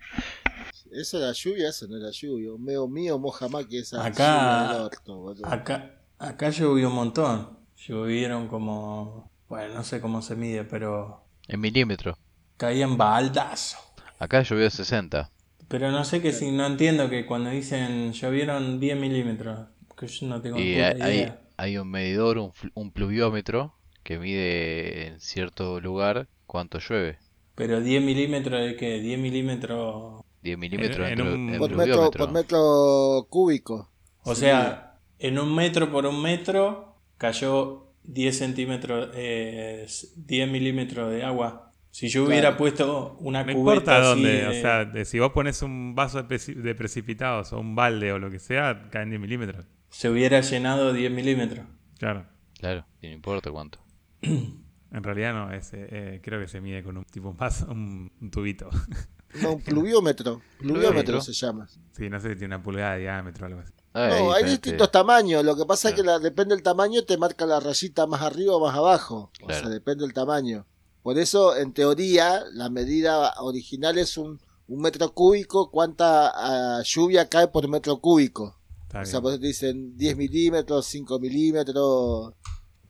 Eso 0.92 1.18
era 1.20 1.32
lluvia, 1.32 1.70
eso 1.70 1.88
no 1.88 1.98
era 1.98 2.10
lluvia. 2.12 2.52
Meo 2.60 2.88
mío 2.88 3.18
moja 3.18 3.48
más 3.48 3.66
que 3.68 3.80
esa 3.80 4.06
Acá- 4.06 4.68
lluvia 4.68 4.74
del 4.74 4.82
orto, 4.88 5.16
boludo. 5.18 5.46
Acá, 5.48 5.92
acá 6.20 6.50
llovió 6.50 6.90
un 6.90 6.96
montón. 6.96 7.58
Llovieron 7.88 8.48
como... 8.48 9.32
Bueno, 9.48 9.74
no 9.76 9.84
sé 9.84 10.00
cómo 10.02 10.22
se 10.22 10.36
mide, 10.36 10.64
pero 10.64 11.26
En 11.48 11.60
milímetros. 11.62 12.18
caían 12.58 12.98
baldazo. 12.98 13.78
Acá 14.20 14.42
llovió 14.44 14.70
60. 14.70 15.30
Pero 15.72 15.90
no 15.92 16.04
sé 16.04 16.22
que 16.22 16.34
si 16.34 16.52
no 16.52 16.66
entiendo 16.66 17.10
que 17.10 17.26
cuando 17.26 17.50
dicen 17.50 18.12
llovieron 18.14 18.80
10 18.80 18.98
milímetros, 18.98 19.70
que 19.98 20.08
yo 20.08 20.28
no 20.28 20.42
tengo 20.42 20.60
Y 20.60 20.74
puta 20.74 21.06
hay, 21.06 21.16
idea. 21.16 21.42
hay 21.58 21.78
un 21.78 21.90
medidor, 21.90 22.38
un, 22.38 22.52
un 22.74 22.92
pluviómetro, 22.92 23.74
que 24.04 24.18
mide 24.20 25.08
en 25.08 25.20
cierto 25.22 25.80
lugar 25.80 26.28
cuánto 26.46 26.80
llueve. 26.80 27.20
Pero 27.56 27.80
10 27.82 28.04
milímetros 28.04 28.60
de 28.62 28.76
qué? 28.76 29.00
10 29.00 29.20
milímetros. 29.20 30.24
10 30.42 30.58
milímetros 30.58 31.08
en 31.08 31.20
en, 31.20 31.20
plu- 31.20 31.34
un- 31.36 31.50
en 31.54 31.60
por, 31.60 31.72
metro, 31.76 32.12
por 32.12 32.32
metro 32.32 33.28
cúbico. 33.30 33.90
O 34.24 34.36
Sí. 34.36 34.42
sea, 34.42 35.00
en 35.20 35.40
un 35.40 35.54
metro 35.56 35.92
por 35.92 36.06
un 36.06 36.22
metro 36.22 36.96
cayó 37.18 37.94
10 38.04 38.38
centímetros, 38.38 39.10
eh, 39.16 39.88
10 40.18 40.50
milímetros 40.50 41.12
de 41.12 41.24
agua. 41.24 41.71
Si 41.92 42.08
yo 42.08 42.24
hubiera 42.24 42.50
Claro. 42.50 42.58
puesto 42.58 43.18
una 43.20 43.44
No 43.44 43.54
cubeta 43.54 43.60
importa 43.82 43.98
así 43.98 44.08
dónde, 44.08 44.30
de- 44.32 44.48
o 44.48 44.52
sea, 44.54 44.86
de- 44.86 45.06
si 45.06 45.20
vos 45.20 45.32
pones 45.34 45.62
un 45.62 45.94
vaso 45.94 46.24
de, 46.24 46.28
preci- 46.28 46.56
de 46.56 46.74
precipitados 46.74 47.52
o 47.54 47.60
un 47.60 47.76
balde 47.76 48.14
o 48.14 48.18
lo 48.20 48.32
que 48.32 48.40
sea, 48.40 48.88
caen 48.92 49.10
10 49.10 49.20
milímetros. 49.22 49.66
se 49.90 50.10
hubiera 50.10 50.40
llenado 50.42 50.94
10 50.94 51.12
milímetros. 51.12 51.66
Claro. 52.00 52.26
Claro, 52.60 52.86
y 53.02 53.08
no 53.08 53.14
importa 53.14 53.52
cuánto. 53.52 53.80
En 54.94 55.04
realidad 55.04 55.34
no, 55.34 55.54
es, 55.54 55.72
eh, 55.74 55.88
eh, 55.90 56.22
creo 56.22 56.40
que 56.42 56.50
se 56.50 56.60
mide 56.60 56.84
con 56.84 56.98
un 56.98 57.06
tipo 57.06 57.30
un 57.30 57.38
vaso, 57.38 57.66
un, 57.70 58.12
un 58.22 58.32
tubito. 58.32 58.70
No, 59.42 59.54
un 59.54 59.62
pluviómetro. 59.62 60.42
Pluviómetro 60.60 61.22
se 61.22 61.32
llama. 61.32 61.66
sí, 61.94 62.10
no 62.10 62.20
sé 62.20 62.32
si 62.34 62.40
tiene 62.40 62.56
una 62.56 62.62
pulgada 62.64 62.96
de 62.96 63.00
diámetro 63.04 63.46
o 63.46 63.48
algo 63.48 63.62
así. 63.62 63.72
Ah, 63.94 64.10
No, 64.20 64.34
hay 64.34 64.44
distintos 64.44 64.92
tamaños. 64.92 65.46
Lo 65.46 65.56
que 65.56 65.64
pasa 65.66 65.88
es 65.90 65.96
que 65.96 66.04
la- 66.04 66.20
depende 66.20 66.54
del 66.54 66.62
tamaño, 66.62 67.06
te 67.06 67.18
marca 67.18 67.46
la 67.46 67.62
rayita 67.62 68.06
más 68.08 68.22
arriba 68.22 68.58
o 68.58 68.60
más 68.66 68.76
abajo. 68.76 69.32
O 69.42 69.50
sea, 69.50 69.70
depende 69.70 70.04
del 70.04 70.12
tamaño. 70.14 70.66
Por 71.04 71.18
eso, 71.18 71.56
en 71.56 71.74
teoría, 71.74 72.44
la 72.54 72.70
medida 72.70 73.34
original 73.42 73.98
es 73.98 74.18
un, 74.18 74.40
un 74.68 74.82
metro 74.82 75.14
cúbico. 75.14 75.72
¿Cuánta 75.72 76.32
ah, 76.34 76.82
lluvia 76.84 77.28
cae 77.30 77.48
por 77.48 77.68
metro 77.68 78.00
cúbico? 78.00 78.58
Está 78.84 79.02
O 79.02 79.06
bien. 79.06 79.12
sea, 79.12 79.22
por 79.22 79.32
eso 79.32 79.42
te 79.42 79.48
dicen 79.48 79.98
10 79.98 80.18
milímetros, 80.18 80.86
5 80.88 81.20
milímetros. 81.20 82.34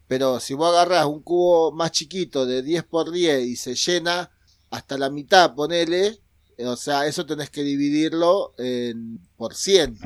Pero 0.08 0.40
si 0.42 0.54
vos 0.54 0.70
agarrás 0.74 1.06
un 1.06 1.22
cubo 1.22 1.72
más 1.72 1.92
chiquito 1.92 2.46
de 2.46 2.62
10 2.62 2.84
por 2.84 3.12
10 3.12 3.46
y 3.46 3.56
se 3.56 3.76
llena 3.76 4.30
hasta 4.70 4.98
la 4.98 5.10
mitad, 5.10 5.56
ponele. 5.56 6.20
eh, 6.58 6.66
O 6.68 6.76
sea, 6.76 7.06
eso 7.08 7.26
tenés 7.26 7.50
que 7.50 7.64
dividirlo 7.64 8.54
en, 8.58 9.20
por 9.38 9.56
100. 9.56 9.98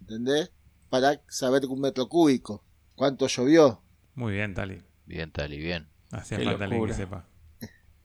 ¿Entendés? 0.00 0.50
para 0.88 1.20
saber 1.28 1.64
un 1.66 1.80
metro 1.80 2.08
cúbico. 2.08 2.64
¿Cuánto 2.96 3.28
llovió? 3.28 3.80
Muy 4.16 4.32
bien, 4.32 4.54
Tali. 4.54 4.82
Bien, 5.06 5.30
Tali, 5.30 5.56
bien. 5.58 5.88
Hacía 6.10 6.40
falta 6.40 6.64
alguien 6.64 6.84
que 6.86 6.94
sepa. 6.94 7.28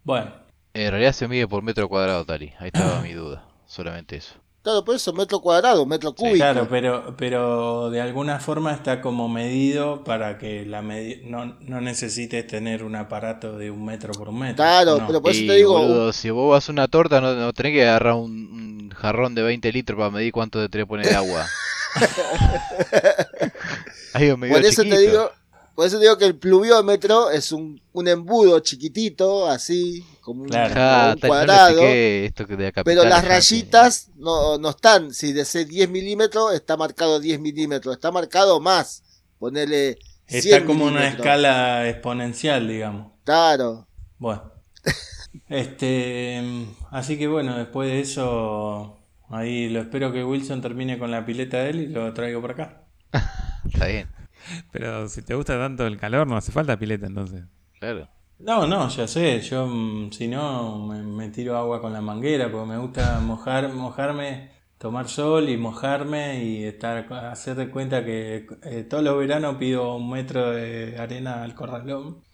Bueno, 0.05 0.31
En 0.73 0.91
realidad 0.91 1.11
se 1.13 1.27
mide 1.27 1.47
por 1.47 1.63
metro 1.63 1.89
cuadrado, 1.89 2.23
Tali. 2.25 2.53
Ahí 2.59 2.67
estaba 2.67 2.99
mi 3.01 3.11
duda. 3.11 3.43
Solamente 3.65 4.15
eso. 4.15 4.35
Claro, 4.61 4.83
por 4.83 4.95
eso, 4.95 5.13
metro 5.13 5.39
cuadrado, 5.41 5.85
metro 5.85 6.13
cúbico. 6.15 6.37
claro, 6.37 6.67
pero, 6.67 7.15
pero 7.17 7.91
de 7.91 8.01
alguna 8.01 8.39
forma 8.39 8.73
está 8.73 8.99
como 8.99 9.29
medido 9.29 10.03
para 10.03 10.39
que 10.39 10.65
la 10.65 10.81
medi- 10.81 11.21
no, 11.23 11.55
no 11.59 11.81
necesites 11.81 12.47
tener 12.47 12.83
un 12.83 12.95
aparato 12.95 13.59
de 13.59 13.69
un 13.69 13.85
metro 13.85 14.13
por 14.13 14.29
un 14.29 14.39
metro. 14.39 14.55
Claro, 14.63 14.97
No. 14.97 15.07
pero 15.07 15.21
por 15.21 15.31
eso 15.31 15.41
Y, 15.43 15.47
te 15.47 15.53
digo, 15.55 15.73
boludo, 15.77 16.11
si 16.13 16.31
vos 16.31 16.49
vas 16.51 16.67
a 16.67 16.71
una 16.71 16.87
torta, 16.87 17.21
no, 17.21 17.35
no 17.35 17.53
tenés 17.53 17.73
que 17.73 17.83
agarrar 17.87 18.13
un, 18.15 18.31
un 18.31 18.89
jarrón 18.95 19.35
de 19.35 19.43
20 19.43 19.71
litros 19.71 19.99
para 19.99 20.09
medir 20.09 20.31
cuánto 20.31 20.59
te 20.59 20.67
tenés 20.69 20.85
que 20.85 20.89
poner 20.89 21.07
de 21.09 21.15
agua. 21.15 21.45
Ahí 24.13 24.29
lo 24.29 24.37
medio 24.37 24.55
por 24.55 24.65
eso 24.65 24.83
chiquito. 24.83 24.95
te 24.95 25.01
digo, 25.01 25.31
por 25.75 25.85
eso 25.85 25.99
digo 25.99 26.17
que 26.17 26.25
el 26.25 26.35
pluviómetro 26.37 27.29
es 27.29 27.51
un, 27.51 27.81
un 27.91 28.07
embudo 28.07 28.59
chiquitito, 28.61 29.47
así, 29.49 30.05
como 30.21 30.43
un, 30.43 30.49
Claro. 30.49 30.73
como 30.73 30.85
Ah, 30.85 31.11
un 31.13 31.19
cuadrado. 31.19 31.81
esto 31.81 32.47
que 32.47 32.55
de 32.55 32.71
pero 32.83 33.03
las 33.03 33.25
rayitas 33.25 34.09
no, 34.15 34.57
no 34.57 34.69
están, 34.69 35.13
si 35.13 35.33
desea 35.33 35.65
10 35.65 35.89
milímetros, 35.89 36.53
está 36.53 36.77
marcado 36.77 37.19
10 37.19 37.39
milímetros, 37.39 37.93
está 37.95 38.11
marcado 38.11 38.59
más. 38.59 39.03
Ponele 39.37 39.97
100 40.27 40.39
Está 40.55 40.65
como 40.65 40.85
una 40.85 41.07
escala 41.09 41.87
exponencial, 41.89 42.67
digamos. 42.67 43.11
Claro. 43.23 43.87
Bueno. 44.17 44.51
Este, 45.49 46.41
así 46.91 47.17
que 47.17 47.27
bueno, 47.27 47.57
después 47.57 47.89
de 47.91 47.99
eso, 47.99 48.97
ahí 49.29 49.69
lo 49.69 49.81
espero 49.81 50.11
que 50.11 50.23
Wilson 50.23 50.61
termine 50.61 50.97
con 50.97 51.11
la 51.11 51.25
pileta 51.25 51.57
de 51.57 51.69
él 51.69 51.81
y 51.81 51.87
lo 51.87 52.13
traigo 52.13 52.41
por 52.41 52.51
acá. 52.51 52.83
Está 53.71 53.87
bien, 53.87 54.07
Pero 54.71 55.07
si 55.09 55.21
te 55.23 55.35
gusta 55.35 55.57
tanto 55.57 55.85
el 55.87 55.97
calor, 55.97 56.27
no 56.27 56.37
hace 56.37 56.51
falta 56.51 56.77
pileta 56.79 57.07
entonces. 57.07 57.43
claro. 57.79 58.09
No, 58.37 58.67
no, 58.67 58.89
ya 58.89 59.07
sé, 59.07 59.39
yo 59.41 59.65
mm, 59.65 60.11
si 60.11 60.27
no 60.27 60.85
me, 60.87 61.01
me 61.03 61.29
tiro 61.29 61.57
agua 61.57 61.79
con 61.81 61.93
la 61.93 62.01
manguera 62.01 62.51
porque 62.51 62.67
me 62.69 62.77
gusta 62.77 63.19
mojar, 63.21 63.71
mojarme, 63.73 64.51
tomar 64.77 65.07
sol 65.07 65.47
y 65.49 65.55
mojarme 65.57 66.43
y 66.43 66.63
estar, 66.65 67.11
hacer 67.13 67.55
de 67.55 67.69
cuenta 67.71 68.03
que 68.03 68.45
eh, 68.63 68.83
todos 68.83 69.03
los 69.05 69.17
veranos 69.17 69.55
pido 69.55 69.95
un 69.95 70.09
metro 70.11 70.51
de 70.51 70.97
arena 70.99 71.43
al 71.43 71.55
corralón 71.55 72.25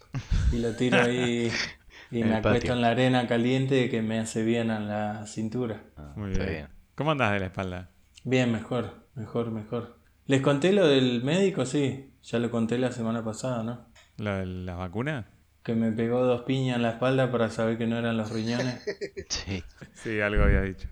y 0.49 0.59
lo 0.59 0.75
tiro 0.75 1.01
ahí 1.01 1.71
y 2.11 2.23
me 2.25 2.35
acuesto 2.37 2.73
patio. 2.73 2.73
en 2.73 2.81
la 2.81 2.89
arena 2.91 3.27
caliente 3.27 3.89
que 3.89 4.01
me 4.01 4.19
hace 4.19 4.43
bien 4.43 4.71
a 4.71 4.79
la 4.79 5.27
cintura. 5.27 5.83
Ah, 5.97 6.15
Muy 6.15 6.29
bien. 6.29 6.45
bien. 6.45 6.69
¿Cómo 6.95 7.11
andás 7.11 7.33
de 7.33 7.39
la 7.41 7.45
espalda? 7.47 7.89
Bien, 8.23 8.51
mejor, 8.51 9.05
mejor, 9.13 9.51
mejor. 9.51 10.00
¿Les 10.31 10.39
conté 10.39 10.71
lo 10.71 10.87
del 10.87 11.25
médico? 11.25 11.65
Sí, 11.65 12.13
ya 12.23 12.39
lo 12.39 12.49
conté 12.49 12.77
la 12.77 12.93
semana 12.93 13.21
pasada, 13.21 13.63
¿no? 13.63 13.87
¿Lo 14.15 14.33
de 14.37 14.45
las 14.45 14.77
vacunas? 14.77 15.25
Que 15.61 15.75
me 15.75 15.91
pegó 15.91 16.23
dos 16.23 16.43
piñas 16.43 16.77
en 16.77 16.83
la 16.83 16.91
espalda 16.91 17.29
para 17.33 17.49
saber 17.49 17.77
que 17.77 17.85
no 17.85 17.97
eran 17.97 18.15
los 18.15 18.31
riñones. 18.31 18.81
Sí. 19.27 19.61
Sí, 19.93 20.21
algo 20.21 20.43
había 20.43 20.61
dicho. 20.61 20.87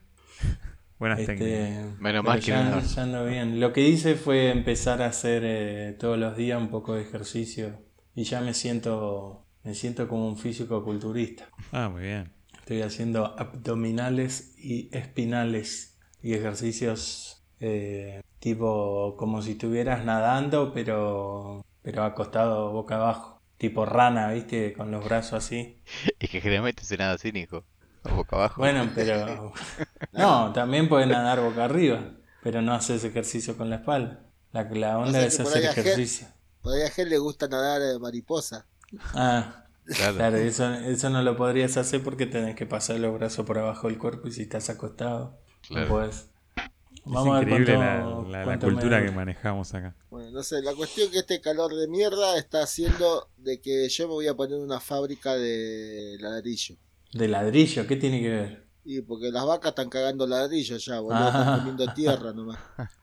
Buenas 1.00 1.20
técnicas. 1.20 1.48
Este, 1.48 1.70
Menos 1.70 1.98
pero 2.02 2.24
mal 2.24 2.40
que 2.42 2.48
ya, 2.48 2.70
no. 2.70 2.82
ya 2.82 3.02
ando 3.02 3.26
bien. 3.28 3.62
Lo 3.62 3.72
que 3.72 3.88
hice 3.88 4.16
fue 4.16 4.52
empezar 4.52 5.02
a 5.02 5.06
hacer 5.06 5.44
eh, 5.46 5.96
todos 5.98 6.18
los 6.18 6.36
días 6.36 6.60
un 6.62 6.68
poco 6.68 6.96
de 6.96 7.04
ejercicio 7.04 7.80
y 8.16 8.26
ya 8.26 8.42
me 8.42 8.54
siento 8.54 9.46
me 9.64 9.74
siento 9.74 10.10
como 10.10 10.28
un 10.28 10.38
físico 10.38 10.84
culturista. 10.84 11.48
Ah, 11.72 11.88
muy 11.88 12.02
bien. 12.02 12.34
Estoy 12.60 12.82
haciendo 12.82 13.40
abdominales 13.40 14.54
y 14.58 14.90
espinales 14.92 15.98
y 16.22 16.34
ejercicios 16.34 17.42
eh, 17.62 18.20
tipo 18.40 19.16
como 19.18 19.42
si 19.42 19.52
estuvieras 19.52 20.04
nadando 20.06 20.74
pero 20.74 21.66
pero 21.82 22.04
acostado 22.04 22.72
boca 22.72 22.96
abajo, 22.96 23.42
tipo 23.58 23.86
rana, 23.86 24.32
¿viste? 24.32 24.74
Con 24.74 24.92
los 24.92 25.04
brazos 25.06 25.34
así. 25.46 25.82
Es 26.20 26.30
que 26.30 26.42
generalmente 26.42 26.84
se 26.84 26.98
nada 26.98 27.14
así, 27.14 27.32
Nico. 27.32 27.64
O 28.04 28.16
boca 28.16 28.36
abajo. 28.36 28.62
Bueno, 28.62 28.90
pero. 28.96 29.54
No, 30.12 30.52
también 30.54 30.90
puedes 30.90 31.08
nadar 31.08 31.40
boca 31.42 31.66
arriba, 31.66 32.02
pero 32.44 32.62
no 32.62 32.74
haces 32.74 33.04
ejercicio 33.04 33.56
con 33.58 33.70
la 33.70 33.78
espalda. 33.78 34.22
La, 34.52 34.64
la 34.64 34.98
onda 34.98 35.12
sea 35.12 35.22
que 35.22 35.28
es 35.28 35.40
hacer 35.40 35.58
ahí 35.64 35.66
a 35.68 35.72
Ger- 35.74 35.80
ejercicio. 35.80 36.28
Por 36.62 36.74
ahí 36.74 36.82
a 36.82 37.06
le 37.06 37.18
gusta 37.18 37.48
nadar 37.48 37.82
eh, 37.82 38.00
mariposa. 38.00 38.66
Ah, 39.14 39.66
Claro. 39.86 40.16
claro, 40.18 40.38
eso, 40.38 40.72
eso 40.72 41.10
no 41.10 41.24
lo 41.24 41.36
podrías 41.36 41.76
hacer 41.78 42.04
porque 42.04 42.28
tenés 42.28 42.56
que 42.56 42.68
pasar 42.68 43.00
los 43.00 43.12
brazos 43.18 43.44
por 43.46 43.58
abajo 43.58 43.88
del 43.88 43.98
cuerpo 43.98 44.28
y 44.28 44.32
si 44.32 44.44
estás 44.44 44.70
acostado, 44.70 45.40
Claro. 45.68 45.88
no 45.88 45.90
podés. 47.14 47.26
Es 47.26 47.32
a 47.32 47.40
ver 47.40 47.50
increíble 47.50 47.76
cuánto- 47.76 48.30
la, 48.30 48.46
la- 48.46 48.60
cultura 48.60 49.04
que 49.06 49.12
manejamos 49.12 49.74
acá. 49.74 49.96
Bueno, 50.10 50.32
no 50.32 50.44
sé, 50.44 50.62
la 50.62 50.74
cuestión 50.76 51.08
es 51.08 51.14
que 51.14 51.20
este 51.20 51.42
calor 51.42 51.76
de 51.76 51.88
mierda 51.88 52.38
está 52.38 52.64
haciendo 52.64 53.30
de 53.38 53.60
que 53.62 53.88
yo 53.90 54.08
me 54.08 54.14
voy 54.14 54.28
a 54.28 54.36
poner 54.36 54.60
una 54.60 54.80
fábrica 54.80 55.36
de 55.36 56.18
ladrillo. 56.20 56.76
De 57.14 57.28
ladrillo, 57.28 57.86
¿qué 57.88 57.96
tiene 57.96 58.22
que 58.22 58.30
ver? 58.30 58.68
Y 58.86 59.02
porque 59.02 59.32
las 59.32 59.46
vacas 59.46 59.70
están 59.70 59.90
cagando 59.90 60.26
ladrillo 60.26 60.78
ya, 60.78 61.00
boludo, 61.00 61.20
Ah. 61.20 61.28
están 61.28 61.58
comiendo 61.60 61.94
tierra 61.94 62.34
nomás. 62.34 62.60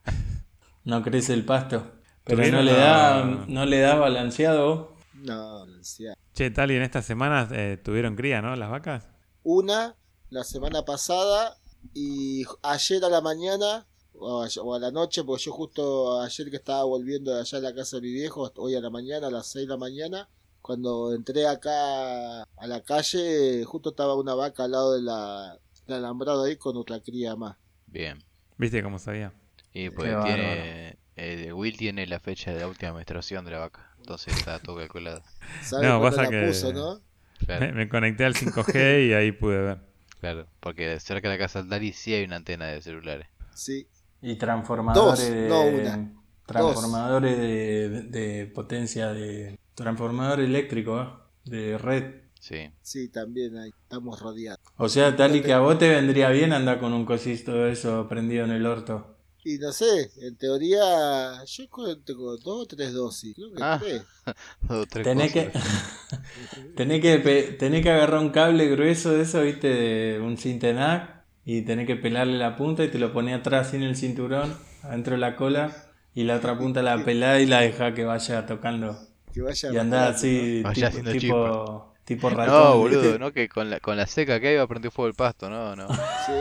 No 0.85 1.03
crece 1.03 1.33
el 1.35 1.45
pasto. 1.45 1.93
Pero 2.25 2.47
no 2.51 2.63
le 2.63 2.73
da, 2.73 3.25
no 3.49 3.67
le 3.67 3.81
da 3.81 3.97
balanceado. 3.97 4.95
No, 5.15 5.67
decía. 5.67 6.15
Che, 6.35 6.51
Tali, 6.51 6.77
en 6.77 6.83
estas 6.83 7.05
semanas 7.05 7.49
eh, 7.53 7.77
tuvieron 7.83 8.15
cría, 8.17 8.41
¿no? 8.43 8.55
Las 8.57 8.71
vacas. 8.71 9.09
Una 9.43 9.97
la 10.31 10.45
semana 10.45 10.85
pasada 10.85 11.57
y 11.95 12.45
ayer 12.63 13.05
a 13.05 13.09
la 13.09 13.21
mañana 13.21 13.87
o 14.19 14.43
a, 14.43 14.49
o 14.63 14.75
a 14.75 14.79
la 14.79 14.91
noche, 14.91 15.25
porque 15.25 15.45
yo 15.45 15.53
justo 15.53 16.21
ayer 16.21 16.51
que 16.51 16.57
estaba 16.57 16.85
volviendo 16.85 17.33
de 17.35 17.41
allá 17.41 17.59
a 17.59 17.61
la 17.61 17.75
casa 17.75 17.97
de 17.97 18.03
mi 18.03 18.13
viejo, 18.13 18.51
hoy 18.57 18.75
a 18.75 18.81
la 18.81 18.91
mañana, 18.91 19.27
a 19.29 19.31
las 19.31 19.47
6 19.49 19.67
de 19.67 19.73
la 19.75 19.77
mañana, 19.79 20.29
cuando 20.63 21.13
entré 21.15 21.47
acá 21.47 22.43
a 22.43 22.67
la 22.67 22.81
calle, 22.83 23.65
justo 23.65 23.91
estaba 23.91 24.15
una 24.15 24.35
vaca 24.35 24.65
al 24.65 24.73
lado 24.73 24.95
de 24.95 25.03
la, 25.03 25.59
del 25.87 25.97
alambrado 25.99 26.45
ahí 26.45 26.57
con 26.57 26.77
otra 26.77 27.01
cría 27.01 27.37
más. 27.37 27.57
Bien. 27.87 28.19
¿Viste 28.59 28.83
cómo 28.83 28.99
sabía? 28.99 29.33
Y 29.73 29.91
pues 29.91 30.09
Qué 30.17 30.23
tiene. 30.25 30.99
eh, 31.17 31.53
Will 31.53 31.77
tiene 31.77 32.07
la 32.07 32.19
fecha 32.21 32.53
de 32.53 32.61
la 32.61 32.69
última 32.69 32.93
menstruación 32.95 33.45
de 33.45 33.51
la 33.53 33.59
vaca. 33.59 33.93
Entonces 33.99 34.37
está 34.37 34.59
todo 34.59 34.77
calculado. 34.77 35.23
¿Sabes 35.63 35.89
No, 35.89 36.01
pasa 36.01 36.23
la 36.23 36.31
que- 36.31 36.47
puso, 36.49 36.73
no? 36.73 37.01
Me, 37.41 37.47
Claro, 37.47 37.75
me 37.75 37.89
conecté 37.89 38.25
al 38.25 38.35
5G 38.35 39.09
y 39.09 39.13
ahí 39.13 39.31
pude 39.33 39.59
ver. 39.59 39.79
claro. 40.21 40.47
Porque 40.61 40.99
cerca 41.01 41.29
de 41.29 41.35
la 41.35 41.39
casa 41.39 41.61
del 41.61 41.69
Dari 41.69 41.93
sí 41.93 42.15
hay 42.15 42.25
una 42.25 42.37
antena 42.37 42.67
de 42.67 42.81
celulares. 42.81 43.29
Sí. 43.55 43.87
Y 44.23 44.37
transformadores 44.37 45.21
Dos, 45.21 45.31
de. 45.31 45.49
no 45.49 45.63
una. 45.63 46.13
Transformadores 46.47 47.37
de, 47.39 47.89
de 48.03 48.47
potencia 48.47 49.13
de. 49.13 49.59
Transformador 49.75 50.41
eléctrico, 50.41 51.01
¿eh? 51.01 51.51
de 51.51 51.79
red. 51.79 52.23
Sí. 52.41 52.71
Sí, 52.81 53.09
también 53.09 53.57
ahí 53.59 53.71
estamos 53.83 54.21
rodeados. 54.21 54.61
O 54.77 54.89
sea, 54.89 55.17
tal 55.17 55.35
y 55.37 55.43
que 55.43 55.53
a 55.53 55.59
vos 55.59 55.79
te 55.79 55.89
vendría 55.89 56.31
bien 56.31 56.53
andar 56.53 56.79
con 56.79 56.93
un 56.93 57.05
cosito 57.05 57.53
de 57.53 57.73
eso 57.73 58.07
prendido 58.09 58.45
en 58.45 58.53
el 58.53 58.67
orto. 58.67 59.17
Y 59.45 59.59
no 59.59 59.71
sé, 59.73 60.11
en 60.23 60.37
teoría, 60.37 61.45
yo 61.45 61.65
tengo 62.05 62.37
dos 62.37 62.63
o 62.63 62.67
tres 62.67 62.93
dosis, 62.93 63.35
creo 63.35 63.53
que 63.53 63.63
Ah. 63.63 63.79
tres. 63.81 64.03
Dos 64.63 64.83
o 64.83 64.87
tres 64.87 65.05
Tenés 65.05 65.33
que, 65.33 65.53
tenés, 66.77 67.01
que, 67.01 67.57
tenés 67.59 67.83
que 67.83 67.91
agarrar 67.91 68.21
un 68.21 68.31
cable 68.31 68.69
grueso 68.69 69.13
de 69.13 69.23
eso, 69.23 69.43
viste, 69.43 69.69
de 69.69 70.21
un 70.21 70.37
Cintenac, 70.37 71.16
y 71.47 71.63
tenés 71.63 71.87
que 71.87 71.97
pelarle 71.97 72.37
la 72.37 72.57
punta 72.57 72.85
y 72.85 72.89
te 72.89 72.99
lo 72.99 73.13
ponés 73.15 73.39
atrás 73.39 73.71
sin 73.71 73.83
el 73.83 73.97
cinturón, 73.97 74.55
adentro 74.83 75.15
de 75.15 75.21
la 75.21 75.37
cola, 75.37 75.75
y 76.15 76.25
la 76.25 76.37
otra 76.37 76.59
punta 76.59 76.83
la 76.83 77.03
pelá 77.05 77.41
y 77.41 77.47
la 77.47 77.61
dejá 77.63 77.95
que 77.95 78.05
vaya 78.05 78.45
tocando. 78.45 78.99
Que 79.33 79.41
vaya 79.41 79.73
Y 79.73 79.77
andá 79.79 79.99
rotando, 80.09 80.17
así, 80.19 80.63
Vaya 80.63 80.91
tipo, 80.91 81.11
tipo, 81.13 81.95
tipo 82.05 82.31
ratón. 82.31 82.55
No, 82.55 82.77
boludo, 82.79 83.19
no 83.19 83.33
que 83.33 83.49
con 83.49 83.71
la, 83.71 83.81
con 83.81 83.97
la 83.97 84.07
seca 84.07 84.41
que 84.41 84.49
hay 84.49 84.57
va 84.57 84.63
a 84.65 84.67
prender 84.67 84.91
fuego 84.91 85.09
el 85.09 85.15
pasto. 85.15 85.49
No, 85.49 85.75
no. 85.77 85.87
¿no? 85.89 85.95
Sí. 85.95 86.33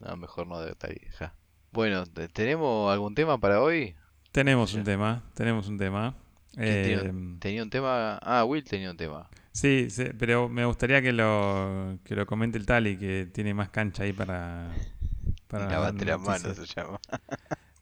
No, 0.00 0.16
mejor 0.16 0.46
no 0.46 0.58
de 0.60 0.74
Dari, 0.80 0.98
ja. 1.18 1.34
Bueno, 1.72 2.06
¿te- 2.06 2.28
¿tenemos 2.28 2.90
algún 2.90 3.14
tema 3.14 3.38
para 3.38 3.60
hoy? 3.60 3.94
Tenemos 4.32 4.72
un 4.74 4.82
tema, 4.84 5.22
tenemos 5.34 5.68
un 5.68 5.76
tema. 5.76 6.14
¿Quién 6.54 6.66
Eh, 6.66 6.82
tenía, 6.82 7.38
tenía 7.38 7.62
un 7.62 7.70
tema? 7.70 8.18
Ah, 8.22 8.44
Will 8.44 8.64
tenía 8.64 8.90
un 8.90 8.96
tema. 8.96 9.28
Sí, 9.52 9.88
sí, 9.90 10.04
pero 10.18 10.48
me 10.48 10.64
gustaría 10.64 11.00
que 11.02 11.12
lo, 11.12 11.98
que 12.04 12.14
lo 12.14 12.26
comente 12.26 12.58
el 12.58 12.66
Tali, 12.66 12.96
que 12.96 13.28
tiene 13.32 13.54
más 13.54 13.70
cancha 13.70 14.04
ahí 14.04 14.12
para... 14.12 14.70
para 15.48 15.68
Lavate 15.68 16.04
las 16.04 16.20
manos 16.20 16.56
se 16.56 16.66
llama. 16.66 16.98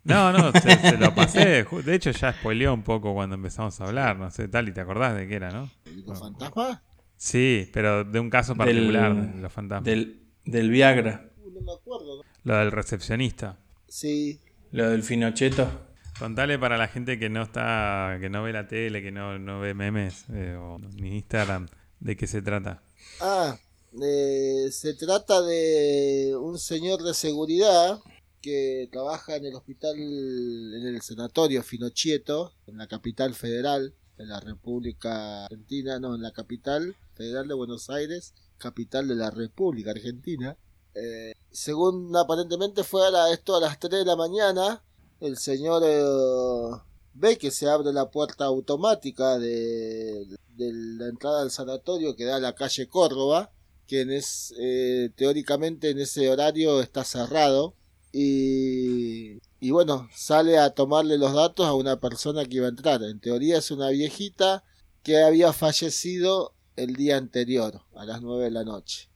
No, 0.05 0.33
no, 0.33 0.53
se, 0.53 0.71
se 0.79 0.97
lo 0.97 1.15
pasé. 1.15 1.65
De 1.85 1.95
hecho, 1.95 2.13
ya 2.13 2.33
spoileó 2.33 2.73
un 2.73 2.83
poco 2.83 3.13
cuando 3.13 3.35
empezamos 3.35 3.79
a 3.79 3.85
hablar. 3.85 4.17
No 4.19 4.31
sé, 4.31 4.49
Tali, 4.49 4.73
¿te 4.73 4.81
acordás 4.81 5.15
de 5.15 5.29
qué 5.29 5.35
era, 5.35 5.51
no? 5.51 5.69
¿El 5.85 6.03
fantasma? 6.17 6.83
Sí, 7.19 7.69
pero 7.75 8.05
de 8.05 8.19
un 8.19 8.31
caso 8.31 8.55
particular 8.57 9.15
Del- 9.15 9.35
de 9.35 9.41
los 9.43 9.53
fantasmas. 9.53 9.85
Del, 9.85 10.23
del 10.47 10.71
Viagra, 10.71 11.29
Uh, 11.45 11.51
no 11.51 11.61
me 11.61 11.73
acuerdo. 11.73 12.19
¿no? 12.19 12.23
Lo 12.45 12.57
del 12.59 12.73
recepcionista. 12.73 13.59
Sí, 13.87 14.41
lo 14.73 14.89
del 14.89 15.03
Finocheto. 15.03 15.88
Contale 16.19 16.59
para 16.59 16.77
la 16.77 16.89
gente 16.89 17.17
que 17.17 17.29
no 17.29 17.43
está, 17.43 18.19
que 18.21 18.29
no 18.29 18.43
ve 18.43 18.53
la 18.53 18.67
tele, 18.67 19.03
que 19.03 19.13
no, 19.13 19.39
no 19.39 19.61
ve 19.61 19.73
memes 19.73 20.25
eh, 20.33 20.57
o 20.61 20.79
ni 20.79 21.17
Instagram, 21.17 21.69
de 22.01 22.17
qué 22.17 22.27
se 22.27 22.43
trata. 22.43 22.83
Ah, 23.21 23.57
eh, 24.03 24.69
se 24.73 24.95
trata 24.95 25.43
de 25.43 26.35
un 26.37 26.59
señor 26.59 27.05
de 27.05 27.15
seguridad 27.15 28.01
que 28.43 28.89
trabaja 28.91 29.37
en 29.37 29.47
el 29.47 29.55
hospital, 29.55 29.95
en 29.97 30.87
el 30.87 31.01
sanatorio 31.03 31.63
Finochieto, 31.63 32.53
en 32.67 32.79
la 32.79 32.89
capital 32.89 33.35
federal, 33.35 33.95
en 34.19 34.29
la 34.29 34.41
República 34.41 35.45
Argentina, 35.45 36.01
no, 36.01 36.17
en 36.17 36.23
la 36.23 36.33
capital 36.33 36.97
federal 37.15 37.47
de 37.47 37.55
Buenos 37.55 37.91
Aires, 37.91 38.35
capital 38.59 39.07
de 39.07 39.15
la 39.15 39.31
República 39.31 39.93
Argentina. 39.93 40.57
Eh, 40.95 41.33
según 41.53 42.15
aparentemente 42.17 42.83
fue 42.83 43.07
a 43.07 43.33
esto 43.33 43.57
a 43.57 43.61
las 43.61 43.79
3 43.79 44.01
de 44.01 44.05
la 44.05 44.17
mañana, 44.17 44.83
el 45.21 45.37
señor 45.37 45.83
eh, 45.85 46.81
ve 47.15 47.37
que 47.39 47.51
se 47.51 47.69
abre 47.69 47.93
la 47.93 48.11
puerta 48.11 48.45
automática 48.45 49.39
de, 49.39 50.27
de, 50.57 50.73
la 50.73 51.07
entrada 51.09 51.43
al 51.43 51.51
sanatorio 51.51 52.15
que 52.17 52.25
da 52.25 52.37
a 52.37 52.41
la 52.41 52.55
calle 52.55 52.89
Córdoba, 52.89 53.51
quien 53.87 54.11
es 54.11 54.55
eh, 54.61 55.11
teóricamente 55.17 55.91
en 55.91 55.99
ese 55.99 56.31
horario 56.31 56.81
está 56.81 57.05
cerrado 57.05 57.75
y, 58.13 59.39
y 59.61 59.71
bueno, 59.71 60.09
sale 60.15 60.59
a 60.59 60.71
tomarle 60.71 61.19
los 61.19 61.33
datos 61.35 61.67
a 61.67 61.75
una 61.75 61.99
persona 62.01 62.45
que 62.45 62.57
iba 62.57 62.67
a 62.67 62.71
entrar. 62.71 63.03
En 63.03 63.21
teoría 63.21 63.59
es 63.59 63.71
una 63.71 63.89
viejita 63.91 64.63
que 65.03 65.23
había 65.23 65.53
fallecido 65.53 66.55
el 66.77 66.95
día 66.95 67.17
anterior, 67.17 67.81
a 67.97 68.05
las 68.05 68.23
9 68.23 68.45
de 68.45 68.51
la 68.51 68.65
noche. 68.65 69.09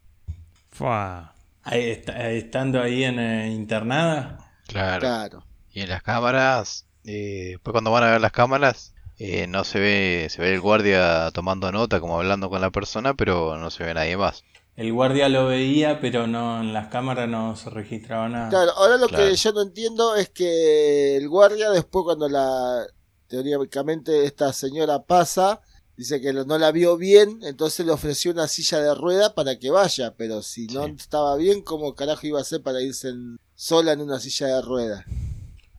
Fua. 0.71 1.35
Ahí 1.63 1.91
está- 1.91 2.31
estando 2.33 2.81
ahí 2.81 3.05
en 3.05 3.19
eh, 3.21 3.53
internada. 3.53 4.53
Claro. 4.67 5.01
Claro. 5.01 5.45
Y 5.75 5.81
en 5.81 5.89
las 5.89 6.03
cámaras, 6.03 6.87
eh, 7.05 7.51
después 7.53 7.73
cuando 7.73 7.91
van 7.91 8.05
a 8.05 8.11
ver 8.13 8.21
las 8.21 8.33
cámaras, 8.33 8.93
eh, 9.19 9.47
no 9.47 9.65
se 9.65 9.79
ve, 9.81 10.27
se 10.31 10.43
ve 10.43 10.53
el 10.55 10.61
guardia 10.61 11.31
tomando 11.33 11.71
nota, 11.73 12.01
como 12.01 12.19
hablando 12.19 12.51
con 12.51 12.61
la 12.61 12.71
persona, 12.71 13.15
pero 13.15 13.57
no 13.57 13.71
se 13.71 13.85
ve 13.85 13.95
nadie 13.95 14.17
más. 14.17 14.45
El 14.75 14.93
guardia 14.93 15.29
lo 15.29 15.47
veía, 15.47 16.01
pero 16.01 16.27
no 16.27 16.61
en 16.61 16.73
las 16.73 16.89
cámaras 16.89 17.29
no 17.29 17.55
se 17.57 17.69
registraba 17.71 18.29
nada. 18.29 18.49
Claro, 18.49 18.73
ahora 18.73 18.97
lo 18.97 19.07
Claro. 19.09 19.25
que 19.29 19.37
yo 19.37 19.53
no 19.53 19.63
entiendo 19.63 20.17
es 20.17 20.31
que 20.31 21.17
el 21.17 21.29
guardia 21.29 21.71
después 21.71 22.05
cuando 22.05 22.29
la 22.29 22.87
teóricamente 23.29 24.25
esta 24.25 24.53
señora 24.53 25.03
pasa, 25.05 25.61
dice 25.97 26.21
que 26.21 26.33
no 26.33 26.59
la 26.59 26.71
vio 26.71 26.97
bien, 26.97 27.39
entonces 27.43 27.85
le 27.87 27.93
ofreció 27.93 28.31
una 28.33 28.47
silla 28.49 28.79
de 28.81 28.95
rueda 28.95 29.35
para 29.35 29.59
que 29.59 29.71
vaya, 29.71 30.15
pero 30.17 30.43
si 30.43 30.67
no 30.67 30.87
Sí. 30.87 30.95
estaba 30.99 31.37
bien, 31.37 31.63
¿cómo 31.63 31.95
carajo 31.95 32.27
iba 32.27 32.39
a 32.39 32.43
hacer 32.43 32.63
para 32.63 32.81
irse 32.83 33.09
en- 33.09 33.39
sola 33.55 33.93
en 33.93 34.01
una 34.01 34.21
silla 34.21 34.49
de 34.49 34.63
rueda? 34.63 35.05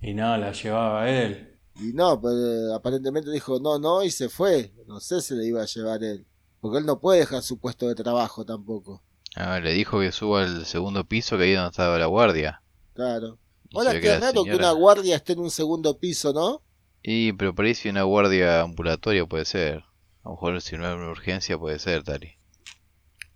Y 0.04 0.14
no, 0.14 0.38
la 0.38 0.52
llevaba 0.52 1.10
él. 1.10 1.58
Y 1.80 1.94
no, 1.94 2.20
pues 2.20 2.36
eh, 2.36 2.74
aparentemente 2.76 3.32
dijo 3.32 3.60
no, 3.60 3.80
no 3.80 4.04
y 4.04 4.12
se 4.12 4.28
fue. 4.28 4.74
No 4.86 5.00
sé 5.00 5.22
si 5.22 5.34
le 5.34 5.46
iba 5.46 5.62
a 5.62 5.66
llevar 5.66 6.04
él. 6.04 6.28
Porque 6.60 6.80
él 6.80 6.86
no 6.86 7.00
puede 7.00 7.20
dejar 7.20 7.42
su 7.42 7.58
puesto 7.58 7.88
de 7.88 7.96
trabajo 7.96 8.46
tampoco. 8.46 9.02
Ah, 9.36 9.60
le 9.60 9.74
dijo 9.74 10.00
que 10.00 10.12
suba 10.12 10.44
al 10.44 10.66
segundo 10.66 11.06
piso, 11.06 11.38
que 11.38 11.46
ahí 11.46 11.54
donde 11.54 11.70
estaba 11.70 11.98
la 11.98 12.06
guardia. 12.06 12.62
Claro. 12.94 13.40
Y 13.70 13.78
Ahora 13.78 14.00
qué 14.00 14.20
raro 14.20 14.44
que 14.44 14.56
una 14.56 14.72
guardia 14.72 15.16
esté 15.16 15.34
en 15.34 15.40
un 15.40 15.50
segundo 15.50 15.98
piso, 15.98 16.34
¿no? 16.34 16.62
Y, 17.02 17.34
pero 17.34 17.56
por 17.56 17.66
ahí 17.66 17.74
si 17.74 17.90
una 17.90 18.04
guardia 18.04 18.62
ambulatoria 18.62 19.26
puede 19.26 19.46
ser. 19.46 19.84
A 20.24 20.30
lo 20.30 20.32
mejor 20.32 20.62
si 20.62 20.78
no 20.78 20.88
es 20.88 20.96
una 20.96 21.10
urgencia 21.10 21.58
puede 21.58 21.80
ser, 21.80 22.04
Tari. 22.04 22.38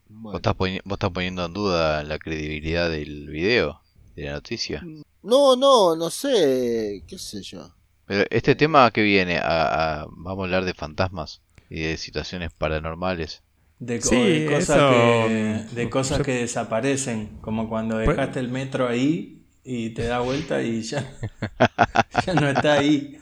¿Vos, 0.10 0.36
estás 0.36 0.56
vos 0.56 0.70
estás 0.70 1.12
poniendo 1.12 1.44
en 1.46 1.54
duda 1.54 2.04
la 2.04 2.20
credibilidad 2.20 2.90
del 2.90 3.28
video, 3.30 3.82
de 4.22 4.28
la 4.28 4.34
noticia. 4.34 4.84
No, 5.24 5.56
no, 5.56 5.96
no 5.96 6.10
sé, 6.10 7.04
qué 7.08 7.18
sé 7.18 7.42
yo. 7.42 7.74
Pero 8.06 8.26
este 8.30 8.56
tema 8.56 8.90
que 8.92 9.02
viene, 9.04 9.38
a, 9.40 10.02
a- 10.02 10.06
vamos 10.10 10.44
a 10.44 10.46
hablar 10.46 10.66
de 10.66 10.74
fantasmas 10.74 11.42
y 11.70 11.82
de 11.82 11.98
situaciones 11.98 12.52
paranormales. 12.54 13.44
De, 13.80 14.00
co- 14.00 14.10
Sí, 14.10 14.16
de 14.40 14.46
cosas, 14.46 14.78
eso, 14.78 14.90
que, 14.90 15.76
de 15.76 15.86
mm, 15.86 15.90
cosas 15.90 16.18
yo- 16.20 16.24
que 16.24 16.34
desaparecen, 16.36 17.38
como 17.42 17.68
cuando 17.70 17.96
Pues- 17.96 18.08
dejaste 18.08 18.40
el 18.40 18.50
metro 18.50 18.88
ahí 18.88 19.46
y 19.64 19.90
te 19.92 20.06
da 20.06 20.20
vuelta 20.22 20.62
y 20.64 20.82
ya, 20.82 21.06
ya 22.26 22.34
no 22.34 22.48
está 22.48 22.74
ahí. 22.74 23.20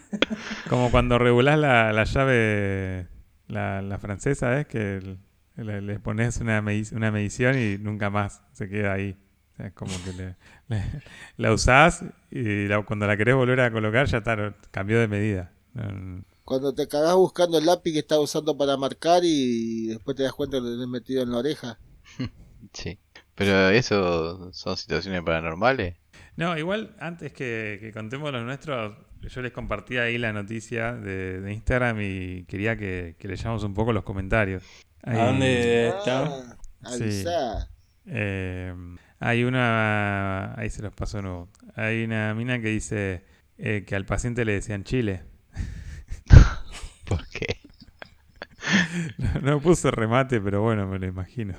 Como 0.69 0.91
cuando 0.91 1.17
regulás 1.17 1.57
la, 1.57 1.91
la 1.91 2.03
llave, 2.03 3.07
la, 3.47 3.81
la 3.81 3.97
francesa, 3.97 4.59
¿es? 4.59 4.67
Que 4.67 5.17
le, 5.57 5.81
le 5.81 5.99
pones 5.99 6.37
una 6.41 6.61
medición 6.61 7.57
y 7.59 7.77
nunca 7.79 8.09
más 8.11 8.41
se 8.53 8.69
queda 8.69 8.93
ahí. 8.93 9.17
O 9.55 9.57
sea, 9.57 9.67
es 9.67 9.73
como 9.73 9.91
que 10.03 10.11
le- 10.13 10.35
le- 10.67 11.01
la 11.37 11.53
usás 11.53 12.03
y 12.29 12.67
la- 12.67 12.83
cuando 12.83 13.07
la 13.07 13.15
querés 13.17 13.35
volver 13.35 13.61
a 13.61 13.71
colocar 13.71 14.05
ya 14.07 14.17
está, 14.19 14.53
cambió 14.71 14.99
de 14.99 15.07
medida. 15.07 15.51
Cuando 16.43 16.73
te 16.75 16.87
cagás 16.87 17.15
buscando 17.15 17.57
el 17.57 17.65
lápiz 17.65 17.91
que 17.93 17.99
estás 17.99 18.19
usando 18.19 18.57
para 18.57 18.77
marcar 18.77 19.21
y 19.23 19.87
después 19.87 20.15
te 20.15 20.23
das 20.23 20.33
cuenta 20.33 20.57
que 20.57 20.61
lo 20.63 20.71
tenés 20.71 20.87
metido 20.87 21.23
en 21.23 21.31
la 21.31 21.37
oreja. 21.37 21.79
Sí. 22.73 22.97
Pero 23.35 23.69
eso 23.69 24.51
son 24.53 24.75
situaciones 24.75 25.21
paranormales. 25.21 25.95
No, 26.35 26.57
igual 26.57 26.95
antes 26.99 27.31
que, 27.31 27.77
que 27.79 27.91
contemos 27.93 28.31
los 28.31 28.43
nuestros, 28.43 28.97
yo 29.21 29.41
les 29.41 29.51
compartí 29.51 29.97
ahí 29.97 30.17
la 30.17 30.33
noticia 30.33 30.93
de, 30.93 31.41
de 31.41 31.53
Instagram 31.53 31.99
y 32.01 32.43
quería 32.45 32.75
que, 32.75 33.15
que 33.19 33.27
leyamos 33.27 33.63
un 33.63 33.73
poco 33.73 33.93
los 33.93 34.03
comentarios. 34.03 34.63
Ahí- 35.03 35.17
¿A 35.19 35.25
dónde 35.27 35.87
está? 35.89 36.57
Ah, 36.83 36.91
Sí. 36.97 37.23
Eh, 38.07 38.73
hay 39.27 39.43
una. 39.43 40.53
Ahí 40.59 40.69
se 40.69 40.81
los 40.81 40.93
paso 40.93 41.17
de 41.17 41.23
nuevo. 41.23 41.49
Hay 41.75 42.03
una 42.03 42.33
mina 42.35 42.59
que 42.61 42.69
dice 42.69 43.25
eh, 43.57 43.83
que 43.87 43.95
al 43.95 44.05
paciente 44.05 44.45
le 44.45 44.53
decían 44.53 44.83
Chile. 44.83 45.23
¿Por 47.05 47.27
qué? 47.29 47.59
No, 49.19 49.41
no 49.41 49.61
puso 49.61 49.91
remate, 49.91 50.41
pero 50.41 50.61
bueno, 50.63 50.87
me 50.87 50.97
lo 50.97 51.05
imagino. 51.05 51.53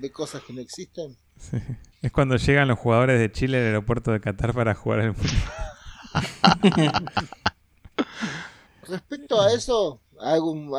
¿Ve 0.00 0.10
cosas 0.10 0.42
que 0.42 0.52
no 0.52 0.60
existen? 0.60 1.16
Sí. 1.38 1.56
Es 2.02 2.10
cuando 2.10 2.34
llegan 2.36 2.66
los 2.66 2.78
jugadores 2.80 3.20
de 3.20 3.30
Chile 3.30 3.58
al 3.58 3.64
aeropuerto 3.66 4.10
de 4.10 4.20
Qatar 4.20 4.52
para 4.52 4.74
jugar 4.74 5.00
el 5.00 5.12
mundial. 5.12 5.42
Respecto 8.88 9.40
a 9.40 9.52
eso, 9.52 10.00
hago 10.20 10.50
un- 10.50 10.72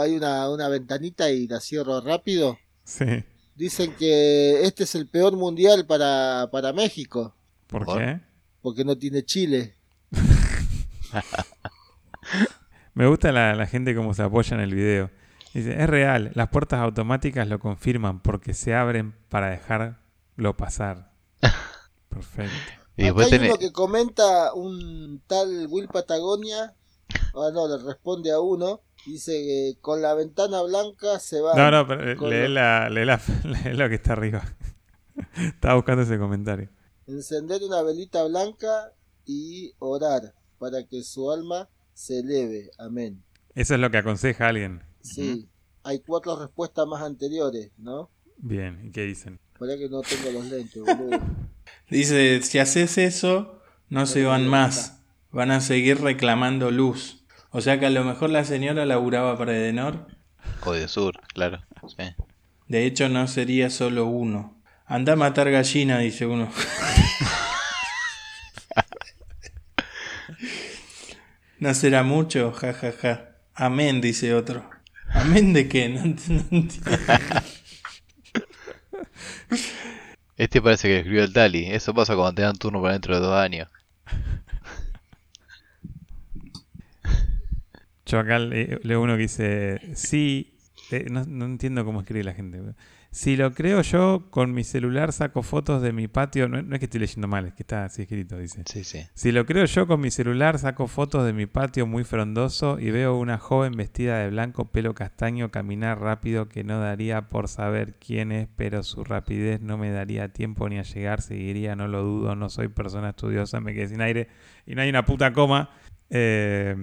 hay 0.00 0.16
una, 0.16 0.48
una 0.50 0.68
ventanita 0.68 1.30
y 1.30 1.48
la 1.48 1.60
cierro 1.60 2.00
rápido. 2.00 2.56
Sí. 2.84 3.24
Dicen 3.58 3.92
que 3.96 4.62
este 4.62 4.84
es 4.84 4.94
el 4.94 5.08
peor 5.08 5.36
mundial 5.36 5.84
para, 5.84 6.48
para 6.52 6.72
México, 6.72 7.34
¿Por 7.66 7.84
¿Por? 7.84 7.98
qué? 7.98 8.20
porque 8.62 8.84
no 8.84 8.96
tiene 8.96 9.24
Chile. 9.24 9.74
Me 12.94 13.08
gusta 13.08 13.32
la, 13.32 13.56
la 13.56 13.66
gente 13.66 13.96
como 13.96 14.14
se 14.14 14.22
apoya 14.22 14.54
en 14.54 14.60
el 14.60 14.72
video. 14.76 15.10
Dice, 15.54 15.82
es 15.82 15.90
real, 15.90 16.30
las 16.34 16.50
puertas 16.50 16.78
automáticas 16.78 17.48
lo 17.48 17.58
confirman 17.58 18.20
porque 18.20 18.54
se 18.54 18.76
abren 18.76 19.16
para 19.28 19.50
dejarlo 19.50 20.56
pasar. 20.56 21.10
Perfecto. 22.08 22.54
Y 22.96 23.02
Acá 23.02 23.06
después 23.06 23.26
hay 23.26 23.30
tenés... 23.32 23.50
uno 23.50 23.58
que 23.58 23.72
comenta 23.72 24.54
un 24.54 25.20
tal 25.26 25.66
Will 25.68 25.88
Patagonia, 25.88 26.74
ah 27.34 27.50
no, 27.52 27.66
le 27.66 27.84
responde 27.84 28.30
a 28.30 28.38
uno, 28.38 28.82
dice 29.06 29.32
que 29.32 29.78
con 29.80 30.02
la 30.02 30.14
ventana 30.14 30.62
blanca 30.62 31.18
se 31.18 31.40
va... 31.40 31.54
No, 31.54 31.70
no, 31.70 31.86
pero 31.86 32.16
con 32.16 32.30
lee, 32.30 32.42
lo- 32.42 32.48
la, 32.48 32.88
lee, 32.90 33.04
la- 33.04 33.20
lee 33.44 33.74
lo 33.76 33.88
que 33.88 33.94
está 33.96 34.12
arriba. 34.14 34.44
Estaba 35.36 35.74
buscando 35.74 36.02
ese 36.02 36.18
comentario. 36.18 36.68
encender 37.06 37.62
una 37.62 37.82
velita 37.82 38.24
blanca 38.24 38.92
y 39.24 39.72
orar 39.78 40.34
para 40.58 40.84
que 40.86 41.02
su 41.02 41.30
alma 41.30 41.68
se 41.94 42.20
eleve. 42.20 42.70
Amén. 42.78 43.22
Eso 43.54 43.74
es 43.74 43.80
lo 43.80 43.90
que 43.90 43.98
aconseja 43.98 44.48
alguien. 44.48 44.82
Sí, 45.00 45.48
hay 45.82 46.00
cuatro 46.00 46.38
respuestas 46.38 46.86
más 46.86 47.02
anteriores, 47.02 47.70
¿no? 47.78 48.10
Bien, 48.36 48.80
¿y 48.86 48.90
qué 48.92 49.02
dicen? 49.02 49.40
Para 49.58 49.76
que 49.76 49.88
no 49.88 50.02
tengo 50.02 50.30
los 50.32 50.46
lentes, 50.50 50.82
boludo. 50.82 51.20
Dice, 51.90 52.40
si 52.42 52.58
haces 52.58 52.98
eso, 52.98 53.60
no 53.88 54.06
se 54.06 54.24
van 54.24 54.46
más. 54.46 55.00
Van 55.32 55.50
a 55.50 55.60
seguir 55.60 56.00
reclamando 56.00 56.70
luz. 56.70 57.17
O 57.58 57.60
sea 57.60 57.80
que 57.80 57.86
a 57.86 57.90
lo 57.90 58.04
mejor 58.04 58.30
la 58.30 58.44
señora 58.44 58.86
laburaba 58.86 59.36
para 59.36 59.52
Edenor. 59.52 60.06
Código 60.60 60.86
Sur, 60.86 61.20
claro. 61.34 61.60
Sí. 61.88 62.04
De 62.68 62.86
hecho, 62.86 63.08
no 63.08 63.26
sería 63.26 63.68
solo 63.68 64.06
uno. 64.06 64.62
Anda 64.86 65.14
a 65.14 65.16
matar 65.16 65.50
gallina, 65.50 65.98
dice 65.98 66.24
uno. 66.24 66.48
no 71.58 71.74
será 71.74 72.04
mucho, 72.04 72.52
ja, 72.52 72.72
ja, 72.72 72.92
ja. 72.92 73.30
Amén, 73.56 74.00
dice 74.00 74.34
otro. 74.34 74.70
¿Amén 75.10 75.52
de 75.52 75.68
qué? 75.68 75.88
No, 75.88 76.02
ent- 76.02 76.28
no 76.28 76.44
entiendo. 76.56 76.90
Este 80.36 80.62
parece 80.62 80.86
que 80.86 80.94
lo 80.94 80.98
escribió 81.00 81.24
el 81.24 81.32
Tali. 81.32 81.64
Eso 81.72 81.92
pasa 81.92 82.14
cuando 82.14 82.34
te 82.34 82.42
dan 82.42 82.56
turno 82.56 82.80
para 82.80 82.92
dentro 82.92 83.16
de 83.16 83.20
dos 83.26 83.36
años. 83.36 83.66
Yo 88.08 88.18
acá 88.18 88.38
le- 88.38 88.80
leo 88.82 89.02
uno 89.02 89.14
que 89.16 89.22
dice, 89.22 89.80
sí, 89.94 90.54
eh, 90.90 91.06
no, 91.10 91.24
no 91.26 91.44
entiendo 91.44 91.84
cómo 91.84 92.00
escribe 92.00 92.24
la 92.24 92.32
gente. 92.34 92.60
Si 93.10 93.36
lo 93.36 93.52
creo 93.54 93.80
yo, 93.80 94.28
con 94.30 94.52
mi 94.52 94.64
celular 94.64 95.12
saco 95.14 95.42
fotos 95.42 95.80
de 95.82 95.92
mi 95.92 96.08
patio. 96.08 96.46
No, 96.46 96.60
no 96.62 96.74
es 96.74 96.78
que 96.78 96.84
estoy 96.84 97.00
leyendo 97.00 97.26
mal, 97.26 97.46
es 97.46 97.54
que 97.54 97.62
está 97.62 97.84
así 97.86 98.02
escrito, 98.02 98.36
dice. 98.38 98.62
Sí, 98.66 98.84
sí. 98.84 99.00
Si 99.14 99.32
lo 99.32 99.46
creo 99.46 99.64
yo, 99.64 99.86
con 99.86 100.00
mi 100.00 100.10
celular 100.10 100.58
saco 100.58 100.86
fotos 100.88 101.24
de 101.24 101.32
mi 101.32 101.46
patio 101.46 101.86
muy 101.86 102.04
frondoso 102.04 102.78
y 102.78 102.90
veo 102.90 103.16
una 103.16 103.38
joven 103.38 103.72
vestida 103.72 104.18
de 104.18 104.28
blanco, 104.28 104.70
pelo 104.70 104.94
castaño, 104.94 105.50
caminar 105.50 105.98
rápido 106.00 106.48
que 106.50 106.64
no 106.64 106.80
daría 106.80 107.28
por 107.28 107.48
saber 107.48 107.94
quién 107.98 108.30
es, 108.30 108.46
pero 108.56 108.82
su 108.82 109.04
rapidez 109.04 109.62
no 109.62 109.78
me 109.78 109.90
daría 109.90 110.28
tiempo 110.34 110.68
ni 110.68 110.78
a 110.78 110.82
llegar. 110.82 111.22
Seguiría, 111.22 111.76
no 111.76 111.88
lo 111.88 112.02
dudo, 112.02 112.36
no 112.36 112.50
soy 112.50 112.68
persona 112.68 113.10
estudiosa, 113.10 113.60
me 113.60 113.72
quedé 113.74 113.88
sin 113.88 114.02
aire 114.02 114.28
y 114.66 114.74
no 114.74 114.82
hay 114.82 114.90
una 114.90 115.04
puta 115.06 115.32
coma. 115.32 115.70
Eh, 116.10 116.76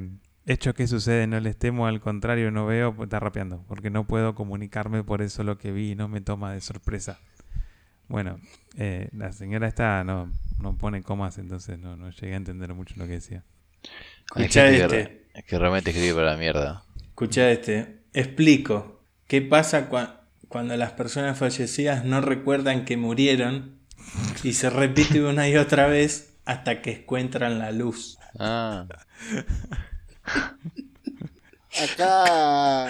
Hecho 0.47 0.73
que 0.75 0.87
sucede, 0.87 1.25
no 1.25 1.39
les 1.39 1.57
temo, 1.57 1.87
al 1.87 1.99
contrario, 2.01 2.51
no 2.51 2.65
veo, 2.67 2.95
pues, 2.95 3.07
está 3.07 3.19
rapeando, 3.19 3.63
porque 3.67 3.89
no 3.89 4.05
puedo 4.05 4.35
comunicarme 4.35 5.03
por 5.03 5.21
eso 5.23 5.43
lo 5.43 5.57
que 5.57 5.71
vi 5.71 5.95
no 5.95 6.07
me 6.07 6.21
toma 6.21 6.53
de 6.53 6.61
sorpresa. 6.61 7.17
Bueno, 8.07 8.39
eh, 8.77 9.09
la 9.13 9.31
señora 9.31 9.67
esta 9.67 10.03
no, 10.03 10.31
no 10.59 10.77
pone 10.77 11.01
comas, 11.01 11.39
entonces 11.39 11.79
no, 11.79 11.95
no 11.95 12.11
llegué 12.11 12.33
a 12.33 12.37
entender 12.37 12.73
mucho 12.75 12.93
lo 12.97 13.05
que 13.07 13.13
decía. 13.13 13.43
Que 14.35 14.43
este. 14.45 14.87
re- 14.87 15.21
Es 15.33 15.45
que 15.45 15.57
realmente 15.57 15.89
escribe 15.89 16.13
para 16.15 16.31
la 16.33 16.37
mierda. 16.37 16.83
Escucha 17.03 17.49
este. 17.49 18.01
Explico. 18.13 19.01
¿Qué 19.27 19.41
pasa 19.41 19.89
cua- 19.89 20.19
cuando 20.47 20.77
las 20.77 20.91
personas 20.91 21.39
fallecidas 21.39 22.05
no 22.05 22.21
recuerdan 22.21 22.85
que 22.85 22.97
murieron 22.97 23.79
y 24.43 24.53
se 24.53 24.69
repite 24.69 25.23
una 25.23 25.49
y 25.49 25.57
otra 25.57 25.87
vez 25.87 26.35
hasta 26.45 26.83
que 26.83 26.91
encuentran 27.01 27.57
la 27.57 27.71
luz? 27.71 28.19
Ah, 28.39 28.85
Acá, 31.83 32.89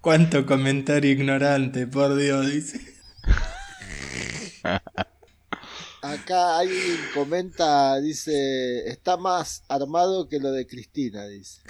Cuánto 0.00 0.46
comentario 0.46 1.10
ignorante, 1.10 1.86
por 1.86 2.16
Dios, 2.16 2.50
dice. 2.50 2.80
acá 6.02 6.58
alguien 6.58 6.96
comenta, 7.14 8.00
dice, 8.00 8.88
está 8.88 9.16
más 9.16 9.62
armado 9.68 10.28
que 10.28 10.38
lo 10.38 10.52
de 10.52 10.66
Cristina, 10.66 11.26
dice. 11.26 11.60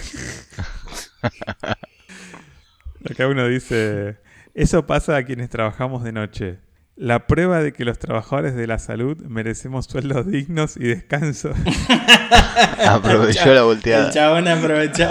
Acá 3.11 3.27
uno 3.27 3.49
dice, 3.49 4.19
eso 4.55 4.87
pasa 4.87 5.17
a 5.17 5.25
quienes 5.25 5.51
trabajamos 5.51 6.05
de 6.05 6.13
noche. 6.13 6.61
La 7.01 7.27
prueba 7.27 7.63
de 7.63 7.73
que 7.73 7.87
los 7.87 7.99
trabajadores 7.99 8.55
de 8.55 8.67
la 8.67 8.79
salud 8.79 9.17
merecemos 9.23 9.87
sueldos 9.87 10.27
dignos 10.27 10.77
y 10.77 10.81
descanso. 10.81 11.49
aprovechó 12.87 13.47
la 13.55 13.61
El 13.61 13.65
volteada. 13.65 14.11
chabón 14.11 14.47
aprovechó. 14.47 15.09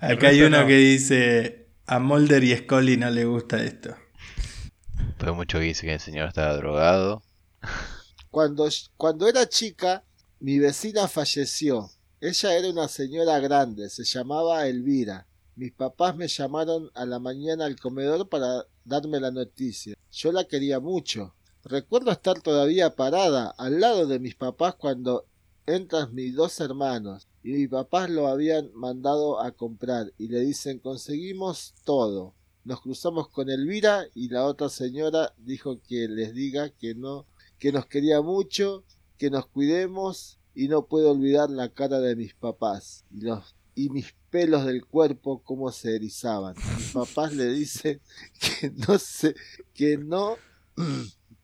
El 0.00 0.12
Acá 0.12 0.28
hay 0.28 0.40
uno 0.40 0.62
no. 0.62 0.66
que 0.66 0.76
dice, 0.78 1.68
a 1.84 1.98
Mulder 1.98 2.42
y 2.42 2.56
Scully 2.56 2.96
no 2.96 3.10
le 3.10 3.26
gusta 3.26 3.62
esto. 3.62 3.94
Fue 5.18 5.32
mucho 5.32 5.58
que 5.58 5.64
dice 5.64 5.86
que 5.86 5.92
el 5.92 6.00
señor 6.00 6.28
estaba 6.28 6.56
drogado. 6.56 7.22
Cuando, 8.30 8.70
cuando 8.96 9.28
era 9.28 9.46
chica, 9.46 10.04
mi 10.40 10.58
vecina 10.58 11.06
falleció. 11.06 11.90
Ella 12.18 12.56
era 12.56 12.70
una 12.70 12.88
señora 12.88 13.38
grande, 13.40 13.90
se 13.90 14.04
llamaba 14.04 14.66
Elvira. 14.66 15.26
Mis 15.54 15.72
papás 15.72 16.16
me 16.16 16.28
llamaron 16.28 16.90
a 16.94 17.04
la 17.04 17.18
mañana 17.18 17.66
al 17.66 17.78
comedor 17.78 18.28
para 18.28 18.66
darme 18.84 19.20
la 19.20 19.30
noticia. 19.30 19.94
Yo 20.10 20.32
la 20.32 20.44
quería 20.44 20.80
mucho. 20.80 21.34
Recuerdo 21.64 22.10
estar 22.10 22.40
todavía 22.40 22.96
parada 22.96 23.50
al 23.50 23.80
lado 23.80 24.06
de 24.06 24.18
mis 24.18 24.34
papás 24.34 24.74
cuando 24.76 25.26
entran 25.66 26.14
mis 26.14 26.34
dos 26.34 26.58
hermanos 26.60 27.28
y 27.42 27.52
mis 27.52 27.68
papás 27.68 28.10
lo 28.10 28.28
habían 28.28 28.72
mandado 28.74 29.40
a 29.40 29.52
comprar 29.52 30.12
y 30.18 30.28
le 30.28 30.40
dicen 30.40 30.78
conseguimos 30.78 31.74
todo. 31.84 32.34
Nos 32.64 32.80
cruzamos 32.80 33.28
con 33.28 33.50
Elvira 33.50 34.06
y 34.14 34.28
la 34.28 34.44
otra 34.44 34.68
señora 34.68 35.34
dijo 35.36 35.80
que 35.86 36.08
les 36.08 36.34
diga 36.34 36.70
que 36.70 36.94
no, 36.94 37.26
que 37.58 37.72
nos 37.72 37.86
quería 37.86 38.22
mucho, 38.22 38.84
que 39.18 39.30
nos 39.30 39.46
cuidemos 39.46 40.38
y 40.54 40.68
no 40.68 40.86
puedo 40.86 41.10
olvidar 41.10 41.50
la 41.50 41.68
cara 41.68 42.00
de 42.00 42.16
mis 42.16 42.34
papás 42.34 43.04
y 43.10 43.20
los 43.20 43.54
y 43.74 43.88
mis 43.90 44.14
pelos 44.30 44.64
del 44.66 44.84
cuerpo 44.84 45.42
cómo 45.42 45.70
se 45.72 45.96
erizaban. 45.96 46.54
Mis 46.76 46.92
papás 46.92 47.34
le 47.34 47.46
dicen 47.52 48.00
que 48.40 48.70
no 48.70 48.98
sé, 48.98 49.34
que 49.74 49.98
no 49.98 50.36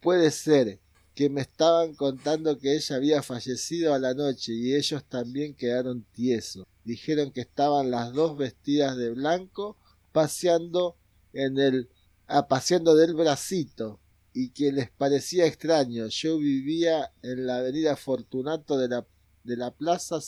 puede 0.01 0.31
ser, 0.31 0.81
que 1.15 1.29
me 1.31 1.41
estaban 1.41 1.95
contando 1.95 2.59
que 2.59 2.77
ella 2.77 2.97
había 2.97 3.23
fallecido 3.23 3.95
a 3.95 3.99
la 3.99 4.15
noche 4.15 4.53
y 4.53 4.75
ellos 4.75 5.05
también 5.05 5.55
quedaron 5.55 6.05
tiesos. 6.13 6.67
Dijeron 6.85 7.33
que 7.33 7.41
estaban 7.41 7.91
las 7.91 8.13
dos 8.13 8.37
vestidas 8.37 8.97
de 8.97 9.11
blanco 9.11 9.77
paseando 10.13 10.97
en 11.33 11.59
el 11.59 11.89
ah, 12.27 12.49
paseando 12.49 12.95
del 12.95 13.15
bracito 13.15 14.01
y 14.33 14.51
que 14.51 14.73
les 14.73 14.91
parecía 14.91 15.47
extraño. 15.47 16.07
Yo 16.09 16.39
vivía 16.39 17.13
en 17.23 17.47
la 17.47 17.59
avenida 17.59 17.97
Fortunato 17.97 18.79
de 18.79 18.89
la 18.89 19.07
de 19.45 19.57
la 19.57 19.71
Plaza 19.71 20.21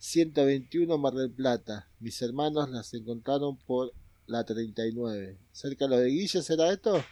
5121 0.00 0.98
Mar 0.98 1.12
del 1.12 1.30
Plata. 1.30 1.88
Mis 2.00 2.20
hermanos 2.22 2.70
las 2.70 2.92
encontraron 2.94 3.58
por 3.58 3.92
la 4.26 4.44
39. 4.44 5.36
¿Cerca 5.52 5.84
de 5.84 5.90
lo 5.90 5.98
de 5.98 6.08
Guille 6.08 6.42
será 6.42 6.72
esto? 6.72 7.04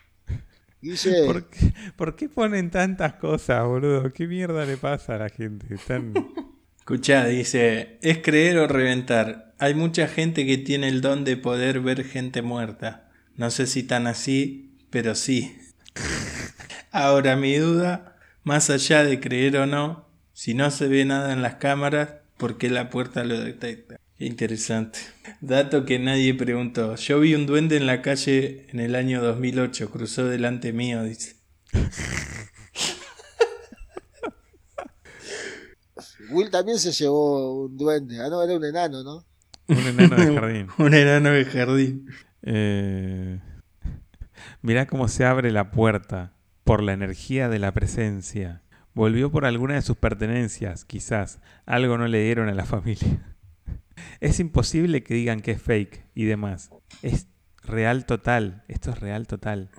Guille, 0.81 1.25
¿Por 1.27 1.51
qué, 1.51 1.75
por 1.97 2.17
qué 2.17 2.29
ponen 2.29 2.71
tantas 2.71 3.15
cosas, 3.15 3.65
boludo? 3.67 4.11
¿Qué 4.13 4.27
mierda 4.27 4.65
le 4.65 4.79
pasa 4.79 5.15
a 5.15 5.19
la 5.19 5.29
gente? 5.29 5.75
Están... 5.75 6.15
Escuchá, 6.79 7.27
dice, 7.27 7.99
es 8.01 8.19
creer 8.23 8.57
o 8.57 8.67
reventar. 8.67 9.55
Hay 9.59 9.75
mucha 9.75 10.09
gente 10.09 10.47
que 10.47 10.57
tiene 10.57 10.89
el 10.89 11.03
don 11.03 11.23
de 11.25 11.37
poder 11.37 11.81
ver 11.81 12.03
gente 12.03 12.41
muerta. 12.41 13.11
No 13.37 13.51
sé 13.51 13.67
si 13.67 13.83
tan 13.83 14.07
así, 14.07 14.79
pero 14.89 15.15
sí. 15.15 15.59
Ahora 16.91 17.37
mi 17.37 17.55
duda, 17.57 18.17
más 18.43 18.71
allá 18.71 19.05
de 19.05 19.21
creer 19.21 19.59
o 19.59 19.67
no, 19.67 20.09
si 20.33 20.55
no 20.55 20.71
se 20.71 20.89
ve 20.89 21.05
nada 21.05 21.35
en 21.35 21.43
las 21.43 21.57
cámaras, 21.57 22.15
¿por 22.39 22.57
qué 22.57 22.71
la 22.71 22.89
puerta 22.89 23.25
lo 23.25 23.39
detecta? 23.39 24.01
Qué 24.17 24.25
interesante. 24.27 25.01
Dato 25.41 25.85
que 25.85 25.99
nadie 25.99 26.35
preguntó. 26.35 26.97
Yo 26.97 27.21
vi 27.21 27.35
un 27.35 27.47
duende 27.47 27.77
en 27.77 27.87
la 27.87 28.03
calle 28.03 28.67
en 28.71 28.81
el 28.81 28.95
año 28.95 29.23
2008, 29.23 29.91
cruzó 29.91 30.25
delante 30.25 30.73
mío, 30.73 31.03
dice. 31.03 31.37
Will 36.31 36.51
también 36.51 36.79
se 36.79 36.93
llevó 36.93 37.65
un 37.67 37.77
duende. 37.77 38.21
Ah, 38.21 38.29
no, 38.29 38.43
era 38.43 38.55
un 38.55 38.65
enano, 38.65 39.03
¿no? 39.03 39.25
Un 39.69 39.79
enano 39.79 40.17
de 40.17 40.35
jardín. 40.41 40.69
Un 40.79 40.95
enano 40.95 41.31
de 41.31 41.45
jardín. 41.45 42.07
Eh, 42.43 43.41
mirá 44.63 44.87
cómo 44.87 45.09
se 45.09 45.25
abre 45.25 45.51
la 45.53 45.71
puerta 45.71 46.35
por 46.65 46.83
la 46.83 46.93
energía 46.93 47.49
de 47.49 47.59
la 47.59 47.73
presencia. 47.73 48.63
Volvió 48.99 49.31
por 49.31 49.47
alguna 49.47 49.75
de 49.75 49.83
sus 49.83 49.97
pertenencias, 49.97 50.85
quizás. 50.85 51.41
Algo 51.67 51.97
no 51.99 52.09
le 52.09 52.21
dieron 52.21 52.49
a 52.49 52.53
la 52.55 52.65
familia. 52.75 53.37
Es 54.19 54.41
imposible 54.41 55.05
que 55.05 55.15
digan 55.15 55.39
que 55.39 55.53
es 55.53 55.63
fake 55.63 56.05
y 56.17 56.25
demás. 56.25 56.71
Es 57.03 57.29
real 57.63 58.07
total. 58.07 58.65
Esto 58.67 58.91
es 58.91 58.99
real 58.99 59.29
total. 59.29 59.71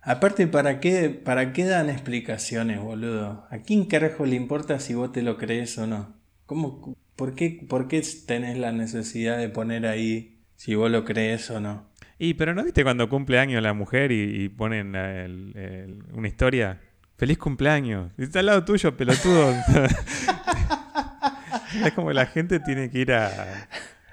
Aparte, 0.00 0.46
¿para 0.46 0.80
qué, 0.80 1.10
¿para 1.10 1.52
qué 1.52 1.66
dan 1.66 1.90
explicaciones, 1.90 2.80
boludo? 2.80 3.46
¿A 3.50 3.58
quién 3.58 3.84
carajo 3.84 4.24
le 4.24 4.36
importa 4.36 4.80
si 4.80 4.94
vos 4.94 5.12
te 5.12 5.20
lo 5.20 5.36
crees 5.36 5.76
o 5.76 5.86
no? 5.86 6.14
¿Cómo, 6.46 6.96
por, 7.14 7.34
qué, 7.34 7.62
¿Por 7.68 7.88
qué 7.88 8.02
tenés 8.26 8.56
la 8.56 8.72
necesidad 8.72 9.36
de 9.36 9.50
poner 9.50 9.84
ahí 9.86 10.38
si 10.54 10.74
vos 10.76 10.90
lo 10.90 11.04
crees 11.04 11.50
o 11.50 11.60
no? 11.60 11.90
Y 12.18 12.32
pero 12.34 12.54
¿no 12.54 12.64
viste 12.64 12.84
cuando 12.84 13.10
cumple 13.10 13.38
años 13.38 13.62
la 13.62 13.74
mujer 13.74 14.12
y, 14.12 14.44
y 14.44 14.48
ponen 14.48 14.94
el- 14.94 15.52
el- 15.56 16.04
una 16.14 16.28
historia? 16.28 16.80
¡Feliz 17.16 17.38
cumpleaños! 17.38 18.12
Está 18.18 18.40
al 18.40 18.46
lado 18.46 18.64
tuyo, 18.64 18.94
pelotudo. 18.96 19.50
es 21.84 21.92
como 21.94 22.12
la 22.12 22.26
gente 22.26 22.60
tiene 22.60 22.90
que 22.90 22.98
ir 22.98 23.12
a, 23.12 23.68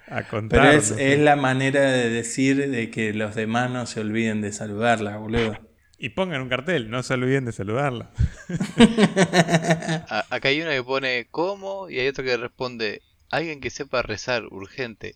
a 0.07 0.23
contar. 0.23 0.61
Pero 0.61 0.97
es, 0.97 1.19
la 1.19 1.35
manera 1.35 1.81
de 1.81 2.09
decir 2.09 2.69
de 2.69 2.89
que 2.89 3.13
los 3.13 3.35
demás 3.35 3.69
no 3.71 3.85
se 3.87 3.99
olviden 3.99 4.41
de 4.41 4.53
saludarla, 4.53 5.17
boludo. 5.17 5.57
Y 5.97 6.09
pongan 6.09 6.41
un 6.41 6.49
cartel, 6.49 6.89
no 6.89 7.03
se 7.03 7.13
olviden 7.13 7.45
de 7.45 7.51
saludarla. 7.51 8.11
Acá 10.29 10.49
hay 10.49 10.61
uno 10.61 10.71
que 10.71 10.83
pone 10.83 11.27
¿cómo? 11.29 11.89
y 11.89 11.99
hay 11.99 12.07
otro 12.07 12.23
que 12.23 12.37
responde 12.37 13.01
alguien 13.29 13.59
que 13.59 13.69
sepa 13.69 14.01
rezar, 14.01 14.45
urgente. 14.45 15.15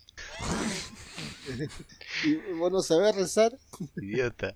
¿Y 2.26 2.36
vos 2.58 2.72
no 2.72 2.82
sabés 2.82 3.16
rezar? 3.16 3.54
Idiota. 3.96 4.56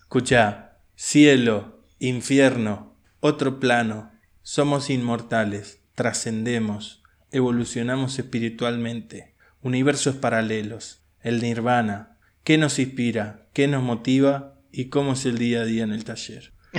Escucha, 0.00 0.78
cielo, 0.94 1.75
infierno, 1.98 2.94
otro 3.20 3.58
plano, 3.60 4.12
somos 4.42 4.90
inmortales, 4.90 5.80
trascendemos, 5.94 7.02
evolucionamos 7.32 8.18
espiritualmente, 8.18 9.34
universos 9.62 10.16
paralelos, 10.16 11.02
el 11.20 11.40
nirvana, 11.42 12.18
¿qué 12.44 12.58
nos 12.58 12.78
inspira? 12.78 13.48
¿Qué 13.52 13.66
nos 13.66 13.82
motiva? 13.82 14.54
¿Y 14.70 14.90
cómo 14.90 15.14
es 15.14 15.24
el 15.26 15.38
día 15.38 15.62
a 15.62 15.64
día 15.64 15.84
en 15.84 15.92
el 15.92 16.04
taller? 16.04 16.52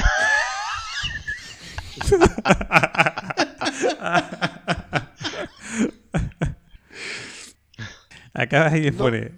Acá 8.33 8.67
alguien 8.67 8.95
pone. 8.95 9.31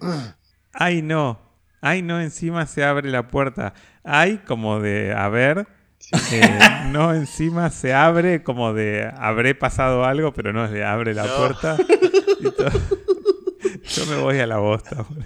Ay, 0.72 1.00
no. 1.00 1.49
Ay, 1.80 2.02
no, 2.02 2.20
encima 2.20 2.66
se 2.66 2.84
abre 2.84 3.10
la 3.10 3.28
puerta. 3.28 3.72
Ay, 4.04 4.38
como 4.46 4.80
de 4.80 5.12
a 5.14 5.28
ver. 5.28 5.66
eh, 6.32 6.58
no, 6.86 7.14
encima 7.14 7.70
se 7.70 7.92
abre 7.94 8.42
como 8.42 8.72
de 8.72 9.10
habré 9.16 9.54
pasado 9.54 10.04
algo, 10.04 10.32
pero 10.32 10.52
no 10.52 10.64
es 10.64 10.70
de 10.70 10.84
abre 10.84 11.14
la 11.14 11.26
No. 11.26 11.36
puerta. 11.36 11.76
Y. 12.40 13.88
Yo 13.88 14.06
me 14.06 14.16
voy 14.16 14.38
a 14.38 14.46
la 14.46 14.58
bosta. 14.58 15.02
boludo. 15.02 15.24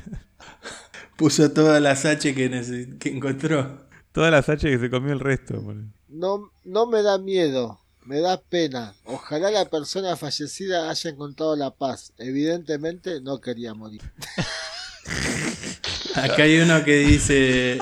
Puso 1.17 1.53
todas 1.53 1.81
las 1.81 2.05
H 2.05 2.35
que, 2.35 2.97
que 2.99 3.09
encontró. 3.11 3.87
Todas 4.13 4.33
las 4.33 4.49
H 4.49 4.69
que 4.69 4.79
se 4.79 4.91
comió 4.91 5.13
el 5.13 5.21
resto. 5.21 5.61
boludo. 5.61 5.87
No, 6.09 6.51
no 6.65 6.87
me 6.87 7.03
da 7.03 7.19
miedo, 7.19 7.81
me 8.05 8.21
da 8.21 8.41
pena. 8.41 8.95
Ojalá 9.05 9.51
la 9.53 9.67
persona 9.67 10.17
fallecida 10.17 10.91
haya 10.91 11.11
encontrado 11.11 11.55
la 11.57 11.71
paz. 11.71 12.13
Evidentemente 12.19 13.21
no 13.21 13.41
quería 13.41 13.75
morir. 13.75 14.03
Acá 16.33 16.43
hay 16.45 16.59
uno 16.59 16.85
que 16.85 16.97
dice 16.99 17.79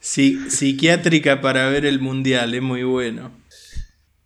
"Psi- 0.00 0.50
psiquiátrica 0.50 1.40
para 1.40 1.68
ver 1.68 1.86
el 1.86 2.00
mundial, 2.00 2.54
es 2.54 2.62
muy 2.62 2.82
bueno. 2.84 3.30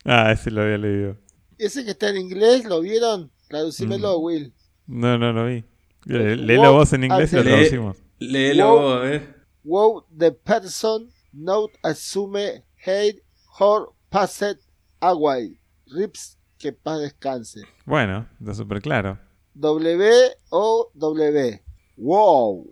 Ah, 0.05 0.33
ese 0.33 0.51
lo 0.51 0.63
había 0.63 0.79
leído. 0.79 1.17
Ese 1.59 1.85
que 1.85 1.91
está 1.91 2.11
en 2.11 2.17
inglés, 2.19 2.65
¿lo 2.65 2.81
vieron? 2.81 3.31
Traducímelo, 3.49 4.19
Will. 4.19 4.53
No, 4.87 5.19
no 5.19 5.33
lo 5.33 5.47
vi. 5.47 5.65
Le- 6.05 6.37
Léelo 6.37 6.73
vos 6.73 6.93
en 6.93 7.05
inglés 7.05 7.33
y 7.33 7.37
lo 7.37 7.43
traducimos. 7.45 7.97
Léelo 8.19 8.69
Wow. 8.73 8.81
vos, 8.81 9.07
eh. 9.07 9.35
Wow, 9.65 10.07
the 10.17 10.33
person 10.33 11.09
not 11.33 11.71
assume 11.83 12.65
hate 12.87 13.23
or 13.59 13.93
passed 14.09 14.59
away. 15.01 15.59
Rips, 15.89 16.39
que 16.59 16.73
paz 16.73 17.01
descanse. 17.01 17.61
Bueno, 17.85 18.27
está 18.41 18.55
súper 18.55 18.81
claro. 18.81 19.19
W 19.55 20.11
O 20.51 20.91
W. 20.95 21.63
Wow. 21.97 22.71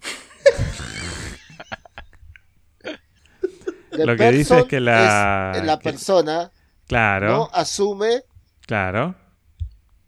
The 3.96 4.06
Lo 4.06 4.16
que 4.16 4.30
dice 4.30 4.40
es 4.42 4.48
person 4.48 4.68
que 4.68 4.80
la- 4.80 5.52
es 5.56 5.64
la 5.64 5.78
que- 5.78 5.82
persona 5.90 6.50
Claro, 6.86 7.28
no 7.28 7.50
asume 7.52 8.22
claro. 8.66 9.14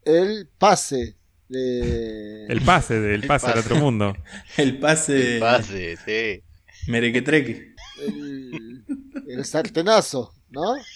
el 0.04 0.48
pase 0.58 1.16
de 1.48 2.46
El 2.46 2.60
pase, 2.62 3.00
del 3.00 3.26
pase 3.26 3.46
al 3.48 3.58
otro 3.58 3.76
mundo. 3.76 4.16
El 4.56 4.78
pase 4.78 5.38
Pase, 5.40 5.96
sí. 6.04 6.42
merequetreque. 6.90 7.74
el, 8.06 8.84
el 9.28 9.44
sartenazo, 9.44 10.32
¿no? 10.50 10.76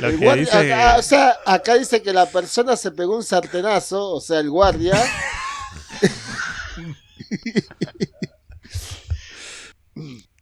Lo 0.00 0.08
El 0.08 0.18
que 0.18 0.24
guardia- 0.24 0.44
dice. 0.44 0.72
acá, 0.72 0.96
o 0.98 1.02
sea, 1.02 1.36
acá 1.44 1.74
dice 1.74 2.00
que 2.02 2.12
la 2.14 2.24
persona 2.26 2.76
se 2.76 2.90
pegó 2.92 3.14
un 3.16 3.22
sartenazo, 3.22 4.10
o 4.14 4.20
sea, 4.22 4.40
el 4.40 4.48
guardia. 4.50 4.96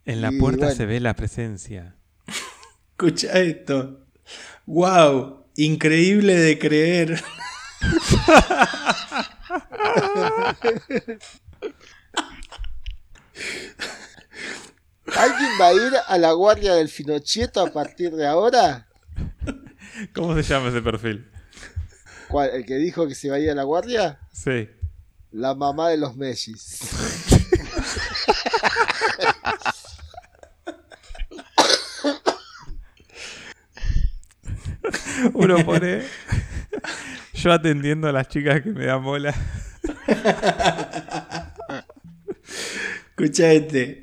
En 0.07 0.21
la 0.21 0.31
puerta 0.33 0.67
bueno. 0.67 0.77
se 0.77 0.87
ve 0.87 1.01
la 1.01 1.15
presencia. 1.15 1.97
Escucha 2.91 3.41
esto. 3.41 4.07
Wow, 4.67 5.47
increíble 5.57 6.35
de 6.37 6.59
creer. 6.59 7.23
¿Alguien 15.17 15.51
va 15.61 15.69
a 15.69 15.75
ir 15.75 15.93
a 16.07 16.19
la 16.19 16.33
guardia 16.33 16.75
del 16.75 16.89
Finocchieto 16.89 17.61
a 17.61 17.73
partir 17.73 18.15
de 18.15 18.27
ahora? 18.27 18.89
¿Cómo 20.15 20.35
se 20.35 20.43
llama 20.43 20.69
ese 20.71 20.83
perfil? 20.83 21.31
¿Cuál? 22.29 22.51
¿El 22.51 22.65
que 22.65 22.77
dijo 22.77 23.07
que 23.07 23.15
se 23.15 23.29
iba 23.29 23.37
a 23.37 23.39
ir 23.39 23.51
a 23.51 23.55
la 23.55 23.63
guardia? 23.65 24.19
Sí. 24.33 24.69
La 25.31 25.55
mamá 25.55 25.91
de 25.91 25.99
los 25.99 26.17
Messis. 26.17 26.81
Uno 35.35 35.65
pone. 35.65 36.03
Yo 37.35 37.53
atendiendo 37.53 38.09
a 38.09 38.13
las 38.13 38.29
chicas 38.29 38.63
que 38.63 38.71
me 38.71 38.87
dan 38.87 39.03
bola. 39.03 39.35
Escucha 43.11 43.53
este. 43.53 44.03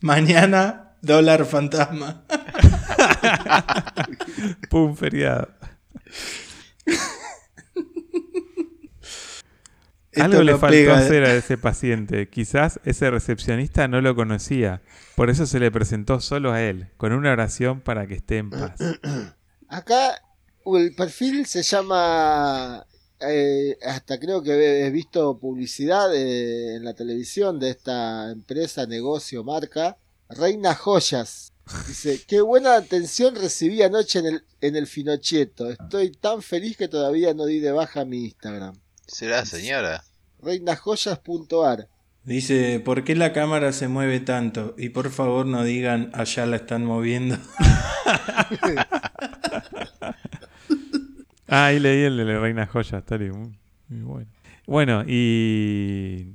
Mañana, 0.00 0.94
dólar 1.00 1.44
fantasma. 1.44 2.24
Pum, 4.70 4.96
feriado. 4.96 5.48
Esto 10.10 10.24
Algo 10.24 10.42
le 10.42 10.52
faltó 10.52 10.68
pega. 10.68 10.98
hacer 10.98 11.24
a 11.24 11.34
ese 11.34 11.56
paciente. 11.56 12.28
Quizás 12.28 12.80
ese 12.84 13.10
recepcionista 13.10 13.88
no 13.88 14.00
lo 14.00 14.14
conocía. 14.14 14.82
Por 15.14 15.30
eso 15.30 15.46
se 15.46 15.60
le 15.60 15.70
presentó 15.70 16.20
solo 16.20 16.52
a 16.52 16.62
él, 16.62 16.88
con 16.96 17.12
una 17.12 17.32
oración 17.32 17.80
para 17.80 18.06
que 18.06 18.14
esté 18.14 18.38
en 18.38 18.50
paz. 18.50 18.74
Acá 19.68 20.14
el 20.66 20.94
perfil 20.94 21.46
se 21.46 21.62
llama. 21.62 22.86
eh, 23.20 23.76
hasta 23.84 24.18
creo 24.18 24.42
que 24.42 24.86
he 24.86 24.90
visto 24.90 25.38
publicidad 25.38 26.14
eh, 26.14 26.76
en 26.76 26.84
la 26.84 26.94
televisión 26.94 27.58
de 27.60 27.70
esta 27.70 28.30
empresa, 28.30 28.86
negocio, 28.86 29.44
marca. 29.44 29.96
Reina 30.28 30.74
Joyas. 30.74 31.52
Dice: 31.86 32.20
Qué 32.26 32.40
buena 32.40 32.74
atención 32.76 33.36
recibí 33.36 33.82
anoche 33.82 34.18
en 34.18 34.26
el, 34.26 34.44
en 34.60 34.76
el 34.76 34.86
Finocchieto. 34.86 35.70
Estoy 35.70 36.10
tan 36.10 36.42
feliz 36.42 36.76
que 36.76 36.88
todavía 36.88 37.34
no 37.34 37.46
di 37.46 37.60
de 37.60 37.72
baja 37.72 38.04
mi 38.04 38.24
Instagram. 38.24 38.74
¿Será 39.06 39.44
señora? 39.44 40.04
Reinajoyas.ar. 40.40 41.88
Dice, 42.24 42.78
¿por 42.80 43.04
qué 43.04 43.16
la 43.16 43.32
cámara 43.32 43.72
se 43.72 43.88
mueve 43.88 44.20
tanto? 44.20 44.74
Y 44.78 44.90
por 44.90 45.10
favor 45.10 45.44
no 45.44 45.64
digan, 45.64 46.10
allá 46.14 46.46
la 46.46 46.56
están 46.56 46.84
moviendo. 46.84 47.36
Ah, 51.52 51.66
ahí 51.66 51.78
leí 51.78 52.02
el 52.04 52.16
de 52.16 52.24
la 52.24 52.40
Reina 52.40 52.66
Joya, 52.66 52.98
está 52.98 53.16
bien, 53.18 53.32
muy, 53.38 53.58
muy 53.88 54.00
bueno. 54.02 54.30
Bueno, 54.66 55.04
y 55.06 56.28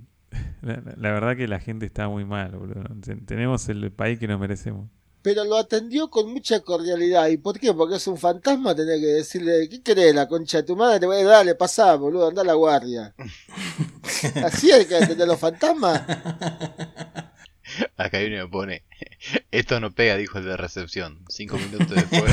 la, 0.61 1.11
verdad 1.11 1.36
que 1.36 1.47
la 1.47 1.59
gente 1.59 1.86
está 1.86 2.07
muy 2.07 2.24
mal, 2.26 2.51
boludo. 2.51 2.84
Ten- 3.03 3.26
Tenemos 3.26 3.68
el 3.70 3.91
país 3.91 4.20
que 4.20 4.28
nos 4.28 4.39
merecemos. 4.39 4.89
Pero 5.24 5.43
lo 5.43 5.57
atendió 5.57 6.09
con 6.09 6.32
mucha 6.32 6.59
cordialidad. 6.61 7.28
¿Y 7.30 7.38
por 7.38 7.59
qué? 7.59 7.74
Porque 7.74 7.95
es 7.95 8.07
un 8.07 8.18
fantasma 8.18 8.76
tener 8.76 8.99
que 8.99 9.07
decirle, 9.07 9.68
¿qué 9.68 9.82
querés, 9.82 10.13
la 10.13 10.28
concha 10.28 10.57
de 10.59 10.63
tu 10.63 10.76
madre? 10.76 10.99
Te 10.99 11.05
voy 11.07 11.18
a 11.18 11.24
dale, 11.26 11.55
pasá, 11.55 11.95
boludo, 11.95 12.28
anda 12.28 12.43
a 12.43 12.45
la 12.45 12.53
guardia. 12.53 13.13
Así 14.45 14.72
hay 14.72 14.86
que 14.86 14.95
atender 14.97 15.24
a 15.24 15.32
los 15.32 15.39
fantasmas. 15.39 16.01
Acá 17.97 18.18
hay 18.18 18.28
uno 18.34 18.45
que 18.45 18.51
pone, 18.51 18.84
esto 19.51 19.80
no 19.80 19.91
pega, 19.91 20.15
dijo 20.18 20.38
el 20.39 20.45
de 20.45 20.57
recepción. 20.57 21.26
Cinco 21.30 21.57
minutos 21.59 21.89
después. 21.89 22.32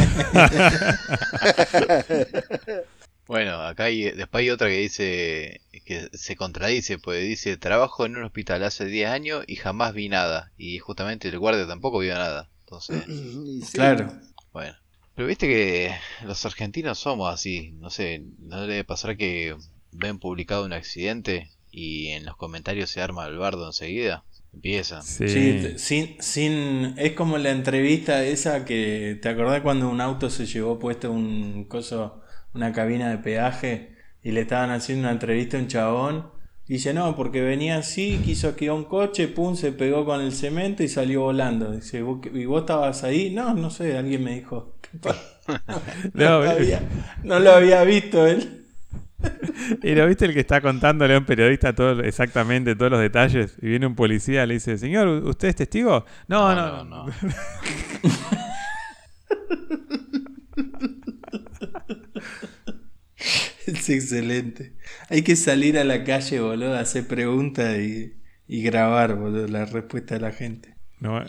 bueno, 3.26 3.60
acá 3.62 3.84
hay, 3.84 4.10
después 4.10 4.42
hay 4.42 4.50
otra 4.50 4.68
que 4.68 4.78
dice, 4.78 5.60
que 5.84 6.08
se 6.12 6.36
contradice, 6.36 6.98
pues 6.98 7.22
dice, 7.22 7.56
trabajo 7.56 8.04
en 8.06 8.16
un 8.16 8.24
hospital 8.24 8.62
hace 8.64 8.84
10 8.86 9.08
años 9.10 9.44
y 9.46 9.56
jamás 9.56 9.94
vi 9.94 10.08
nada. 10.08 10.52
Y 10.56 10.78
justamente 10.78 11.28
el 11.28 11.38
guardia 11.38 11.66
tampoco 11.66 11.98
vio 12.00 12.14
nada. 12.14 12.50
Entonces, 12.60 13.04
sí, 13.06 13.60
Claro. 13.72 14.12
bueno. 14.52 14.76
Pero 15.14 15.28
viste 15.28 15.46
que 15.46 15.94
los 16.26 16.44
argentinos 16.44 16.98
somos 16.98 17.32
así, 17.32 17.70
no 17.78 17.88
sé, 17.88 18.24
no 18.40 18.62
debe 18.66 18.82
pasar 18.82 19.16
que 19.16 19.54
ven 19.92 20.18
publicado 20.18 20.64
un 20.64 20.72
accidente 20.72 21.52
y 21.76 22.08
en 22.08 22.24
los 22.24 22.36
comentarios 22.36 22.90
se 22.90 23.00
arma 23.00 23.26
el 23.26 23.36
bardo 23.38 23.66
enseguida. 23.66 24.24
Empiezan. 24.52 25.02
Sí. 25.02 25.26
Sí, 25.28 25.72
sin, 25.78 26.16
sin, 26.22 26.94
es 26.96 27.12
como 27.12 27.38
la 27.38 27.50
entrevista 27.50 28.22
esa 28.24 28.64
que, 28.64 29.18
¿te 29.20 29.28
acordás 29.28 29.62
cuando 29.62 29.88
un 29.88 30.00
auto 30.00 30.30
se 30.30 30.46
llevó 30.46 30.78
puesto 30.78 31.10
un 31.10 31.64
coso, 31.64 32.22
una 32.54 32.72
cabina 32.72 33.10
de 33.10 33.18
peaje 33.18 33.96
y 34.22 34.30
le 34.30 34.42
estaban 34.42 34.70
haciendo 34.70 35.02
una 35.02 35.12
entrevista 35.12 35.56
a 35.56 35.60
un 35.60 35.66
chabón? 35.68 36.34
Dice, 36.66 36.94
no, 36.94 37.14
porque 37.16 37.42
venía 37.42 37.76
así, 37.78 38.18
quiso 38.24 38.50
esquivar 38.50 38.76
un 38.76 38.84
coche, 38.84 39.28
pum, 39.28 39.54
se 39.56 39.72
pegó 39.72 40.04
con 40.06 40.20
el 40.22 40.32
cemento 40.32 40.82
y 40.82 40.88
salió 40.88 41.22
volando. 41.22 41.72
Dice, 41.72 42.00
"¿Vos 42.02 42.20
qué- 42.22 42.30
¿y 42.30 42.46
vos 42.46 42.60
estabas 42.62 43.04
ahí? 43.04 43.30
No, 43.30 43.52
no 43.54 43.68
sé, 43.70 43.98
alguien 43.98 44.24
me 44.24 44.34
dijo. 44.36 44.76
¿Qué 44.80 44.98
pasa?". 45.02 45.20
No, 46.14 46.24
No, 46.38 46.40
lo 46.44 46.50
había, 46.50 46.80
no 47.22 47.38
lo 47.38 47.50
había 47.52 47.84
visto 47.84 48.26
él. 48.26 48.63
Y 49.82 49.94
lo 49.94 50.06
viste 50.06 50.26
el 50.26 50.34
que 50.34 50.40
está 50.40 50.60
contándole 50.60 51.14
a 51.14 51.18
un 51.18 51.24
periodista 51.24 51.74
todo, 51.74 52.02
exactamente 52.02 52.76
todos 52.76 52.90
los 52.92 53.00
detalles. 53.00 53.56
Y 53.62 53.68
viene 53.68 53.86
un 53.86 53.94
policía 53.94 54.44
y 54.44 54.46
le 54.46 54.54
dice, 54.54 54.76
señor, 54.78 55.08
¿usted 55.24 55.48
es 55.48 55.56
testigo? 55.56 56.04
No, 56.28 56.54
no, 56.54 56.84
no. 56.84 57.06
Es 63.66 63.88
excelente. 63.88 64.76
Hay 65.08 65.22
que 65.22 65.36
salir 65.36 65.78
a 65.78 65.84
la 65.84 66.04
calle, 66.04 66.40
boludo, 66.40 66.74
a 66.74 66.80
hacer 66.80 67.06
preguntas 67.06 67.78
y, 67.78 68.12
y 68.46 68.62
grabar, 68.62 69.16
boludo, 69.16 69.48
la 69.48 69.64
respuesta 69.64 70.16
de 70.16 70.20
la 70.20 70.32
gente. 70.32 70.76
No, 71.00 71.20
eh, 71.22 71.26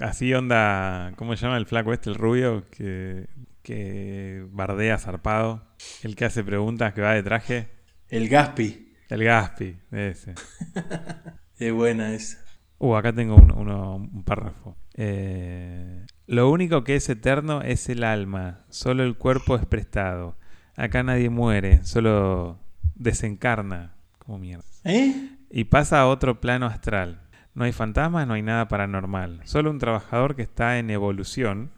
así 0.00 0.32
onda, 0.34 1.12
¿cómo 1.16 1.34
se 1.34 1.46
llama 1.46 1.56
el 1.56 1.66
flaco 1.66 1.92
este, 1.92 2.10
el 2.10 2.16
rubio? 2.16 2.66
Que, 2.70 3.26
que 3.62 4.46
bardea 4.50 4.98
zarpado. 4.98 5.64
El 6.02 6.16
que 6.16 6.24
hace 6.24 6.42
preguntas, 6.44 6.92
que 6.94 7.00
va 7.00 7.14
de 7.14 7.22
traje. 7.22 7.68
El 8.08 8.28
Gaspi. 8.28 8.92
El 9.08 9.24
Gaspi, 9.24 9.78
ese. 9.90 10.34
Es 11.58 11.72
buena 11.72 12.12
esa. 12.12 12.38
Uh, 12.78 12.96
acá 12.96 13.12
tengo 13.12 13.36
un, 13.36 13.52
uno- 13.52 13.94
un 13.96 14.24
párrafo. 14.24 14.76
Eh, 14.94 16.04
lo 16.26 16.50
único 16.50 16.82
que 16.82 16.96
es 16.96 17.08
eterno 17.08 17.62
es 17.62 17.88
el 17.88 18.02
alma, 18.02 18.64
solo 18.68 19.04
el 19.04 19.16
cuerpo 19.16 19.54
es 19.56 19.64
prestado. 19.66 20.36
Acá 20.76 21.02
nadie 21.04 21.30
muere, 21.30 21.84
solo 21.84 22.58
desencarna. 22.96 23.94
Como 24.18 24.38
mierda. 24.38 24.64
¿Eh? 24.84 25.30
Y 25.50 25.64
pasa 25.64 26.00
a 26.00 26.08
otro 26.08 26.40
plano 26.40 26.66
astral. 26.66 27.20
No 27.54 27.64
hay 27.64 27.72
fantasmas, 27.72 28.26
no 28.26 28.34
hay 28.34 28.42
nada 28.42 28.66
paranormal. 28.68 29.40
Solo 29.44 29.70
un 29.70 29.78
trabajador 29.78 30.34
que 30.34 30.42
está 30.42 30.78
en 30.78 30.90
evolución 30.90 31.70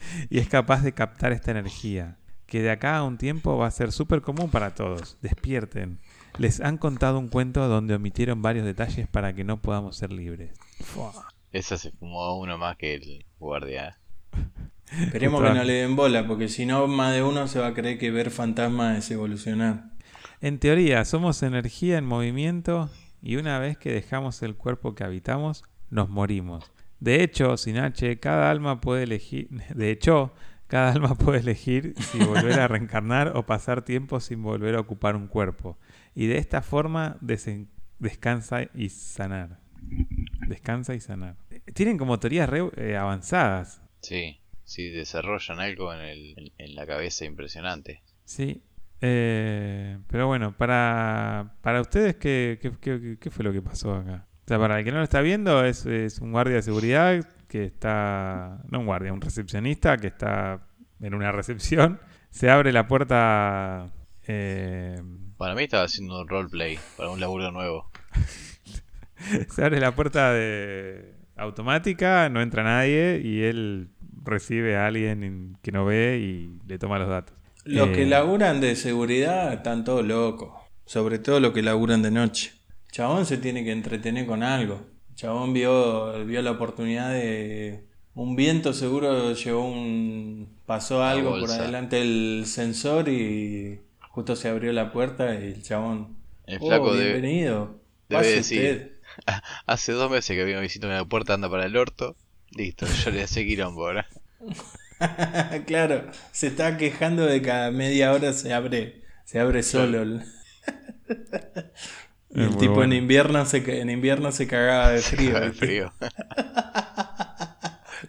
y 0.30 0.38
es 0.38 0.48
capaz 0.48 0.82
de 0.82 0.92
captar 0.92 1.32
esta 1.32 1.50
energía. 1.50 2.18
Que 2.46 2.62
de 2.62 2.70
acá 2.70 2.96
a 2.96 3.04
un 3.04 3.18
tiempo 3.18 3.58
va 3.58 3.66
a 3.66 3.70
ser 3.70 3.92
súper 3.92 4.22
común 4.22 4.50
para 4.50 4.74
todos. 4.74 5.18
Despierten. 5.20 6.00
Les 6.38 6.60
han 6.60 6.78
contado 6.78 7.18
un 7.18 7.28
cuento 7.28 7.68
donde 7.68 7.94
omitieron 7.94 8.40
varios 8.40 8.64
detalles 8.64 9.06
para 9.06 9.34
que 9.34 9.44
no 9.44 9.60
podamos 9.60 9.96
ser 9.96 10.12
libres. 10.12 10.52
Fua. 10.80 11.12
Esa 11.52 11.76
se 11.76 11.90
fumó 11.92 12.38
uno 12.38 12.56
más 12.56 12.76
que 12.76 12.94
el 12.94 13.26
guardia. 13.38 13.98
Esperemos 15.00 15.42
que 15.42 15.50
no 15.50 15.64
le 15.64 15.72
den 15.74 15.96
bola, 15.96 16.26
porque 16.26 16.48
si 16.48 16.64
no, 16.64 16.86
más 16.86 17.14
de 17.14 17.22
uno 17.22 17.46
se 17.48 17.58
va 17.58 17.68
a 17.68 17.74
creer 17.74 17.98
que 17.98 18.10
ver 18.10 18.30
fantasmas 18.30 18.98
es 18.98 19.10
evolucionar. 19.10 19.90
En 20.40 20.58
teoría, 20.58 21.04
somos 21.04 21.42
energía 21.42 21.98
en 21.98 22.06
movimiento 22.06 22.90
y 23.20 23.36
una 23.36 23.58
vez 23.58 23.76
que 23.76 23.92
dejamos 23.92 24.42
el 24.42 24.54
cuerpo 24.54 24.94
que 24.94 25.04
habitamos, 25.04 25.64
nos 25.90 26.08
morimos. 26.08 26.70
De 27.00 27.22
hecho, 27.22 27.56
sin 27.56 27.78
H, 27.78 28.18
cada 28.20 28.50
alma 28.50 28.80
puede 28.80 29.04
elegir. 29.04 29.48
De 29.74 29.90
hecho, 29.90 30.32
cada 30.66 30.92
alma 30.92 31.14
puede 31.14 31.40
elegir 31.40 31.94
si 31.98 32.18
volver 32.18 32.58
a 32.60 32.68
reencarnar 32.68 33.32
o 33.36 33.46
pasar 33.46 33.82
tiempo 33.82 34.20
sin 34.20 34.42
volver 34.42 34.74
a 34.74 34.80
ocupar 34.80 35.16
un 35.16 35.28
cuerpo. 35.28 35.78
Y 36.14 36.26
de 36.26 36.38
esta 36.38 36.60
forma 36.62 37.16
desen- 37.20 37.68
descansa 37.98 38.62
y 38.74 38.88
sanar. 38.88 39.60
Descansa 40.48 40.94
y 40.94 41.00
sanar. 41.00 41.36
Tienen 41.74 41.98
como 41.98 42.18
teorías 42.18 42.48
re 42.48 42.68
eh, 42.76 42.96
avanzadas. 42.96 43.80
Sí, 44.00 44.40
sí, 44.64 44.88
desarrollan 44.90 45.60
algo 45.60 45.92
en, 45.94 46.00
el, 46.00 46.34
en, 46.38 46.52
en 46.58 46.74
la 46.74 46.86
cabeza 46.86 47.24
impresionante. 47.24 48.02
Sí. 48.24 48.62
Eh, 49.00 49.98
pero 50.08 50.26
bueno, 50.26 50.56
para, 50.56 51.54
para 51.62 51.80
ustedes, 51.80 52.16
¿qué, 52.16 52.58
qué, 52.60 52.72
qué- 52.80 53.16
qué 53.20 53.30
fue 53.30 53.44
lo 53.44 53.52
que 53.52 53.62
pasó 53.62 53.94
acá? 53.94 54.26
O 54.48 54.50
sea, 54.50 54.58
para 54.58 54.78
el 54.78 54.84
que 54.84 54.92
no 54.92 54.98
lo 54.98 55.04
está 55.04 55.20
viendo, 55.20 55.62
es, 55.62 55.84
es 55.84 56.20
un 56.20 56.32
guardia 56.32 56.54
de 56.56 56.62
seguridad 56.62 57.22
que 57.48 57.64
está. 57.64 58.62
No 58.70 58.80
un 58.80 58.86
guardia, 58.86 59.12
un 59.12 59.20
recepcionista 59.20 59.98
que 59.98 60.06
está 60.06 60.66
en 61.00 61.12
una 61.12 61.32
recepción. 61.32 62.00
Se 62.30 62.48
abre 62.50 62.72
la 62.72 62.86
puerta. 62.88 63.92
eh, 64.26 65.02
Para 65.36 65.54
mí 65.54 65.64
estaba 65.64 65.84
haciendo 65.84 66.20
un 66.22 66.28
roleplay 66.28 66.78
para 66.96 67.10
un 67.10 67.20
laburo 67.20 67.50
nuevo. 67.52 67.90
se 69.50 69.64
abre 69.64 69.80
la 69.80 69.94
puerta 69.94 70.32
de 70.32 71.14
automática, 71.36 72.28
no 72.30 72.40
entra 72.40 72.62
nadie 72.62 73.20
y 73.22 73.42
él 73.42 73.90
recibe 74.24 74.76
a 74.76 74.86
alguien 74.86 75.58
que 75.62 75.72
no 75.72 75.84
ve 75.84 76.18
y 76.18 76.58
le 76.66 76.78
toma 76.78 76.98
los 76.98 77.08
datos. 77.08 77.36
Los 77.64 77.88
Eh, 77.88 77.92
que 77.92 78.06
laburan 78.06 78.60
de 78.60 78.76
seguridad 78.76 79.52
están 79.52 79.84
todos 79.84 80.04
locos. 80.06 80.54
Sobre 80.86 81.18
todo 81.18 81.38
los 81.38 81.52
que 81.52 81.62
laburan 81.62 82.00
de 82.02 82.10
noche. 82.10 82.52
Chabón 82.98 83.26
se 83.26 83.36
tiene 83.38 83.62
que 83.62 83.70
entretener 83.70 84.26
con 84.26 84.42
algo. 84.42 84.84
Chabón 85.14 85.52
vio, 85.52 86.24
vio 86.24 86.42
la 86.42 86.50
oportunidad 86.50 87.12
de. 87.12 87.84
Un 88.16 88.34
viento 88.34 88.72
seguro 88.72 89.34
llevó 89.34 89.70
un. 89.70 90.48
pasó 90.66 91.04
algo 91.04 91.38
por 91.38 91.48
adelante 91.48 91.94
del 91.94 92.42
sensor 92.46 93.08
y 93.08 93.78
justo 94.00 94.34
se 94.34 94.48
abrió 94.48 94.72
la 94.72 94.90
puerta 94.92 95.32
y 95.36 95.44
el 95.52 95.62
chabón. 95.62 96.16
El 96.44 96.58
"Oh, 96.60 96.66
flaco 96.66 96.96
de- 96.96 97.12
bienvenido. 97.12 97.78
debe 98.08 98.20
Pase 98.22 98.34
decir, 98.34 98.98
Hace 99.66 99.92
dos 99.92 100.10
meses 100.10 100.36
que 100.36 100.44
vino 100.44 100.60
visita 100.60 100.88
una 100.88 101.04
puerta 101.04 101.34
anda 101.34 101.48
para 101.48 101.66
el 101.66 101.76
orto. 101.76 102.16
Listo, 102.50 102.84
yo 103.04 103.12
le 103.12 103.22
hacé 103.22 103.46
quilombo 103.46 103.86
ahora. 103.86 104.08
usted". 104.40 105.64
claro, 105.66 106.10
se 106.32 106.48
está 106.48 106.76
quejando 106.76 107.26
de 107.26 107.42
que 107.42 107.46
cada 107.46 107.70
media 107.70 108.12
hora 108.12 108.32
se 108.32 108.52
abre, 108.52 109.02
se 109.24 109.38
abre 109.38 109.62
solo. 109.62 110.20
el- 112.34 112.50
y 112.50 112.54
tipo 112.56 112.82
en 112.82 112.92
invierno 112.92 113.44
se 113.46 113.80
en 113.80 113.90
invierno 113.90 114.32
se 114.32 114.46
cagaba 114.46 114.90
de 114.90 115.00
frío. 115.00 115.32
Caga 115.32 115.46
de 115.46 115.52
frío. 115.52 115.92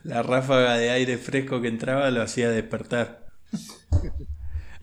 La 0.03 0.23
ráfaga 0.23 0.75
de 0.77 0.91
aire 0.91 1.17
fresco 1.17 1.61
que 1.61 1.67
entraba 1.67 2.09
lo 2.11 2.21
hacía 2.21 2.49
despertar. 2.49 3.25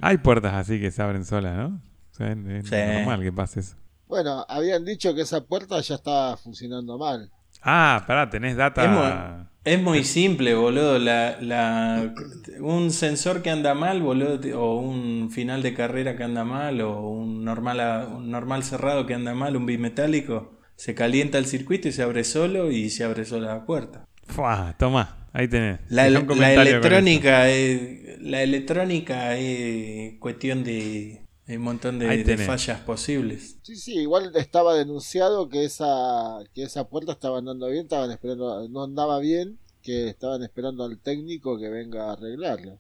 Hay 0.01 0.19
puertas 0.19 0.55
así 0.55 0.81
que 0.81 0.91
se 0.91 1.03
abren 1.03 1.25
solas, 1.25 1.57
¿no? 1.57 1.81
O 2.13 2.15
sea, 2.15 2.33
es 2.33 2.39
es 2.65 2.69
Sí. 2.69 2.75
normal 2.77 3.23
que 3.23 3.33
pase 3.33 3.61
eso. 3.61 3.77
Bueno, 4.09 4.45
habían 4.49 4.85
dicho 4.85 5.15
que 5.15 5.23
esa 5.23 5.41
puerta 5.43 5.81
ya 5.81 5.97
estaba 5.97 6.37
funcionando 6.37 6.99
mal. 6.99 7.31
Ah, 7.63 8.05
pará, 8.07 8.29
tenés 8.31 8.57
data. 8.57 9.49
Es 9.67 9.83
muy, 9.83 10.05
simple, 10.05 10.55
boludo. 10.55 11.01
La, 11.01 11.39
la- 11.41 12.15
un 12.61 12.93
sensor 12.93 13.43
que 13.43 13.51
anda 13.51 13.75
mal, 13.75 14.01
boludo, 14.01 14.39
o 14.61 14.79
un 14.79 15.29
final 15.33 15.61
de 15.61 15.75
carrera 15.75 16.17
que 16.17 16.23
anda 16.23 16.45
mal, 16.45 16.81
o 16.83 17.01
un 17.09 17.45
normal, 17.45 18.07
un 18.15 18.31
normal 18.31 18.63
cerrado 18.63 19.07
que 19.07 19.15
anda 19.15 19.35
mal, 19.35 19.57
un 19.57 19.67
bimetálico, 19.67 20.57
se 20.77 20.95
calienta 20.95 21.39
el 21.39 21.47
circuito 21.47 21.89
y 21.89 21.93
se 21.93 22.05
abre 22.05 22.23
solo 22.23 22.71
y 22.71 22.91
se 22.91 23.03
abre 23.03 23.25
sola 23.25 23.55
la 23.55 23.67
puerta. 23.67 24.05
Fuá, 24.29 24.77
toma, 24.79 25.29
ahí 25.33 25.49
tenés. 25.49 25.81
La, 25.89 26.07
electrónica 26.07 27.49
es, 27.49 28.21
la 28.21 28.45
electrónica 28.45 29.37
es 29.37 30.17
cuestión 30.21 30.63
de, 30.63 31.26
de 31.47 31.57
un 31.57 31.63
montón 31.63 31.99
de, 31.99 32.39
fallas 32.39 32.81
posibles. 32.81 33.59
Sí, 33.63 33.77
sí, 33.77 33.95
igual 33.99 34.33
estaba 34.35 34.75
denunciado 34.75 35.49
que 35.49 35.65
esa, 35.65 36.41
que 36.55 36.65
esa 36.65 36.89
puerta 36.89 37.13
estaba 37.13 37.39
andando 37.39 37.69
bien, 37.69 37.85
estaban 37.85 38.11
esperando, 38.11 38.69
no 38.69 38.83
andaba 38.83 39.21
bien, 39.21 39.59
que 39.83 40.09
estaban 40.09 40.43
esperando 40.43 40.85
al 40.85 40.99
técnico 40.99 41.59
que 41.59 41.69
venga 41.69 42.07
a 42.11 42.13
arreglarla. 42.15 42.77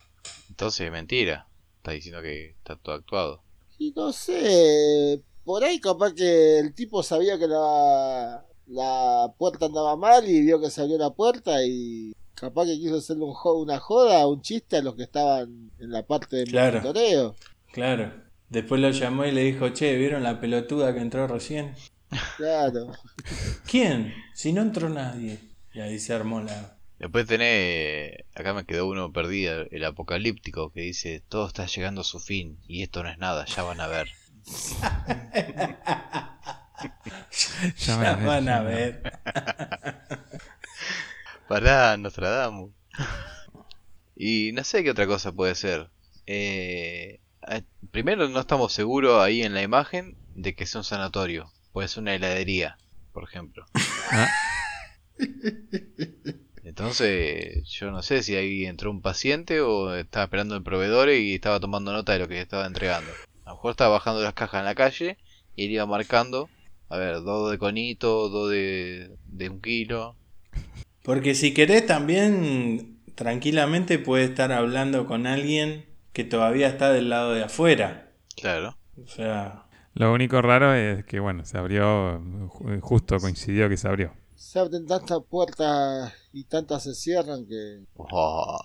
Entonces, 0.49 0.91
mentira. 0.91 1.47
Está 1.77 1.93
diciendo 1.93 2.21
que 2.21 2.51
está 2.51 2.75
todo 2.75 2.97
actuado. 2.97 3.43
Y 3.79 3.93
no 3.93 4.13
sé, 4.13 5.23
por 5.45 5.63
ahí 5.63 5.79
capaz 5.79 6.15
que 6.15 6.59
el 6.59 6.75
tipo 6.75 7.05
sabía 7.05 7.39
que 7.39 7.47
la, 7.47 8.45
la 8.67 9.33
puerta 9.39 9.67
andaba 9.67 9.95
mal 9.97 10.29
y 10.29 10.41
vio 10.41 10.61
que 10.61 10.71
se 10.71 10.81
abrió 10.81 10.99
la 10.99 11.11
puerta 11.11 11.65
y 11.65 12.13
capaz 12.35 12.65
que 12.65 12.79
quiso 12.79 12.97
hacerle 12.97 13.25
un 13.25 13.35
una 13.63 13.79
joda, 13.79 14.27
un 14.27 14.43
chiste 14.43 14.79
a 14.79 14.83
los 14.83 14.97
que 14.97 15.05
estaban 15.05 15.71
en 15.79 15.91
la 15.91 16.05
parte 16.05 16.37
de 16.37 16.45
Claro. 16.45 16.81
monitoreo. 16.81 17.37
Claro. 17.73 18.26
Después 18.49 18.81
lo 18.81 18.91
llamó 18.91 19.25
y 19.25 19.33
le 19.33 19.43
dijo, 19.43 19.69
che, 19.71 19.97
¿vieron 19.97 20.23
la 20.23 20.41
pelotuda 20.41 20.95
que 20.95 21.01
entró 21.01 21.27
recién? 21.27 21.75
Claro. 22.37 22.93
¿Quién? 23.69 24.15
Si 24.35 24.53
no 24.53 24.63
entró 24.63 24.89
nadie. 24.89 25.39
Y 25.73 25.81
ahí 25.81 25.99
se 25.99 26.15
armó 26.15 26.41
la... 26.41 26.77
Después 26.99 27.27
tenés. 27.27 28.25
Acá 28.35 28.55
me 28.55 28.65
quedó 28.65 28.89
uno 28.89 29.13
perdido, 29.13 29.67
el 29.71 29.85
apocalíptico, 29.85 30.73
que 30.73 30.81
dice: 30.81 31.23
Todo 31.29 31.47
está 31.47 31.67
llegando 31.67 32.01
a 32.01 32.05
su 32.05 32.21
fin 32.21 32.59
y 32.67 32.83
esto 32.83 33.03
no 33.03 33.11
es 33.11 33.19
nada, 33.19 33.45
ya 33.45 33.63
van 33.63 33.81
a 33.81 33.87
ver. 33.87 34.09
Ya, 37.79 37.97
van 37.97 38.07
a 38.07 38.17
ver, 38.17 38.27
van 38.27 38.45
ya 38.45 38.57
a 38.57 38.61
van 38.61 38.61
a 38.61 38.63
ver. 38.63 39.03
Pará, 41.49 41.97
Nostradamus. 41.97 42.73
Y 44.15 44.51
no 44.53 44.65
sé 44.65 44.83
qué 44.83 44.91
otra 44.91 45.07
cosa 45.07 45.33
puede 45.33 45.55
ser. 45.55 45.89
Eh, 46.27 47.21
eh, 47.49 47.63
primero, 47.91 48.29
no 48.29 48.41
estamos 48.41 48.73
seguros 48.73 49.23
ahí 49.23 49.43
en 49.43 49.55
la 49.55 49.63
imagen 49.63 50.17
de 50.35 50.55
que 50.55 50.67
sea 50.67 50.81
un 50.81 50.85
sanatorio. 50.85 51.51
Puede 51.73 51.89
ser 51.89 52.03
una 52.03 52.15
heladería, 52.15 52.77
por 53.13 53.25
ejemplo. 53.25 53.67
Ah. 54.11 54.29
Entonces, 56.65 57.69
yo 57.69 57.91
no 57.91 58.03
sé 58.03 58.23
si 58.23 58.35
ahí 58.35 58.67
entró 58.67 58.91
un 58.91 59.01
paciente 59.01 59.61
o 59.61 59.95
estaba 59.95 60.25
esperando 60.25 60.57
el 60.57 60.63
proveedor 60.63 61.11
y 61.11 61.35
estaba 61.35 61.61
tomando 61.61 61.93
nota 61.93 62.13
de 62.13 62.19
lo 62.19 62.29
que 62.29 62.41
estaba 62.41 62.67
entregando. 62.67 63.11
A 63.45 63.51
lo 63.51 63.57
mejor 63.57 63.71
estaba 63.71 63.91
bajando 63.91 64.23
las 64.23 64.35
cajas 64.35 64.61
en 64.61 64.65
la 64.65 64.75
calle 64.75 65.17
y 65.55 65.67
él 65.67 65.71
iba 65.71 65.87
marcando, 65.87 66.51
a 66.89 66.99
ver, 66.99 67.23
dos 67.23 67.51
de 67.51 67.59
conito, 67.59 68.29
dos 68.29 68.51
de, 68.51 69.17
de 69.27 69.49
un 69.49 69.61
kilo. 69.61 70.17
Porque 71.03 71.35
si 71.35 71.55
querés 71.55 71.87
también 71.87 72.99
tranquilamente 73.15 73.99
puedes 73.99 74.29
estar 74.29 74.53
hablando 74.53 75.07
con 75.07 75.27
alguien 75.27 75.87
que 76.17 76.25
todavía 76.25 76.69
está 76.69 76.91
del 76.93 77.11
lado 77.11 77.33
de 77.35 77.45
afuera. 77.45 78.11
Claro. 78.37 78.75
O 78.97 79.07
sea, 79.07 79.67
Lo 79.93 80.15
único 80.15 80.41
raro 80.41 80.73
es 80.73 81.05
que, 81.05 81.21
bueno, 81.21 81.45
se 81.45 81.59
abrió, 81.59 82.19
ju- 82.49 82.81
justo 82.81 83.19
coincidió 83.21 83.69
que 83.69 83.77
se 83.77 83.87
abrió. 83.87 84.15
Se 84.35 84.59
abren 84.59 84.87
tantas 84.87 85.19
puertas 85.29 86.15
y 86.33 86.45
tantas 86.45 86.85
se 86.85 86.95
cierran 86.95 87.47
que 87.47 87.85
Oh, 87.99 88.59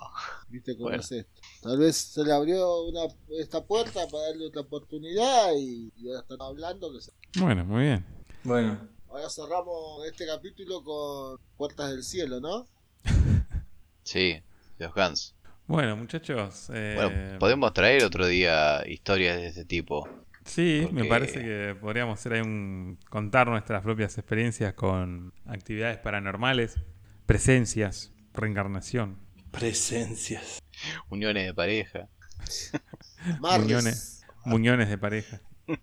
viste 0.48 0.76
cómo 0.78 0.86
Bueno. 0.88 1.02
es 1.02 1.12
esto. 1.12 1.42
Tal 1.62 1.78
vez 1.78 1.98
se 1.98 2.24
le 2.24 2.32
abrió 2.32 2.84
una, 2.84 3.02
esta 3.38 3.62
puerta 3.66 4.00
para 4.10 4.28
darle 4.28 4.48
otra 4.48 4.62
oportunidad 4.62 5.52
y, 5.58 5.92
y 5.98 6.08
ahora 6.08 6.22
están 6.22 6.42
hablando 6.42 6.90
que 6.94 7.02
se- 7.02 7.12
Bueno, 7.38 7.66
muy 7.66 7.82
bien. 7.84 8.06
bueno. 8.46 8.80
Ahora 9.10 9.30
cerramos 9.30 10.06
este 10.08 10.26
capítulo 10.26 10.82
con 10.86 11.38
Puertas 11.58 11.90
del 11.92 12.04
Cielo, 12.04 12.40
¿no? 12.40 12.66
sí, 14.04 14.42
los 14.78 14.94
Guns. 14.94 15.36
Bueno, 15.72 15.96
muchachos. 15.96 16.70
eh, 16.74 16.96
Bueno, 16.98 17.40
podemos 17.40 17.72
traer 17.74 18.04
otro 18.04 18.28
día 18.28 18.84
historias 18.86 19.38
de 19.38 19.48
este 19.48 19.64
tipo. 19.64 20.06
Sí, 20.44 20.86
me 20.92 21.06
parece 21.06 21.40
que 21.40 21.78
podríamos 21.80 22.20
hacer 22.20 22.34
ahí 22.34 22.42
un, 22.42 23.00
contar 23.10 23.48
nuestras 23.48 23.82
propias 23.82 24.18
experiencias 24.18 24.74
con 24.74 25.34
actividades 25.46 25.98
paranormales, 26.00 26.76
presencias, 27.26 28.12
reencarnación, 28.34 29.18
Presencias. 29.52 30.62
Uniones 31.10 31.46
de 31.46 31.54
pareja. 31.54 32.10
Muñones. 33.40 34.26
muñones 34.44 34.90
de 34.90 34.98
pareja. 34.98 35.40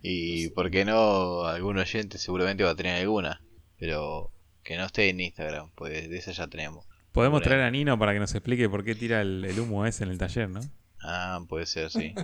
Y 0.00 0.50
por 0.50 0.70
qué 0.70 0.84
no, 0.84 1.44
algún 1.44 1.78
oyente 1.78 2.18
seguramente 2.18 2.62
va 2.62 2.70
a 2.70 2.76
tener 2.76 3.00
alguna. 3.00 3.42
Pero 3.78 4.30
que 4.62 4.76
no 4.76 4.84
esté 4.84 5.08
en 5.08 5.20
Instagram, 5.20 5.70
pues 5.74 6.08
de 6.08 6.16
esa 6.16 6.30
ya 6.30 6.46
tenemos. 6.46 6.86
Podemos 7.12 7.42
traer 7.42 7.60
a 7.62 7.70
Nino 7.70 7.98
para 7.98 8.12
que 8.12 8.20
nos 8.20 8.34
explique 8.34 8.68
por 8.68 8.84
qué 8.84 8.94
tira 8.94 9.20
el, 9.20 9.44
el 9.44 9.60
humo 9.60 9.84
ese 9.86 10.04
en 10.04 10.10
el 10.10 10.18
taller, 10.18 10.48
¿no? 10.48 10.60
Ah, 11.02 11.40
puede 11.48 11.66
ser, 11.66 11.90
sí. 11.90 12.14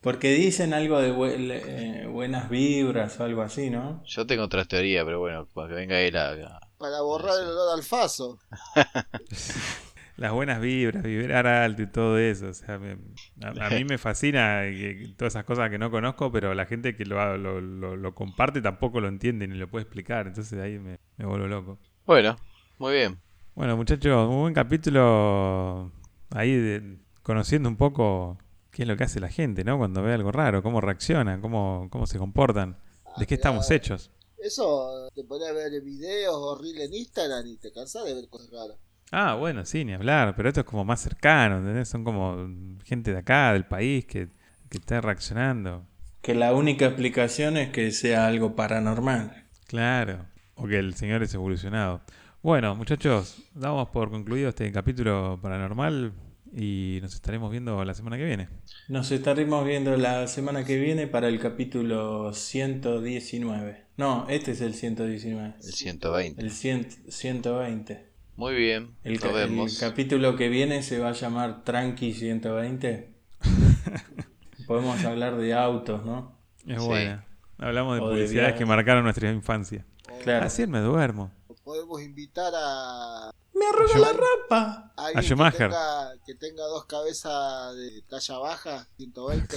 Porque 0.00 0.30
dicen 0.32 0.72
algo 0.72 0.98
de 0.98 1.10
eh, 1.12 2.06
buenas 2.06 2.48
vibras 2.48 3.20
o 3.20 3.24
algo 3.24 3.42
así, 3.42 3.68
¿no? 3.68 4.02
Yo 4.06 4.26
tengo 4.26 4.44
otras 4.44 4.66
teorías, 4.66 5.04
pero 5.04 5.18
bueno, 5.20 5.46
para 5.52 5.68
que 5.68 5.74
venga 5.74 6.00
él 6.00 6.16
a... 6.16 6.30
a- 6.30 6.60
Para 6.78 7.02
borrar 7.02 7.38
el 7.42 7.48
olor 7.48 7.74
al 7.76 7.82
faso. 7.82 8.38
Las 10.16 10.32
buenas 10.32 10.60
vibras, 10.60 11.02
vibrar 11.02 11.46
alto 11.46 11.82
y 11.82 11.86
todo 11.86 12.18
eso. 12.18 12.48
O 12.48 12.54
sea, 12.54 12.78
me- 12.78 12.96
a, 13.42 13.66
a 13.66 13.70
mí 13.70 13.84
me 13.84 13.98
fascina 13.98 14.62
que- 14.64 15.12
todas 15.16 15.32
esas 15.34 15.44
cosas 15.44 15.70
que 15.70 15.78
no 15.78 15.90
conozco, 15.90 16.30
pero 16.32 16.54
la 16.54 16.66
gente 16.66 16.96
que 16.96 17.04
lo, 17.04 17.36
lo, 17.36 17.60
lo- 17.60 17.96
lo 17.96 18.14
comparte 18.14 18.60
tampoco 18.62 19.00
lo 19.00 19.08
entiende 19.08 19.46
ni 19.48 19.56
lo 19.58 19.68
puede 19.68 19.82
explicar. 19.84 20.26
Entonces 20.26 20.58
ahí 20.60 20.78
me, 20.78 20.98
me 21.16 21.26
vuelvo 21.26 21.46
loco. 21.46 21.78
Bueno, 22.06 22.36
muy 22.80 22.94
bien. 22.94 23.20
Bueno, 23.54 23.76
muchachos, 23.76 24.28
un 24.28 24.40
buen 24.40 24.54
capítulo 24.54 25.92
ahí 26.30 26.52
de- 26.56 26.98
conociendo 27.22 27.68
un 27.68 27.76
poco 27.76 28.38
qué 28.70 28.82
es 28.82 28.88
lo 28.88 28.96
que 28.96 29.04
hace 29.04 29.20
la 29.20 29.28
gente, 29.28 29.64
¿no? 29.64 29.76
Cuando 29.76 30.02
ve 30.02 30.14
algo 30.14 30.32
raro, 30.32 30.62
cómo 30.62 30.80
reaccionan, 30.80 31.40
cómo, 31.42 31.88
cómo 31.90 32.06
se 32.06 32.18
comportan, 32.18 32.78
de 33.18 33.26
qué 33.26 33.34
estamos 33.34 33.70
hechos. 33.70 34.10
Eso 34.38 35.10
te 35.14 35.22
podés 35.24 35.52
ver 35.54 35.82
videos 35.82 36.34
horribles 36.34 36.88
en 36.88 36.94
Instagram 36.94 37.46
y 37.46 37.56
te 37.58 37.70
cansás 37.70 38.04
de 38.06 38.14
ver 38.14 38.28
cosas 38.28 38.50
raras. 38.50 38.76
Ah, 39.12 39.34
bueno, 39.34 39.66
sí, 39.66 39.84
ni 39.84 39.92
hablar, 39.92 40.34
pero 40.34 40.48
esto 40.48 40.60
es 40.60 40.66
como 40.66 40.84
más 40.84 41.00
cercano, 41.02 41.58
¿entendés? 41.58 41.88
Son 41.88 42.02
como 42.04 42.48
gente 42.84 43.12
de 43.12 43.18
acá, 43.18 43.52
del 43.52 43.66
país, 43.66 44.06
que, 44.06 44.28
que 44.70 44.78
está 44.78 45.00
reaccionando. 45.02 45.84
Que 46.22 46.34
la 46.34 46.54
única 46.54 46.86
explicación 46.86 47.56
es 47.58 47.70
que 47.70 47.90
sea 47.90 48.26
algo 48.26 48.54
paranormal. 48.56 49.48
Claro, 49.66 50.24
o 50.54 50.66
que 50.66 50.78
el 50.78 50.94
señor 50.94 51.22
es 51.22 51.34
evolucionado. 51.34 52.00
Bueno, 52.42 52.74
muchachos, 52.74 53.42
damos 53.54 53.88
por 53.90 54.10
concluido 54.10 54.48
este 54.48 54.70
capítulo 54.72 55.38
paranormal 55.42 56.12
y 56.56 56.98
nos 57.02 57.14
estaremos 57.14 57.50
viendo 57.50 57.84
la 57.84 57.92
semana 57.92 58.16
que 58.16 58.24
viene. 58.24 58.48
Nos 58.88 59.10
estaremos 59.12 59.64
viendo 59.66 59.96
la 59.96 60.26
semana 60.26 60.64
que 60.64 60.78
viene 60.78 61.06
para 61.06 61.28
el 61.28 61.38
capítulo 61.38 62.32
119. 62.32 63.84
No, 63.98 64.26
este 64.30 64.52
es 64.52 64.62
el 64.62 64.74
119. 64.74 65.54
El 65.62 65.72
120. 65.72 66.40
El 66.40 66.50
100 66.50 66.88
120. 67.08 68.10
Muy 68.36 68.54
bien, 68.54 68.92
El, 69.04 69.20
nos 69.54 69.74
el 69.82 69.88
capítulo 69.90 70.34
que 70.34 70.48
viene 70.48 70.82
se 70.82 70.98
va 70.98 71.10
a 71.10 71.12
llamar 71.12 71.62
Tranqui 71.62 72.14
120. 72.14 73.10
Podemos 74.66 75.04
hablar 75.04 75.36
de 75.36 75.52
autos, 75.52 76.06
¿no? 76.06 76.38
Es 76.66 76.80
Sí. 76.80 76.86
buena. 76.88 77.26
Hablamos 77.58 77.96
de 77.96 78.00
O 78.00 78.08
publicidades 78.08 78.54
que 78.54 78.64
marcaron 78.64 79.04
nuestra 79.04 79.30
infancia. 79.30 79.84
Claro. 80.24 80.46
Así 80.46 80.66
me 80.66 80.78
duermo. 80.78 81.30
Podemos 81.70 82.02
invitar 82.02 82.52
a, 82.52 83.30
¡Me 83.54 83.64
arroba 83.64 83.94
Yo- 83.94 84.00
la 84.00 84.12
rapa! 84.12 84.92
a 84.96 85.12
que 85.12 85.22
Schumacher. 85.22 85.70
tenga, 85.70 86.12
que 86.26 86.34
tenga 86.34 86.64
dos 86.64 86.84
cabezas 86.86 87.76
de 87.76 88.02
talla 88.08 88.38
baja, 88.38 88.88
120. 88.96 89.56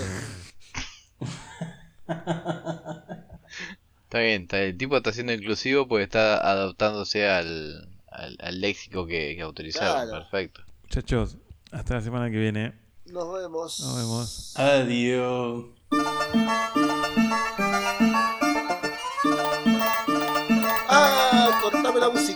Está 4.03 4.19
bien, 4.19 4.43
está- 4.43 4.59
el 4.61 4.77
tipo 4.77 4.95
está 4.95 5.11
siendo 5.11 5.33
inclusivo 5.33 5.87
porque 5.87 6.03
está 6.03 6.37
adaptándose 6.37 7.27
al, 7.27 7.89
al, 8.11 8.37
al 8.39 8.61
léxico 8.61 9.07
que, 9.07 9.33
que 9.35 9.41
autorizaron. 9.41 10.07
Claro. 10.07 10.11
Perfecto. 10.29 10.61
Muchachos, 10.83 11.37
hasta 11.71 11.95
la 11.95 12.01
semana 12.01 12.29
que 12.29 12.37
viene. 12.37 12.73
Nos 13.07 13.33
vemos. 13.33 13.79
Nos 13.79 13.97
vemos. 13.97 14.53
Adiós. 14.59 15.65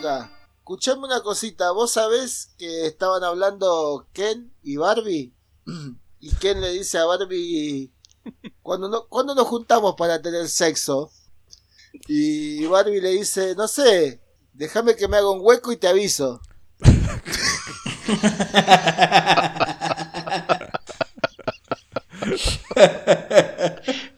Música. 0.08 0.32
Escuchame 0.58 1.06
una 1.06 1.22
cosita. 1.22 1.72
¿Vos 1.72 1.92
sabés 1.92 2.54
que 2.58 2.88
estaban 2.88 3.24
hablando 3.24 4.08
Ken 4.14 4.52
y 4.64 4.78
Barbie? 4.78 5.34
Y 6.20 6.34
Ken 6.34 6.60
le 6.60 6.72
dice 6.72 6.98
a 6.98 7.06
Barbie, 7.06 7.94
cuando, 8.64 8.90
no, 8.90 9.06
cuando 9.08 9.36
nos 9.36 9.46
juntamos 9.46 9.94
para 9.96 10.20
tener 10.20 10.50
sexo? 10.50 11.12
Y 12.08 12.66
Barbie 12.66 13.00
le 13.00 13.12
dice, 13.12 13.54
no 13.56 13.68
sé, 13.68 14.20
déjame 14.52 14.96
que 14.96 15.08
me 15.08 15.18
haga 15.18 15.30
un 15.30 15.42
hueco 15.44 15.72
y 15.72 15.78
te 15.78 15.88
aviso. 15.88 16.42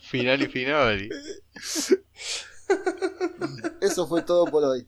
Final 0.10 0.42
y 0.42 0.48
final. 0.48 1.10
Eso 3.82 4.08
fue 4.08 4.22
todo 4.22 4.46
por 4.46 4.64
hoy. 4.64 4.88